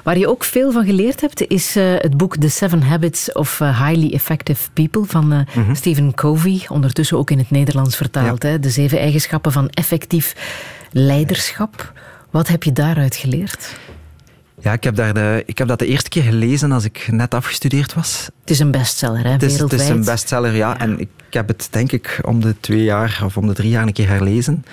[0.03, 4.13] Waar je ook veel van geleerd hebt, is het boek The Seven Habits of Highly
[4.13, 5.75] Effective People van Mhm.
[5.75, 8.43] Stephen Covey, ondertussen ook in het Nederlands vertaald.
[8.43, 8.59] Hè?
[8.59, 10.35] De zeven eigenschappen van effectief
[10.91, 11.93] leiderschap.
[12.37, 13.77] Wat heb je daaruit geleerd?
[14.59, 17.33] Ja, ik heb, daar de, ik heb dat de eerste keer gelezen als ik net
[17.33, 18.29] afgestudeerd was.
[18.41, 19.31] Het is een bestseller, hè?
[19.31, 19.89] Het is, het wereldwijd.
[19.89, 20.79] is een bestseller, ja.
[20.79, 23.69] En ik, ik heb het denk ik om de twee jaar of om de drie
[23.69, 24.65] jaar een keer herlezen.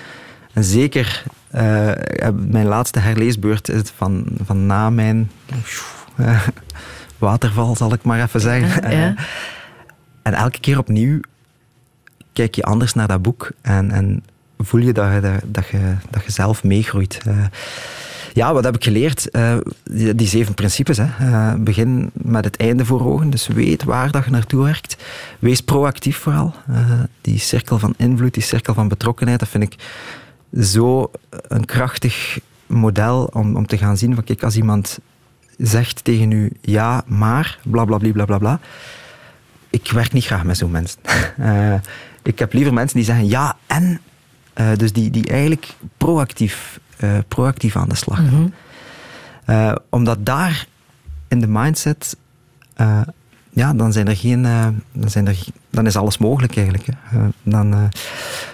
[0.53, 1.91] En zeker eh,
[2.35, 5.31] mijn laatste herleesbeurt is van, van na mijn
[6.15, 6.47] eh,
[7.17, 8.91] waterval, zal ik maar even zeggen.
[8.91, 9.07] Ja.
[9.15, 9.23] Eh,
[10.21, 11.19] en elke keer opnieuw
[12.33, 14.23] kijk je anders naar dat boek en, en
[14.57, 17.21] voel je dat je, dat, je dat je zelf meegroeit.
[17.25, 17.45] Eh,
[18.33, 19.29] ja, wat heb ik geleerd?
[19.29, 19.57] Eh,
[20.15, 20.97] die, zeven principes.
[20.97, 21.07] Hè.
[21.19, 24.97] Eh, begin met het einde voor ogen, dus weet waar dat je naartoe werkt.
[25.39, 26.53] Wees proactief vooral.
[27.21, 29.75] Die cirkel van invloed, die cirkel van betrokkenheid, dat vind ik
[30.63, 34.99] zo een krachtig model om, om te gaan zien van kijk, als iemand
[35.57, 38.59] zegt tegen u ja, maar, bla bla bla bla bla.
[39.69, 40.99] Ik werk niet graag met zo'n mensen.
[42.25, 43.99] Ik heb liever mensen die zeggen ja en.
[44.55, 48.25] Eh, dus die, die eigenlijk proactief, eh, proactief aan de slag gaan.
[48.25, 48.49] Mhm.
[49.45, 50.67] Eh, omdat daar
[51.27, 52.17] in de mindset,
[53.49, 54.41] ja, dan zijn er geen,
[54.91, 55.37] dan, zijn er,
[55.69, 56.85] dan is alles mogelijk eigenlijk.
[56.85, 57.19] Hè.
[57.43, 57.89] Dan,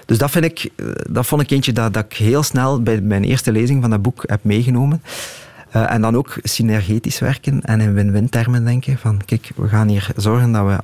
[0.06, 0.70] dus dat vind ik,
[1.10, 4.02] dat vond ik eentje dat, dat ik heel snel bij mijn eerste lezing van dat
[4.02, 5.04] boek heb meegenomen.
[5.72, 8.98] En dan ook synergetisch werken en in win-win termen denken.
[8.98, 10.78] Van kijk, we gaan hier zorgen dat we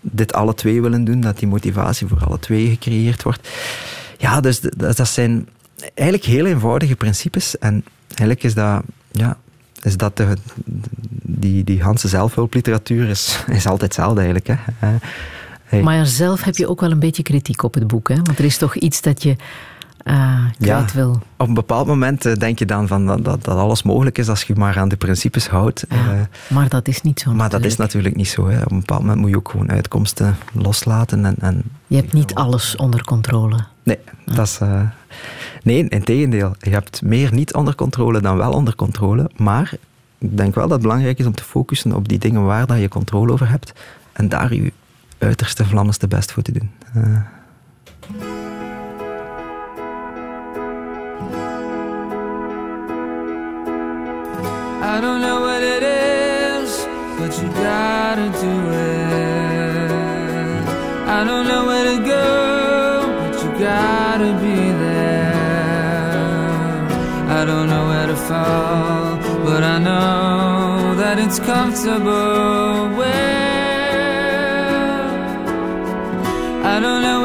[0.00, 3.48] dit alle twee willen doen, dat die motivatie voor alle twee gecreëerd wordt.
[4.20, 5.48] Ja, dus dat dat zijn
[5.94, 7.58] eigenlijk heel eenvoudige principes.
[7.58, 9.36] En eigenlijk is dat, ja,
[9.82, 10.34] is dat de,
[11.22, 14.48] die, die Hanse zelfhulpliteratuur is, is altijd hetzelfde eigenlijk.
[14.74, 14.88] Hè.
[15.64, 15.82] Hey.
[15.82, 18.08] Maar zelf heb je ook wel een beetje kritiek op het boek.
[18.08, 18.14] Hè?
[18.14, 19.36] Want er is toch iets dat je
[20.58, 21.22] kwijt wil.
[21.36, 24.28] Op een bepaald moment eh, denk je dan van dat, dat, dat alles mogelijk is
[24.28, 25.84] als je maar aan de principes houdt.
[25.88, 27.32] Ja, Eh, maar dat is niet zo.
[27.34, 28.16] maar dat is natuurlijk.
[28.16, 28.48] natuurlijk niet zo.
[28.48, 28.62] Hè.
[28.64, 31.24] Op een bepaald moment moet je ook gewoon uitkomsten loslaten.
[31.24, 33.56] En, en Je hebt niet alles onder controle.
[33.90, 33.98] Nee,
[34.36, 34.58] dat is.
[34.60, 34.82] eh,
[35.62, 36.54] nee, in tegendeel.
[36.58, 39.30] Je hebt meer niet onder controle dan wel onder controle.
[39.36, 39.72] Maar
[40.18, 42.78] ik denk wel dat het belangrijk is om te focussen op die dingen waar dat
[42.78, 43.72] je controle over hebt.
[44.12, 44.72] En daar je
[45.18, 46.70] uiterste vlammeste best voor te doen.
[46.94, 47.20] Eh,
[54.82, 56.86] I don't know what it is,
[57.18, 58.99] but you gotta do it.
[68.30, 73.40] Fall, but I know that it's comfortable where.
[76.72, 77.19] I don't know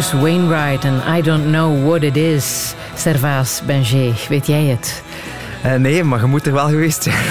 [0.00, 2.74] Rufus Wainwright en I Don't Know What It Is.
[2.96, 5.02] Servaas Benjé, weet jij het?
[5.66, 7.24] Uh, nee, maar je moet er wel geweest zijn.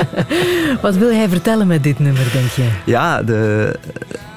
[0.82, 2.68] Wat wil hij vertellen met dit nummer, denk je?
[2.84, 3.78] Ja, de,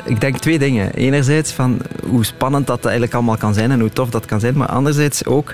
[0.06, 0.94] ik denk twee dingen.
[0.94, 4.58] Enerzijds van hoe spannend dat eigenlijk allemaal kan zijn en hoe tof dat kan zijn.
[4.58, 5.54] Maar anderzijds ook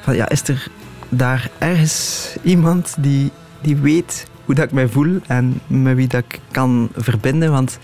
[0.00, 0.68] van ja, is er
[1.08, 6.24] daar ergens iemand die, die weet hoe dat ik mij voel en met wie dat
[6.28, 7.50] ik kan verbinden?
[7.50, 7.78] Want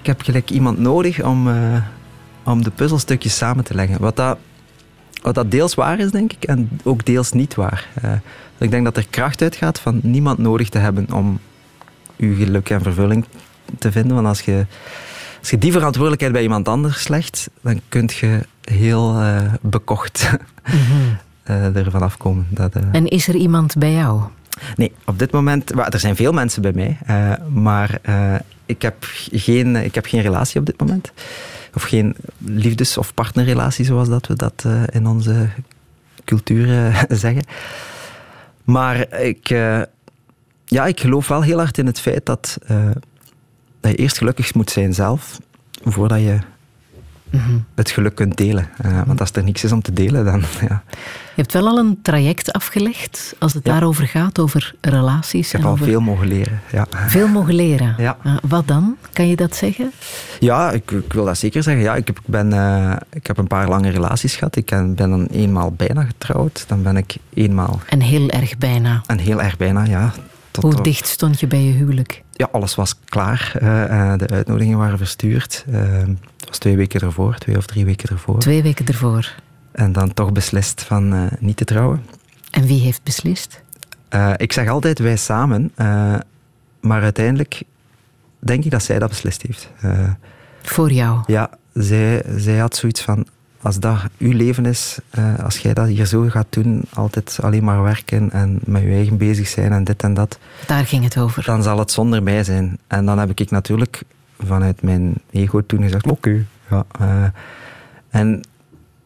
[0.00, 1.54] ik heb gelijk iemand nodig om, uh,
[2.44, 4.00] om de puzzelstukjes samen te leggen.
[4.00, 4.38] Wat dat,
[5.22, 7.88] wat dat deels waar is, denk ik, en ook deels niet waar.
[8.04, 8.12] Uh,
[8.58, 11.38] ik denk dat er kracht uitgaat van niemand nodig te hebben om
[12.16, 13.24] uw geluk en vervulling
[13.78, 14.14] te vinden.
[14.14, 14.66] Want als je,
[15.40, 20.78] als je die verantwoordelijkheid bij iemand anders legt, dan kun je heel uh, bekocht mm
[20.78, 21.18] -hmm.
[21.56, 22.46] uh, ervan afkomen.
[22.50, 22.82] Dat, uh...
[22.92, 24.20] En is er iemand bij jou?
[24.76, 25.70] Nee, op dit moment...
[25.92, 26.98] er zijn veel mensen bij mij,
[27.52, 28.00] maar
[28.66, 28.94] ik, heb
[29.30, 31.12] geen, ik heb geen relatie op dit moment.
[31.74, 35.48] Of geen liefdes- of partnerrelatie, zoals dat we dat in onze
[36.24, 37.44] cultuur zeggen.
[38.64, 39.48] Maar ik,
[40.64, 42.58] ja, ik geloof wel heel hard in het feit dat
[43.80, 45.38] dat je eerst gelukkig moet zijn zelf,
[45.84, 46.38] voordat je
[47.30, 47.64] mm-hmm.
[47.74, 48.68] het geluk kunt delen.
[48.86, 50.42] Uh, want als er niks is om te delen, dan...
[50.68, 50.82] Ja.
[51.34, 53.72] Je hebt wel al een traject afgelegd als het ja.
[53.72, 55.46] daarover gaat, over relaties.
[55.46, 55.86] Ik heb en al over...
[55.86, 56.60] veel mogen leren.
[56.72, 56.86] Ja.
[56.90, 57.94] Veel mogen leren?
[57.98, 58.16] Ja.
[58.26, 58.96] Uh, wat dan?
[59.12, 59.92] Kan je dat zeggen?
[60.40, 61.82] Ja, ik, ik wil dat zeker zeggen.
[61.82, 64.56] Ja, ik, heb, ik, ben, uh, ik heb een paar lange relaties gehad.
[64.56, 66.64] Ik ben dan eenmaal bijna getrouwd.
[66.68, 67.80] Dan ben ik eenmaal...
[67.88, 69.02] En heel erg bijna.
[69.06, 70.12] En heel erg bijna, ja.
[70.50, 72.22] Tot Hoe dicht stond je bij je huwelijk?
[72.32, 73.52] Ja, alles was klaar.
[73.62, 75.64] Uh, de uitnodigingen waren verstuurd.
[76.50, 78.38] Was twee weken ervoor, twee of drie weken ervoor.
[78.38, 79.34] Twee weken ervoor.
[79.72, 82.04] En dan toch beslist van uh, niet te trouwen.
[82.50, 83.62] En wie heeft beslist?
[84.36, 85.72] ik zeg altijd wij samen,
[86.80, 87.62] maar uiteindelijk
[88.38, 89.70] denk ik dat zij dat beslist heeft.
[90.62, 91.22] Voor jou?
[91.26, 93.26] Ja, zij, zij had zoiets van:
[93.62, 94.98] als dat uw leven is,
[95.42, 99.16] als jij dat hier zo gaat doen, altijd alleen maar werken en met je eigen
[99.16, 100.38] bezig zijn en dit en dat.
[100.66, 101.44] Daar ging het over.
[101.44, 102.78] Dan zal het zonder mij zijn.
[102.86, 104.02] En dan heb ik natuurlijk
[104.46, 106.12] vanuit mijn ego toen gezegd: oké.
[106.12, 107.28] Okay, ja, uh,
[108.10, 108.40] en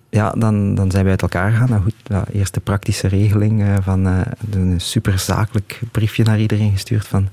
[0.08, 1.68] ja, dan, dan zijn we uit elkaar gegaan.
[1.68, 4.04] Nou goed, ja, eerst de praktische regeling uh, van
[4.50, 7.28] een super zakelijk briefje naar iedereen gestuurd van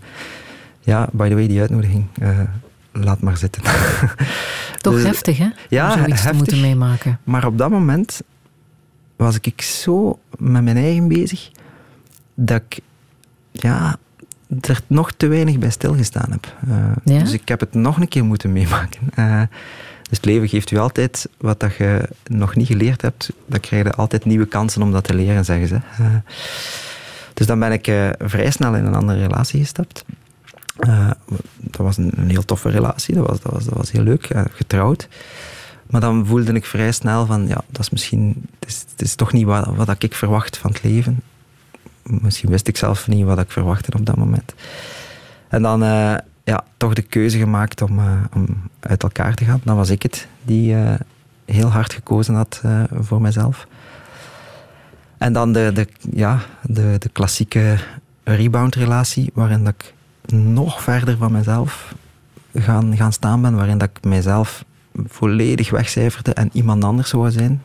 [0.80, 2.06] ja, by the way, die uitnodiging
[2.91, 3.64] laat maar zitten.
[4.82, 5.49] Toch dus, heftig, hè?
[5.69, 7.19] Ja, Om zoiets heftig, te moeten meemaken.
[7.23, 8.22] Maar op dat moment
[9.15, 11.52] was ik zo met mijn eigen bezig
[12.34, 12.80] dat ik
[13.52, 13.98] ja,
[14.61, 16.56] er nog te weinig bij stilgestaan heb.
[16.68, 17.19] Uh, ja?
[17.19, 18.99] Dus ik heb het nog een keer moeten meemaken.
[19.19, 19.41] Uh,
[20.02, 23.32] dus het leven geeft u altijd wat dat je nog niet geleerd hebt.
[23.45, 25.76] Dan krijg je altijd nieuwe kansen om dat te leren, zeggen ze.
[25.76, 26.15] Uh,
[27.34, 30.06] dus dan ben ik vrij snel in een andere relatie gestapt.
[31.57, 34.28] Dat was een, een, heel toffe relatie, dat was, dat was, dat was heel leuk,
[34.52, 35.07] getrouwd.
[35.88, 39.15] Maar dan voelde ik vrij snel van, ja, dat is misschien, het is, het is
[39.15, 41.22] toch niet wat, wat ik verwacht van het leven.
[42.03, 44.53] Misschien wist ik zelf niet wat ik verwachtte op dat moment.
[45.48, 47.99] En dan, uh, ja, toch de keuze gemaakt om,
[48.34, 48.48] om
[48.80, 49.61] uit elkaar te gaan.
[49.64, 50.76] Dan was ik het die
[51.45, 52.61] heel hard gekozen had
[52.99, 53.68] voor mezelf.
[55.18, 57.78] En dan de, de, ja, de, de klassieke
[58.23, 59.94] rebound-relatie, waarin dat ik
[60.34, 61.95] nog verder van mezelf
[62.53, 64.65] gaan, gaan staan ben, waarin dat ik mezelf
[65.07, 67.64] volledig wegcijferde en iemand anders zou zijn.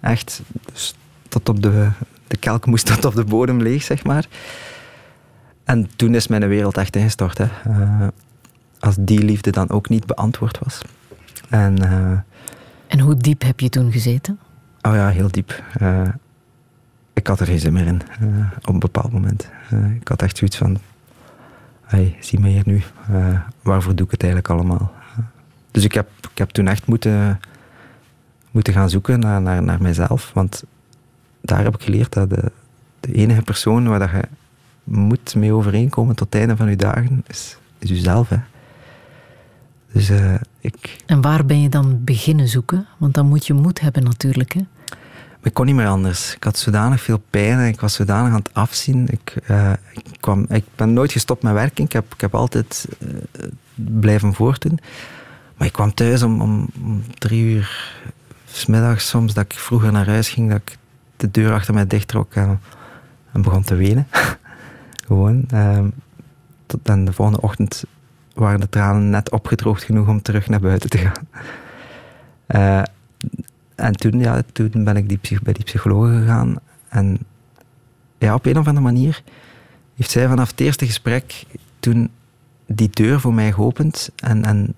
[0.00, 0.42] Echt,
[0.72, 0.94] dus
[1.28, 1.88] tot op de,
[2.30, 4.26] de kelk moest tot op de bodem leeg, zeg maar.
[5.64, 7.38] En toen is mijn wereld echt ingestort.
[7.38, 7.46] Hè.
[7.68, 8.06] Uh,
[8.78, 10.82] als die liefde dan ook niet beantwoord was.
[11.48, 12.18] En, uh,
[12.86, 14.38] en hoe diep heb je toen gezeten?
[14.82, 15.62] Oh ja, heel diep.
[17.12, 18.02] ik had er geen zin meer in,
[18.58, 19.48] op een bepaald moment.
[20.00, 20.78] ik had echt zoiets van,
[21.82, 22.82] hey, zie me hier nu,
[23.62, 24.92] waarvoor doe ik het eigenlijk allemaal?
[25.70, 27.40] Dus ik heb, ik heb toen echt moeten,
[28.50, 30.64] moeten gaan zoeken naar, naar, naar mijzelf, want
[31.40, 32.52] daar heb ik geleerd dat de,
[33.00, 34.22] de enige persoon waar dat je
[34.84, 38.28] moet mee overeenkomen tot het einde van je dagen, is, is jezelf.
[38.28, 38.38] Hè.
[39.92, 41.02] Dus, uh, ik...
[41.06, 42.86] En waar ben je dan beginnen zoeken?
[42.98, 44.52] Want dan moet je moed hebben natuurlijk.
[44.52, 44.60] Hè?
[45.42, 46.34] ik kon niet meer anders.
[46.34, 49.08] Ik had zodanig veel pijn en ik was zodanig aan het afzien.
[49.08, 51.84] Ik, uh, ik, kwam, ik ben nooit gestopt met werken.
[51.84, 54.78] Ik heb, ik heb altijd uh, blijven voortdoen.
[55.56, 57.94] Maar ik kwam thuis om, om, om drie uur
[58.52, 60.78] smiddags soms, dat ik vroeger naar huis ging, dat ik
[61.20, 62.60] de deur achter mij dichttrok en,
[63.32, 64.06] en begon te wenen.
[65.06, 65.44] Gewoon.
[65.54, 65.84] Uh,
[66.66, 67.84] tot, en de volgende ochtend
[68.34, 71.26] waren de tranen net opgedroogd genoeg om terug naar buiten te gaan.
[72.48, 72.82] Uh,
[73.86, 76.56] en toen, ja, toen ben ik die, bij die psycholoog gegaan.
[76.88, 77.18] En
[78.18, 79.22] ja, op een of andere manier
[79.96, 81.44] heeft zij vanaf het eerste gesprek
[81.78, 82.10] toen
[82.66, 84.10] die deur voor mij geopend.
[84.16, 84.74] En, en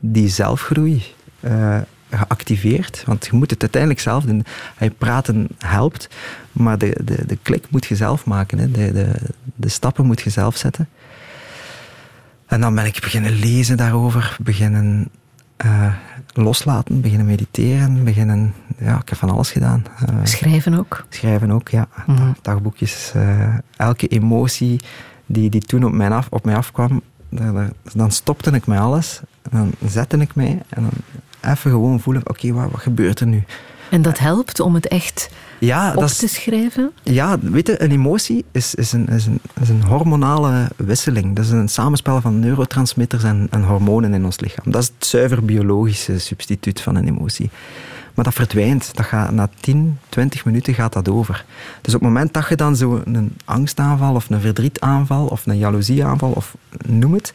[0.00, 1.02] die zelfgroei
[1.40, 1.80] eh,
[2.16, 3.02] geactiveerd.
[3.06, 4.44] Want je moet het uiteindelijk zelf doen.
[4.76, 6.08] Hij praten helpt,
[6.52, 8.58] maar de, de, de klik moet je zelf maken.
[8.58, 8.70] Hè.
[8.70, 9.12] De, de,
[9.54, 10.88] de stappen moet je zelf zetten.
[12.46, 15.08] En dan ben ik beginnen lezen daarover, beginnen
[15.56, 15.94] eh,
[16.32, 18.54] loslaten, beginnen mediteren, beginnen...
[18.78, 19.84] Ja, ik heb van alles gedaan.
[20.06, 21.04] Eh, Schrijven ook?
[21.08, 21.88] Schrijven ook, ja.
[22.06, 22.32] Mhm.
[22.42, 23.12] Dagboekjes.
[23.14, 24.80] eh, elke emotie
[25.26, 27.02] die, die toen op mij, af, op mij afkwam,
[27.92, 29.20] dan stopte ik met alles.
[29.50, 30.90] En dan zette ik mij en dan
[31.52, 33.44] even gewoon voelen, oké, wat, wat gebeurt er nu?
[33.90, 36.90] En dat helpt om het echt Ja, op dat is, te schrijven?
[37.02, 41.36] ja, weet je, een emotie is, is, een, is, een, is een hormonale wisseling.
[41.36, 44.72] Dat is een samenspel van neurotransmitters en, en hormonen in ons lichaam.
[44.72, 47.50] Dat is het zuiver biologische substituut van een emotie.
[48.14, 48.90] Maar dat verdwijnt.
[48.94, 51.44] Dat gaat, na 10, 20 minuten gaat dat over.
[51.80, 55.58] Dus op het moment dat je dan zo een angstaanval of een verdrietaanval of een
[55.58, 56.56] jaloezieaanval of
[56.86, 57.32] noem het,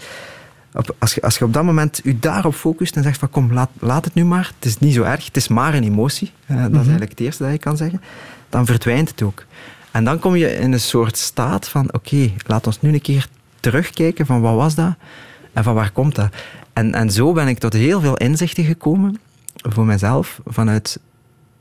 [0.73, 3.53] op, als, je, als je op dat moment je daarop focust en zegt van kom,
[3.53, 6.31] laat, laat het nu maar, het is niet zo erg, het is maar een emotie,
[6.45, 8.01] eh, dat is eigenlijk het eerste dat je kan zeggen,
[8.49, 9.45] dan verdwijnt het ook.
[9.91, 13.27] En dan kom je in een soort staat van oké, laat ons nu een keer
[13.59, 14.95] terugkijken van wat was dat
[15.53, 16.29] en van waar komt dat.
[16.73, 19.19] En, en zo ben ik tot heel veel inzichten gekomen
[19.75, 20.99] mezelf vanuit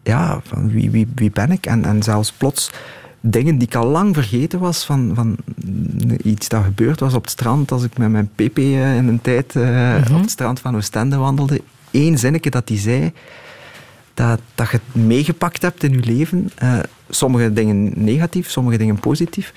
[0.03, 2.70] ja, van wie, wie, wie ben ik en, en zelfs plots
[3.31, 5.37] dingen die ik al lang vergeten was van, van
[6.23, 9.20] iets dat gebeurd was op het strand als ik met mijn pp eh, in een
[9.20, 11.62] tijd eh, op het strand van Oostende wandelde.
[11.91, 13.12] Eén zinnetje dat hij zei,
[14.15, 16.51] dat, dat je het meegepakt hebt in je leven.
[16.55, 16.78] Eh,
[17.09, 19.53] sommige dingen negatief, sommige dingen positief.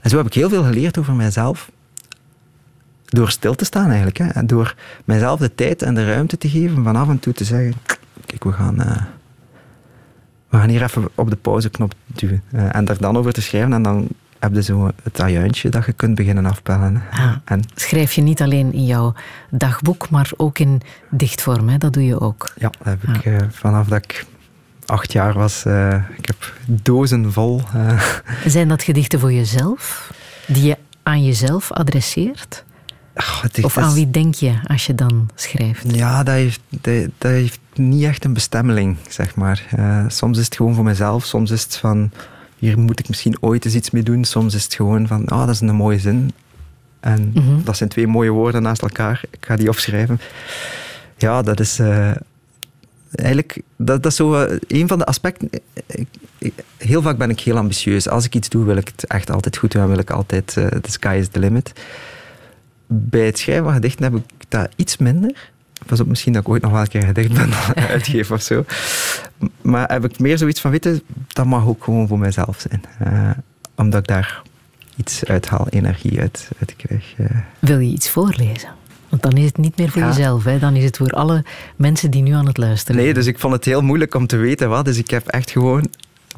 [0.00, 1.70] En zo heb ik heel veel geleerd over mijzelf.
[3.06, 4.18] Door stil te staan eigenlijk.
[4.18, 4.26] Hè.
[4.26, 4.74] En door
[5.04, 7.74] mijzelf de tijd en de ruimte te geven van af en toe te zeggen...
[8.26, 9.02] Kijk, we gaan, eh,
[10.48, 12.42] we gaan hier even op de pauzeknop duwen.
[12.52, 13.72] Eh, en daar dan over te schrijven.
[13.72, 14.08] En dan
[14.38, 17.02] heb je zo het ajuintje dat je kunt beginnen afpellen.
[17.10, 17.32] Ah.
[17.44, 19.14] En Schrijf je niet alleen in jouw
[19.50, 21.68] dagboek, maar ook in dichtvorm.
[21.68, 21.78] Hè?
[21.78, 22.52] Dat doe je ook.
[22.58, 24.24] ja, dat heb ik eh, vanaf dat ik
[24.86, 25.64] acht jaar was...
[26.16, 27.62] ik heb dozen vol...
[28.46, 30.12] Zijn dat gedichten voor jezelf?
[30.46, 32.64] Die je aan jezelf adresseert?
[33.16, 35.94] Het Of het is- aan wie denk je als je dan schrijft?
[35.94, 39.66] Ja, dat heeft, dat, dat heeft niet echt een bestemming, zeg maar.
[39.76, 42.10] Eh, soms is het gewoon voor mezelf, soms is het van...
[42.58, 44.24] Hier moet ik misschien ooit eens iets mee doen.
[44.24, 46.32] Soms is het gewoon van, ah, dat is een mooie zin.
[47.00, 47.62] En Mhm.
[47.64, 49.20] dat zijn twee mooie woorden naast elkaar.
[49.30, 50.20] Ik ga die opschrijven.
[51.16, 51.78] Ja, dat is...
[51.78, 52.10] eh,
[53.12, 55.48] eigenlijk, dat, dat is zo eh, een van de aspecten.
[55.86, 56.06] Ik-
[56.38, 58.08] ik- heel vaak ben ik heel ambitieus.
[58.08, 59.82] Als ik iets doe, wil ik het echt altijd goed doen.
[59.82, 61.72] en Wil ik altijd, the sky is the limit.
[62.86, 65.50] Bij het schrijven van gedichten heb ik dat iets minder.
[65.86, 67.50] Pas op, misschien dat ik ooit nog wel een keer een gedicht ben
[67.88, 68.64] uitgeef of zo.
[69.62, 72.82] Maar heb ik meer zoiets van, weet je, dat mag ook gewoon voor mezelf zijn.
[72.98, 73.30] Eh,
[73.74, 74.42] omdat ik daar
[74.96, 77.14] iets uithaal, energie uit, uit krijg.
[77.16, 77.26] eh.
[77.58, 78.68] Wil je iets voorlezen?
[79.08, 80.08] Want dan is het niet meer voor Ja.
[80.08, 80.44] jezelf.
[80.44, 80.58] Hè?
[80.58, 81.44] Dan is het voor alle
[81.76, 84.36] mensen die nu aan het luisteren Nee, dus ik vond het heel moeilijk om te
[84.36, 84.84] weten wat.
[84.84, 85.88] Dus ik heb echt gewoon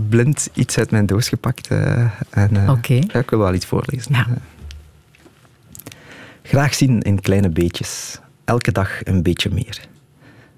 [0.08, 1.66] blind iets uit mijn doos gepakt.
[1.68, 2.94] eh, en, Oké.
[2.94, 4.14] ja, ik wil wel iets voorlezen.
[4.14, 4.26] Ja.
[6.48, 8.20] Graag zien in kleine beetjes.
[8.44, 9.88] Elke dag een beetje meer.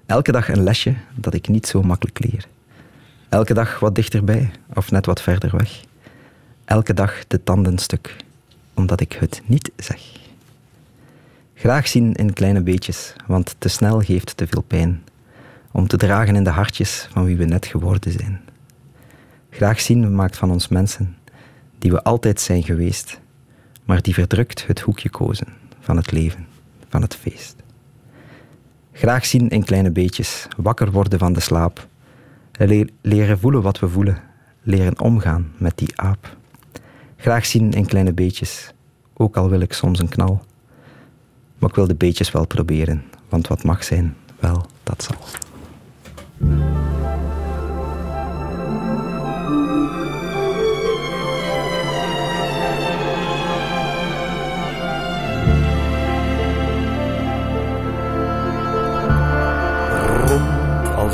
[0.05, 2.47] Elke dag een lesje dat ik niet zo makkelijk leer.
[3.29, 5.83] Elke dag wat dichterbij of net wat verder weg.
[6.65, 8.15] Elke dag de tanden stuk,
[8.73, 10.01] omdat ik het niet zeg.
[11.55, 15.03] Graag zien in kleine beetjes, want te snel geeft te veel pijn.
[15.71, 18.41] Om te dragen in de hartjes van wie we net geworden zijn.
[19.49, 21.17] Graag zien maakt van ons mensen,
[21.79, 23.19] die we altijd zijn geweest,
[23.85, 26.47] maar die verdrukt het hoekje kozen van het leven,
[26.89, 27.55] van het feest.
[28.91, 31.87] Graag zien in kleine beetjes, wakker worden van de slaap,
[32.51, 34.21] Le- leren voelen wat we voelen,
[34.61, 36.37] leren omgaan met die aap.
[37.15, 38.73] Graag zien in kleine beetjes,
[39.13, 40.41] ook al wil ik soms een knal.
[41.57, 45.17] Maar ik wil de beetjes wel proberen, want wat mag zijn, wel, dat zal.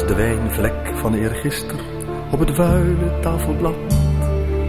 [0.07, 1.79] De wijnvlek van eergister
[2.31, 3.97] op het vuile tafelblad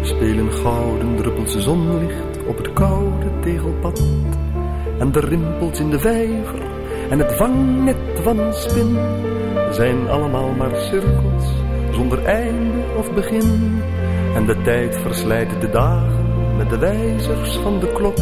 [0.02, 4.02] spelen gouden druppels zonlicht op het koude tegelpad.
[4.98, 6.62] En de rimpels in de vijver
[7.10, 8.96] en het vangnet van spin
[9.70, 11.52] zijn allemaal maar cirkels
[11.90, 13.80] zonder einde of begin.
[14.34, 18.16] En de tijd verslijt de dagen met de wijzers van de klok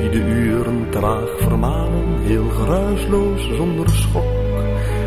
[0.00, 4.39] die de uren traag vermalen, heel geruisloos zonder schok.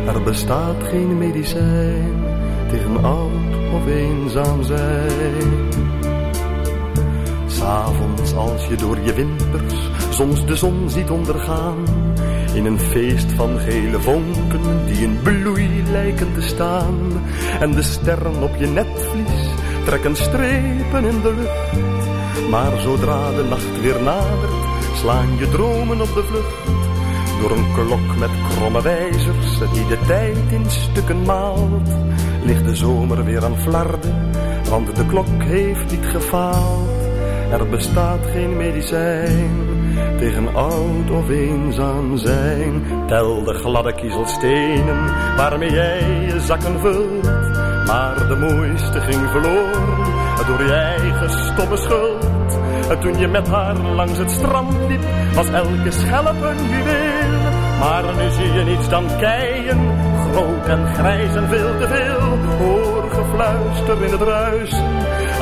[0.06, 2.24] Er bestaat geen medicijn
[2.68, 5.68] tegen oud of eenzaam zijn.
[7.46, 11.84] S'avonds als je door je wimpers soms de zon ziet ondergaan,
[12.54, 17.22] In een feest van gele vonken die in bloei lijken te staan.
[17.60, 19.48] En de sterren op je netvlies
[19.84, 22.50] trekken strepen in de lucht.
[22.50, 24.52] Maar zodra de nacht weer nadert,
[24.94, 26.83] slaan je dromen op de vlucht.
[27.44, 31.88] Door een klok met kromme wijzers die de tijd in stukken maalt,
[32.44, 34.30] ligt de zomer weer aan flarden,
[34.68, 36.88] want de klok heeft niet gefaald.
[37.50, 39.50] Er bestaat geen medicijn
[40.18, 42.82] tegen oud of eenzaam zijn.
[43.06, 45.04] Tel de gladde kiezelstenen
[45.36, 47.24] waarmee jij je zakken vult.
[47.86, 52.23] Maar de mooiste ging verloren door je eigen stomme schuld.
[53.00, 55.04] Toen je met haar langs het strand liep,
[55.34, 57.40] was elke schelp een juweel.
[57.80, 59.78] Maar nu zie je niets dan keien,
[60.30, 62.38] groot en grijs en veel te veel.
[62.58, 64.84] Hoor gefluister in het ruisen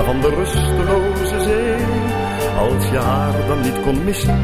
[0.05, 1.77] van de rusteloze zee.
[2.59, 4.40] Als je haar dan niet kon missen,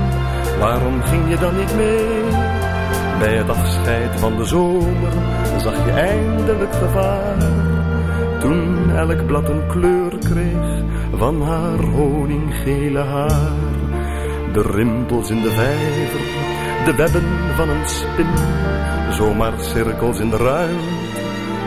[0.59, 2.23] waarom ging je dan niet mee?
[3.19, 5.13] Bij het afscheid van de zomer
[5.57, 7.37] zag je eindelijk gevaar.
[8.41, 10.87] Toen elk blad een kleur kreeg
[11.19, 13.53] van haar honinggele haar.
[14.53, 16.21] De rimpels in de vijver,
[16.85, 18.27] de webben van een spin.
[19.11, 21.23] Zomaar cirkels in de ruimte,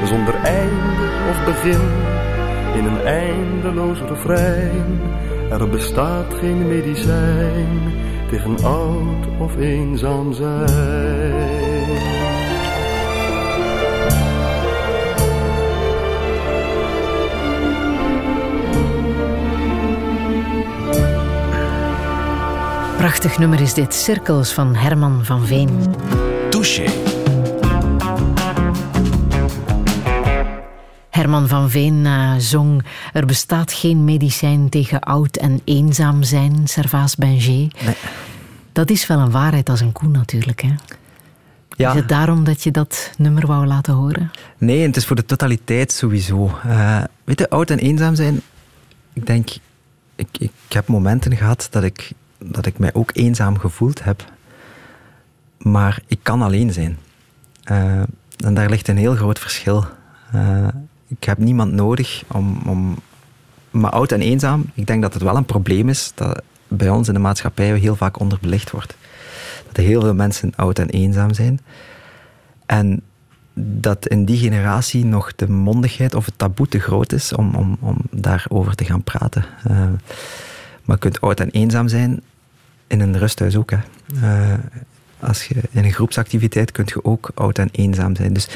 [0.06, 1.82] zonder einde of begin.
[2.76, 5.02] In een eindeloos refrein,
[5.49, 7.94] er bestaat geen medicijn
[8.30, 11.40] tegen oud of eenzaam zijn.
[23.02, 25.95] Prachtig nummer is dit, Cirkels van Herman van Veen.
[26.49, 26.86] Touché.
[31.10, 32.84] Herman van Veen uh, zong
[33.14, 37.68] Er bestaat geen medicijn tegen oud en eenzaam zijn, Servaas Benjé.
[37.86, 37.95] Nee.
[38.72, 40.61] Dat is wel een waarheid als een koe natuurlijk.
[40.61, 40.73] Hè?
[41.69, 41.90] Ja.
[41.90, 44.32] Is het daarom dat je dat nummer wou laten horen?
[44.57, 46.60] Nee, het is voor de totaliteit sowieso.
[46.65, 48.41] Uh, weet je, oud en eenzaam zijn,
[49.14, 49.49] ik denk,
[50.15, 52.11] ik, ik heb momenten gehad dat ik
[52.43, 54.31] dat ik mij ook eenzaam gevoeld heb.
[55.57, 56.97] Maar ik kan alleen zijn.
[57.72, 58.01] Uh,
[58.38, 59.85] en daar ligt een heel groot verschil.
[60.35, 60.68] Uh,
[61.07, 62.95] ik heb niemand nodig om, om.
[63.72, 67.07] Maar oud en eenzaam, ik denk dat het wel een probleem is dat bij ons
[67.07, 68.95] in de maatschappij heel vaak onderbelicht wordt.
[69.68, 71.59] Dat er heel veel mensen oud en eenzaam zijn.
[72.65, 73.01] En
[73.53, 77.77] dat in die generatie nog de mondigheid of het taboe te groot is om, om,
[77.80, 79.45] om daarover te gaan praten.
[79.68, 79.77] Uh,
[80.84, 82.22] maar je kunt oud en eenzaam zijn
[82.91, 83.72] in een rusthuis ook.
[83.72, 83.77] Hè.
[84.15, 84.53] Uh,
[85.19, 88.34] als je in een groepsactiviteit kunt je ook oud en eenzaam zijn.
[88.34, 88.47] Dus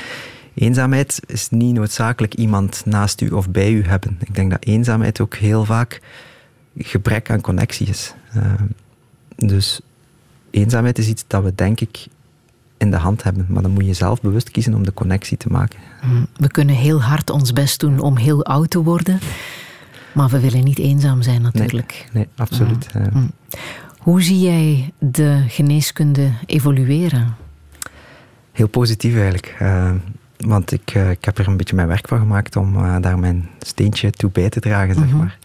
[0.53, 4.17] eenzaamheid is niet noodzakelijk iemand naast u of bij u hebben.
[4.19, 6.01] Ik denk dat eenzaamheid ook heel vaak
[6.77, 8.13] gebrek aan connectie is.
[8.35, 8.43] Uh,
[9.35, 9.81] dus
[10.51, 12.07] eenzaamheid is iets dat we denk ik
[12.77, 13.45] in de hand hebben.
[13.49, 15.79] Maar dan moet je zelf bewust kiezen om de connectie te maken.
[16.37, 19.19] We kunnen heel hard ons best doen om heel oud te worden.
[20.13, 22.07] Maar we willen niet eenzaam zijn natuurlijk.
[22.13, 22.87] Nee, nee absoluut.
[23.13, 23.31] Mm.
[24.05, 27.35] Hoe zie jij de geneeskunde evolueren?
[28.51, 29.55] Heel positief eigenlijk.
[29.61, 29.91] Uh,
[30.37, 33.19] want ik, uh, ik heb er een beetje mijn werk van gemaakt om uh, daar
[33.19, 35.17] mijn steentje toe bij te dragen, zeg -hmm.
[35.17, 35.37] maar.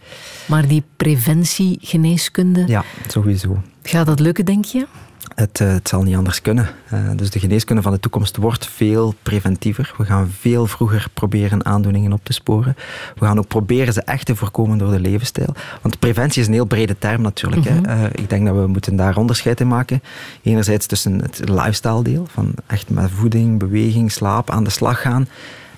[0.45, 2.63] Maar die preventiegeneeskunde...
[2.67, 3.61] Ja, sowieso.
[3.83, 4.87] Gaat dat lukken, denk je?
[5.35, 6.69] Het, uh, het, zal niet anders kunnen.
[6.93, 9.93] Uh, dus de geneeskunde van de toekomst wordt veel preventiever.
[9.97, 12.75] We gaan veel vroeger proberen aandoeningen op te sporen.
[13.15, 15.55] We gaan ook proberen ze echt te voorkomen door de levensstijl.
[15.81, 17.69] Want preventie is een heel brede term natuurlijk.
[17.69, 17.85] Mm -hmm.
[17.85, 20.01] uh, ik denk dat we moeten daar onderscheid in maken.
[20.41, 25.27] Enerzijds tussen het lifestyle deel, van echt met voeding, beweging, slaap aan de slag gaan.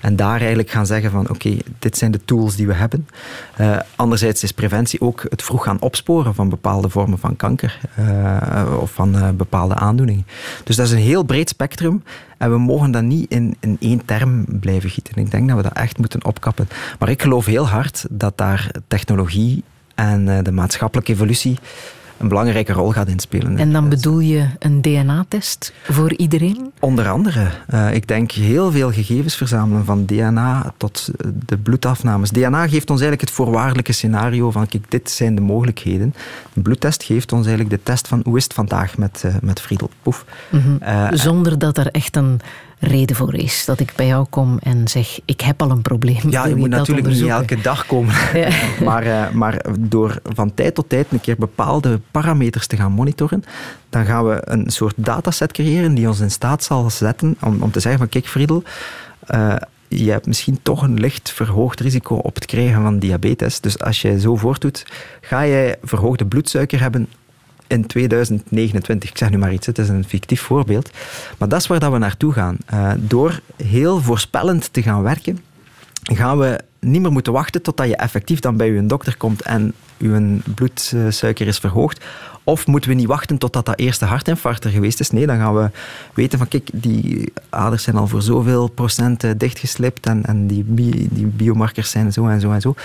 [0.04, 3.08] En daar eigenlijk gaan zeggen van oké, dit zijn de tools die we hebben.
[3.60, 8.78] Uh, anderzijds is preventie ook het vroeg gaan opsporen van bepaalde vormen van kanker uh,
[8.80, 10.28] of van uh, bepaalde aandoeningen.
[10.64, 12.04] Dus dat is een heel breed spectrum
[12.38, 15.16] en we mogen dat niet in, in één term blijven gieten.
[15.16, 16.68] Ik denk dat we dat echt moeten opkappen.
[17.00, 19.64] Maar ik geloof heel hard dat daar technologie
[19.96, 21.60] en de maatschappelijke evolutie
[22.24, 23.58] een belangrijke rol gaat inspelen.
[23.58, 26.72] En dan bedoel je een DNA-test voor iedereen?
[26.80, 27.48] Onder andere.
[27.74, 31.10] Uh, ik denk heel veel gegevens verzamelen, van DNA tot
[31.46, 32.30] de bloedafnames.
[32.30, 36.14] DNA geeft ons eigenlijk het voorwaardelijke scenario van, kijk, dit zijn de mogelijkheden.
[36.54, 39.62] Een bloedtest geeft ons eigenlijk de test van, hoe is het vandaag met, uh, met
[39.62, 40.26] Friedel Poef.
[40.50, 40.78] Mm -hmm.
[40.82, 42.40] uh, Zonder dat er echt een
[42.84, 43.66] reden voor is.
[43.66, 46.30] Dat ik bij jou kom en zeg, ik heb al een probleem.
[46.30, 48.14] Ja, je, je moet natuurlijk niet elke dag komen.
[48.34, 48.50] Ja.
[48.90, 53.44] maar, uh, maar door van tijd tot tijd een keer bepaalde parameters te gaan monitoren,
[53.90, 57.72] dan gaan we een soort dataset creëren die ons in staat zal zetten om, om
[57.72, 58.64] te zeggen van, kijk Friedel,
[59.34, 59.56] uh,
[59.88, 63.60] je hebt misschien toch een licht verhoogd risico op het krijgen van diabetes.
[63.60, 64.86] Dus als je zo voortdoet,
[65.22, 67.08] ga jij verhoogde bloedsuiker hebben
[67.74, 69.10] in 2029.
[69.10, 70.90] Ik zeg nu maar iets, het is een fictief voorbeeld.
[71.38, 72.58] Maar dat is waar dat we naartoe gaan.
[72.74, 75.40] Uh, door heel voorspellend te gaan werken,
[76.04, 79.74] gaan we niet meer moeten wachten totdat je effectief dan bij je dokter komt en
[79.98, 82.06] je bloedsuiker is verhoogd.
[82.44, 85.10] Of moeten we niet wachten totdat dat eerste hartinfarct er geweest is?
[85.10, 85.70] Nee, dan gaan we
[86.14, 90.64] weten van kijk, die aders zijn al voor zoveel procent dichtgeslipt en, en die,
[91.12, 92.76] die biomarkers zijn zo en zo en zo.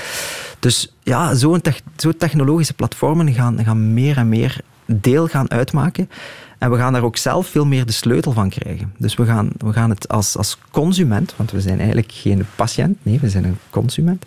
[0.59, 1.63] Dus ja, zo'n
[1.97, 6.11] zo technologische platformen gaan, gaan meer en meer deel gaan uitmaken.
[6.59, 8.93] En we gaan daar ook zelf veel meer de sleutel van krijgen.
[8.97, 12.99] Dus we gaan, we gaan het als, als consument, want we zijn eigenlijk geen patiënt,
[13.03, 14.25] nee, we zijn een consument,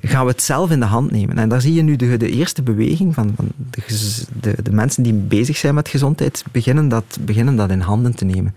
[0.00, 1.38] gaan we het zelf in de hand nemen.
[1.38, 3.82] En daar zie je nu de, de eerste beweging van, van de,
[4.40, 8.24] de, de, mensen die bezig zijn met gezondheid, beginnen dat, beginnen dat in handen te
[8.24, 8.54] nemen.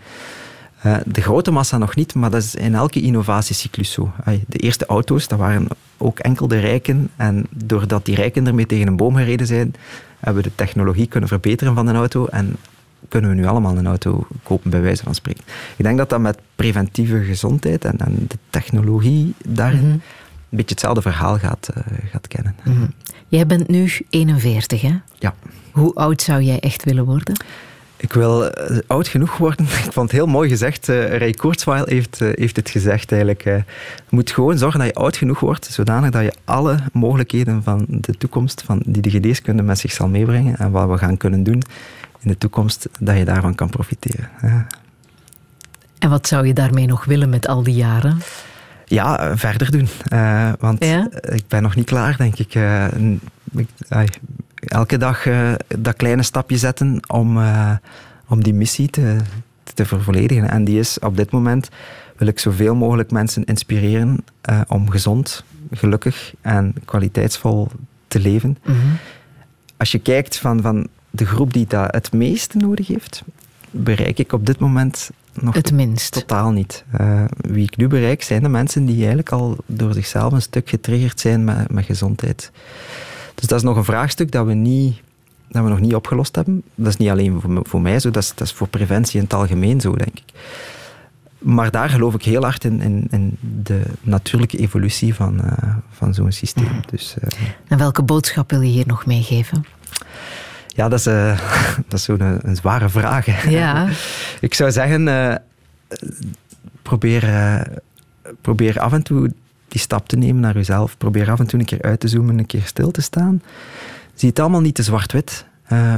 [0.85, 4.11] Uh, de grote massa nog niet, maar dat is in elke innovatiecyclus zo.
[4.47, 7.09] De eerste auto's, dat waren ook enkel de rijken.
[7.15, 9.73] En doordat die rijken ermee tegen een boom gereden zijn,
[10.19, 12.25] hebben we de technologie kunnen verbeteren van een auto.
[12.25, 12.55] En
[13.07, 15.43] kunnen we nu allemaal een auto kopen, bij wijze van spreken.
[15.77, 19.91] Ik denk dat dat met preventieve gezondheid en, en de technologie daarin mhm.
[19.91, 20.01] een
[20.49, 22.55] beetje hetzelfde verhaal gaat, uh, gaat kennen.
[22.63, 22.85] Mhm.
[23.27, 24.95] Jij bent nu 41, hè?
[25.19, 25.35] Ja.
[25.71, 27.35] Hoe oud zou jij echt willen worden?
[27.99, 29.65] Ik wil uh, oud genoeg worden.
[29.85, 30.89] Ik vond het heel mooi gezegd.
[30.89, 33.43] Uh, Ray Kurzweil heeft, uh, heeft het gezegd eigenlijk.
[33.43, 33.63] je
[34.09, 38.17] moet gewoon zorgen dat je oud genoeg wordt, zodanig dat je alle mogelijkheden van de
[38.17, 41.61] toekomst, van die de geneeskunde met zich zal meebrengen en wat we gaan kunnen doen,
[42.19, 44.29] in de toekomst, dat je daarvan kan profiteren.
[44.41, 44.67] Ja.
[45.99, 48.21] En wat zou je daarmee nog willen met al die jaren?
[48.85, 49.87] Ja, verder doen.
[50.13, 50.83] Uh, want
[51.21, 52.55] ik ben nog niet klaar, denk ik.
[52.55, 52.85] Uh,
[54.59, 57.39] elke dag uh, dat kleine stapje zetten om,
[58.27, 59.17] om die missie te,
[59.73, 60.49] te vervolledigen.
[60.49, 61.69] En die is op dit moment
[62.17, 64.23] wil ik zoveel mogelijk mensen inspireren
[64.67, 67.67] om gezond, gelukkig en kwaliteitsvol
[68.07, 68.57] te leven.
[68.65, 68.97] Mm -hmm.
[69.77, 73.23] Als je kijkt van, van de groep die dat het meeste nodig heeft,
[73.71, 76.11] bereik ik op dit moment nog het minst.
[76.11, 76.83] totaal niet.
[77.01, 80.69] Uh, wie ik nu bereik, zijn de mensen die eigenlijk al door zichzelf een stuk
[80.69, 82.51] getriggerd zijn met, met gezondheid.
[83.39, 85.01] Dus dat is nog een vraagstuk dat we, niet,
[85.47, 86.63] dat we nog niet opgelost hebben.
[86.75, 89.23] Dat is niet alleen voor, voor mij zo, dat is, dat is voor preventie in
[89.23, 90.33] het algemeen zo, denk ik.
[91.37, 95.51] Maar daar geloof ik heel hard in, in, in de natuurlijke evolutie van, uh,
[95.89, 96.79] van zo'n systeem.
[96.89, 97.29] Dus, uh,
[97.67, 99.65] en welke boodschap wil je hier nog meegeven?
[100.67, 101.39] Ja, dat is, uh,
[101.89, 103.49] dat is zo'n een, een, zware vraag.
[103.49, 103.87] Ja.
[104.39, 105.41] ik zou zeggen,
[106.81, 107.63] probeer,
[108.41, 109.31] probeer af en toe
[109.71, 110.97] die stap te nemen naar jezelf.
[110.97, 113.41] Probeer af en toe een keer uit te zoomen, een keer stil te staan.
[114.13, 115.45] Zie het allemaal niet te zwart-wit.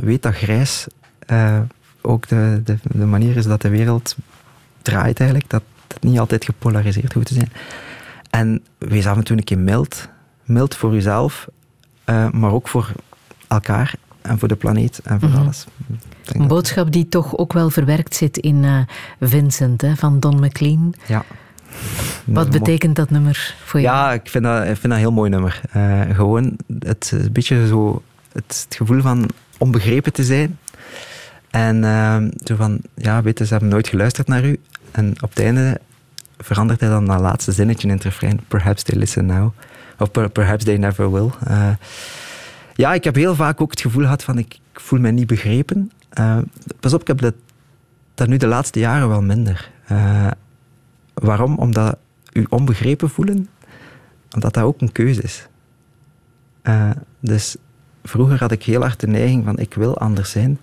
[0.01, 0.87] weet dat grijs
[2.01, 4.15] ook de, de, de, manier is dat de wereld
[4.81, 5.49] draait eigenlijk.
[5.49, 7.51] Dat het niet altijd gepolariseerd hoeft te zijn.
[8.29, 10.09] En wees af en toe een keer mild.
[10.43, 11.47] Mild voor jezelf,
[12.31, 12.91] maar ook voor
[13.47, 15.39] elkaar en voor de planeet en voor mhm.
[15.39, 15.65] alles.
[16.25, 18.87] Een boodschap die toch ook wel verwerkt zit in
[19.19, 20.93] Vincent hè, van Don McLean.
[21.07, 21.25] Ja.
[22.25, 23.95] Wat betekent dat nummer voor jou?
[23.95, 25.61] Ja, ik vind dat, ik vind dat een heel mooi nummer.
[25.75, 28.01] Uh, gewoon het een beetje zo
[28.33, 30.59] het, gevoel van onbegrepen te zijn.
[31.49, 34.59] En uh, zo van, ja, weet je, ze hebben nooit geluisterd naar u.
[34.91, 35.79] En op het einde
[36.37, 38.39] verandert hij dan dat laatste zinnetje in het refrein.
[38.47, 39.51] Perhaps they listen now.
[39.97, 41.29] Of perhaps they never will.
[41.49, 41.69] Uh,
[42.75, 45.91] ja, ik heb heel vaak ook het gevoel gehad van ik, voel me niet begrepen.
[46.79, 47.33] Pas op, ik heb dat,
[48.13, 49.69] dat nu de laatste jaren wel minder.
[51.21, 51.57] Waarom?
[51.57, 51.97] Omdat
[52.33, 53.49] u onbegrepen voelen,
[54.33, 55.47] omdat dat ook een keuze is.
[56.63, 56.89] Uh,
[57.19, 57.55] dus
[58.03, 60.59] vroeger had ik heel hard de neiging van ik wil anders zijn.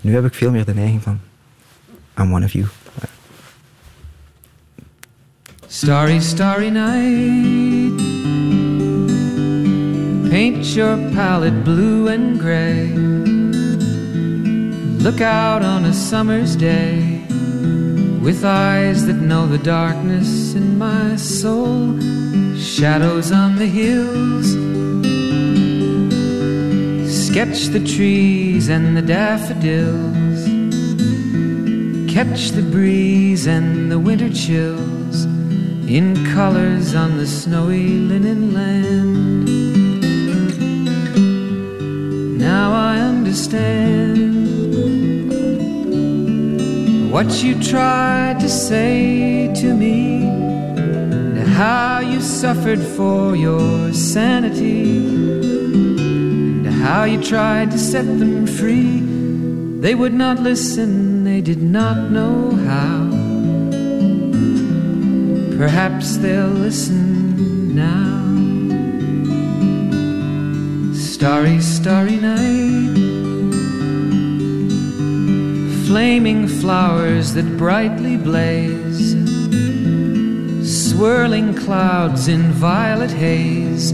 [0.00, 1.20] Nu heb ik veel meer de neiging van
[2.18, 2.66] I'm one of you.
[5.66, 8.02] Starry, starry night
[10.30, 12.92] Paint your palette blue and gray.
[15.02, 17.11] Look out on a summer's day
[18.22, 21.98] with eyes that know the darkness in my soul.
[22.56, 24.52] Shadows on the hills.
[27.26, 30.40] Sketch the trees and the daffodils.
[32.14, 35.24] Catch the breeze and the winter chills
[35.88, 39.48] in colors on the snowy linen land.
[42.38, 44.41] Now I understand
[47.12, 54.96] what you tried to say to me, and how you suffered for your sanity,
[56.56, 59.00] and how you tried to set them free.
[59.82, 63.10] They would not listen, they did not know how.
[65.58, 68.22] Perhaps they'll listen now.
[70.94, 72.71] Starry, starry night.
[75.92, 79.12] Flaming flowers that brightly blaze,
[80.64, 83.92] swirling clouds in violet haze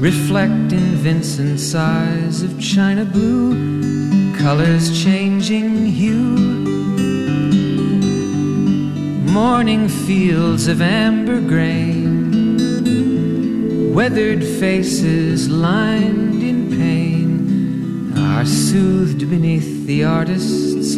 [0.00, 3.54] reflect in Vincent's eyes of china blue,
[4.38, 6.36] colors changing hue.
[9.30, 12.56] Morning fields of amber grain,
[13.94, 20.59] weathered faces lined in pain are soothed beneath the artist's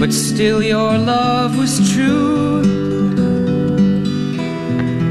[0.00, 2.62] But still, your love was true.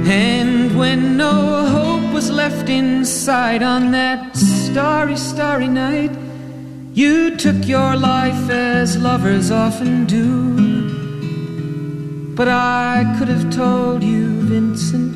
[0.05, 6.11] And when no hope was left inside on that starry, starry night,
[6.93, 10.83] you took your life as lovers often do.
[12.35, 15.13] But I could have told you, Vincent,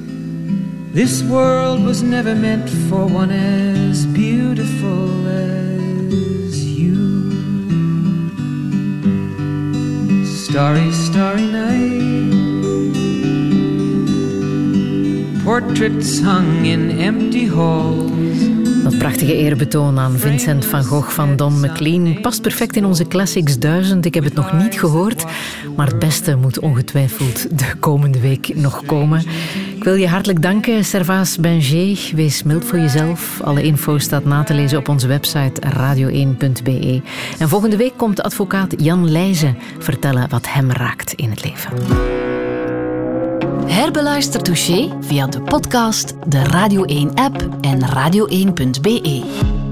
[0.93, 3.76] this world was never meant for one as
[10.49, 12.03] Starry, starry night.
[15.43, 18.11] Portraits hung in empty halls.
[18.83, 23.59] Dat prachtige eerbetoon aan Vincent van Gogh van Don McLean past perfect in onze Classics
[23.59, 24.05] 1000.
[24.05, 25.25] Ik heb het nog niet gehoord,
[25.75, 29.23] maar het beste moet ongetwijfeld de komende week nog komen.
[29.77, 32.11] Ik wil je hartelijk danken, Servaas Benger.
[32.15, 33.41] Wees mild voor jezelf.
[33.41, 37.01] Alle info staat na te lezen op onze website radio1.be.
[37.39, 41.71] En volgende week komt advocaat Jan Leijzen vertellen wat hem raakt in het leven.
[43.65, 49.66] Herbeluister Touché via de podcast, de Radio 1-app en radio1.be.